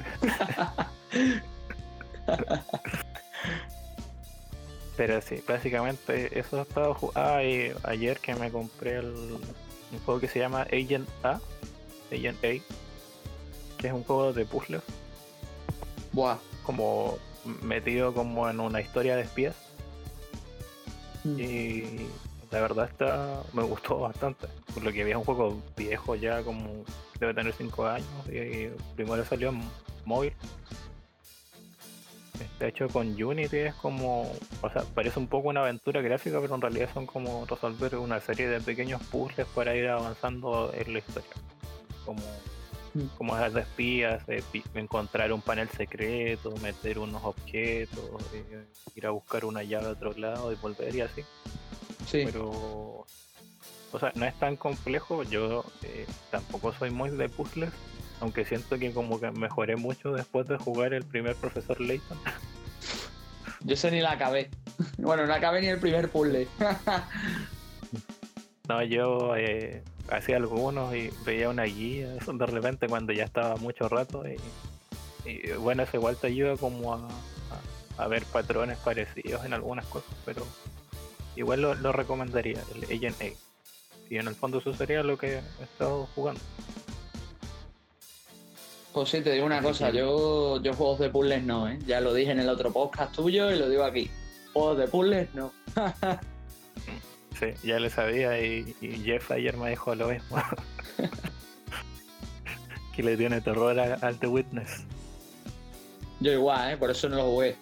[4.97, 7.21] Pero sí, básicamente eso he estado jugando.
[7.21, 11.39] Ah, y ayer que me compré el, un juego que se llama Agent A.
[12.11, 12.59] Agent A.
[13.77, 14.81] Que es un juego de puzzles.
[16.11, 16.39] Buah.
[16.63, 17.17] Como
[17.61, 19.55] metido como en una historia de espías.
[21.23, 21.39] Mm.
[21.39, 22.09] Y
[22.51, 24.47] la verdad está me gustó bastante.
[24.73, 26.83] Por lo que había un juego viejo ya como
[27.19, 29.61] debe tener 5 años y primero salió en
[30.05, 30.33] móvil.
[32.59, 34.31] De hecho con Unity es como,
[34.61, 38.19] o sea, parece un poco una aventura gráfica, pero en realidad son como resolver una
[38.19, 41.29] serie de pequeños puzzles para ir avanzando en la historia.
[42.05, 42.21] Como.
[43.17, 44.43] Como de espías, de
[44.75, 47.99] encontrar un panel secreto, meter unos objetos,
[48.33, 51.21] eh, ir a buscar una llave a otro lado y volver y así.
[52.07, 52.23] Sí.
[52.25, 53.05] Pero,
[53.91, 55.23] o sea, no es tan complejo.
[55.23, 57.71] Yo eh, tampoco soy muy de puzzles,
[58.19, 62.17] aunque siento que como que mejoré mucho después de jugar el primer profesor Layton.
[63.61, 64.49] Yo sé ni la acabé.
[64.97, 66.47] Bueno, no acabé ni el primer puzzle.
[68.69, 73.87] No, yo eh, hacía algunos y veía una guía de repente cuando ya estaba mucho
[73.89, 74.37] rato y,
[75.29, 79.85] y, bueno, eso igual te ayuda como a, a- a ver patrones parecidos en algunas
[79.87, 80.45] cosas, pero
[81.35, 83.25] igual lo, lo recomendaría, el Agent A.
[84.09, 86.39] Y en el fondo eso sería lo que he estado jugando.
[88.93, 91.77] Pues sí, te digo una cosa, yo, yo juegos de puzzles no, ¿eh?
[91.85, 94.09] Ya lo dije en el otro podcast tuyo y lo digo aquí.
[94.53, 95.51] Juegos de puzzles no.
[97.39, 100.37] Sí, ya le sabía y, y Jeff ayer me dijo lo mismo.
[102.95, 104.83] que le tiene terror a- al The Witness.
[106.19, 106.77] Yo igual, ¿eh?
[106.77, 107.55] Por eso no lo jugué.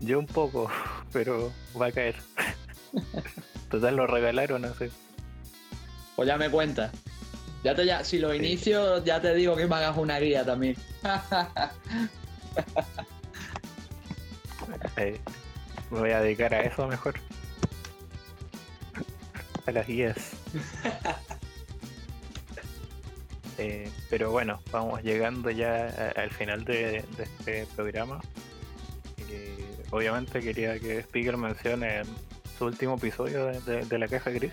[0.00, 0.70] Yo un poco,
[1.12, 2.14] pero va a caer.
[3.68, 4.86] Total lo regalaron así.
[6.14, 6.92] Pues ya me cuentas.
[7.64, 8.36] Ya te, ya, si lo Sí.
[8.38, 10.76] inicio, ya te digo que me hagas una guía también.
[14.96, 15.18] Eh,
[15.90, 17.14] me voy a dedicar a eso mejor.
[19.66, 20.16] A las guías.
[23.58, 28.20] Eh, pero bueno, vamos llegando ya al final de, de este programa.
[29.30, 32.02] Eh, obviamente quería que Speaker mencione
[32.58, 34.52] su último episodio de, de- de la caja gris.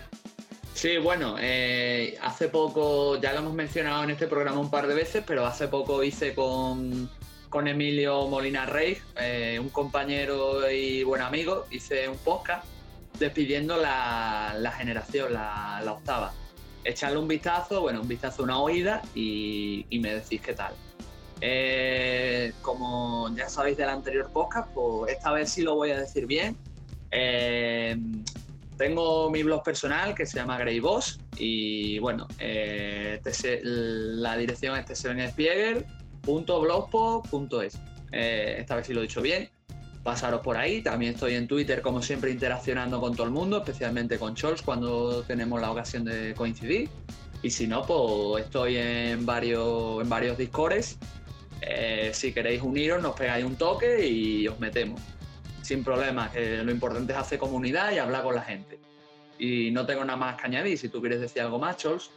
[0.74, 4.94] Sí, bueno, eh, hace poco, ya lo hemos mencionado en este programa un par de
[4.94, 7.10] veces, pero hace poco hice con,
[7.48, 12.64] con Emilio Molina Rey, eh, un compañero y buen amigo, hice un podcast
[13.20, 16.32] despidiendo la, la generación, la, octava.
[16.82, 20.74] Echarle un vistazo, bueno, un vistazo, una oída y, y me decís qué tal.
[21.42, 26.26] Eh, como ya sabéis del anterior podcast, pues esta vez sí lo voy a decir
[26.26, 26.56] bien.
[27.12, 27.96] Eh,
[28.76, 33.20] tengo mi blog personal que se llama Grey Boss y bueno, eh,
[33.62, 37.78] la dirección es tseleniaspieger.blogspot.es.
[38.12, 39.50] Eh, esta vez sí lo he dicho bien.
[40.02, 40.82] Pasaros por ahí.
[40.82, 45.22] También estoy en Twitter, como siempre, interaccionando con todo el mundo, especialmente con Chols cuando
[45.22, 46.88] tenemos la ocasión de coincidir.
[47.42, 50.98] Y si no, pues estoy en varios, en varios Discords.
[51.62, 55.00] Eh, si queréis uniros, nos pegáis un toque y os metemos
[55.62, 58.78] sin problema, que lo importante es hacer comunidad y hablar con la gente.
[59.38, 60.76] Y no tengo nada más que añadir.
[60.76, 62.10] Si tú quieres decir algo más, Chols.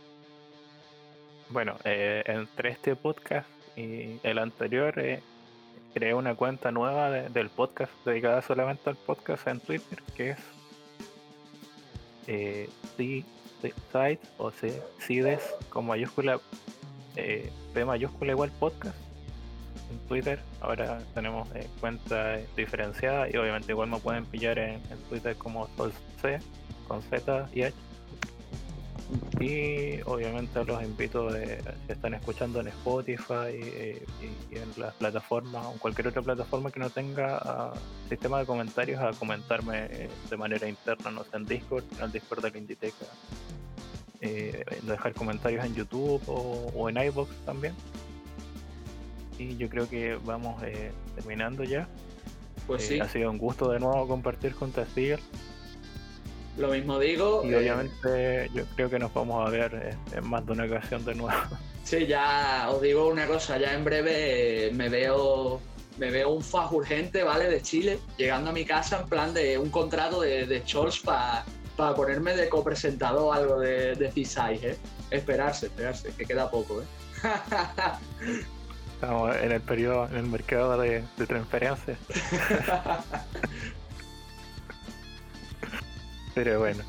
[1.49, 3.47] Bueno, eh, entre este podcast
[3.77, 5.21] y el anterior eh,
[5.93, 10.37] creé una cuenta nueva de- del podcast dedicada solamente al podcast en Twitter, que es
[12.27, 13.23] eh, C-
[13.91, 16.39] Site o C- CIDES con mayúscula
[17.15, 18.97] eh, P mayúscula igual podcast
[19.91, 20.39] en Twitter.
[20.61, 25.67] Ahora tenemos eh, cuenta diferenciada y obviamente igual me pueden pillar en, en Twitter como
[25.77, 26.41] SolC
[26.87, 27.75] con Z y H.
[29.39, 35.65] Y obviamente los invito de, si están escuchando en Spotify eh, y, en las plataformas
[35.65, 37.73] o en cualquier otra plataforma que no tenga ah,
[38.09, 42.11] sistema de comentarios a comentarme eh, de manera interna, no sé, en Discord, en el
[42.11, 43.05] Discord de la Inditeca.
[44.21, 47.75] Eh, dejar comentarios en YouTube o, o en iBox también.
[49.37, 51.87] Y yo creo que vamos eh, terminando ya.
[52.67, 55.19] Pues sí, Ha sido un gusto de nuevo compartir con Spiegel.
[56.57, 57.41] Lo mismo digo.
[57.43, 60.65] Y eh, obviamente yo creo que nos vamos a ver eh, en más de una
[60.65, 61.39] ocasión de nuevo.
[61.83, 65.59] Sí, ya os digo una cosa, ya en breve eh, me veo
[65.97, 67.49] me veo un faj urgente, ¿vale?
[67.49, 71.43] De Chile, llegando a mi casa en plan de un contrato de, de Chols para
[71.93, 74.77] ponerme de copresentador algo de, de C6, ¿eh?
[75.11, 76.85] Esperarse, esperarse, que queda poco, ¿eh?
[78.93, 81.97] Estamos en el periodo, en el mercado de, de transferencias.
[86.33, 86.83] Pero bueno,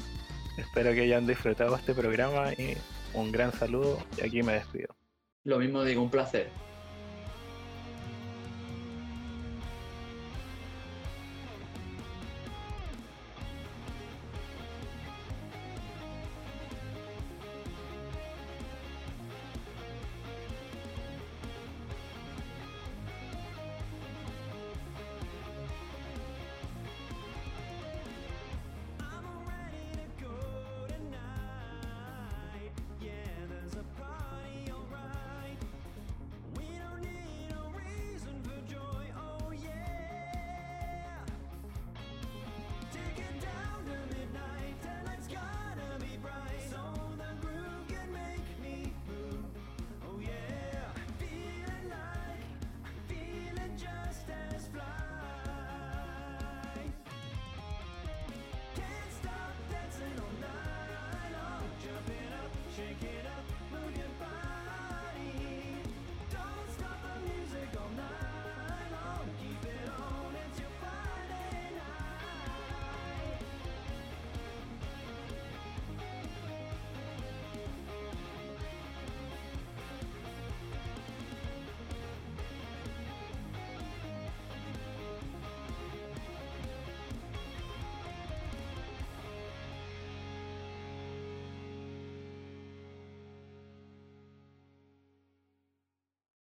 [0.56, 2.76] Espero que hayan disfrutado este programa y
[3.12, 4.94] un gran saludo y aquí me despido.
[5.42, 6.48] Lo mismo digo, un placer.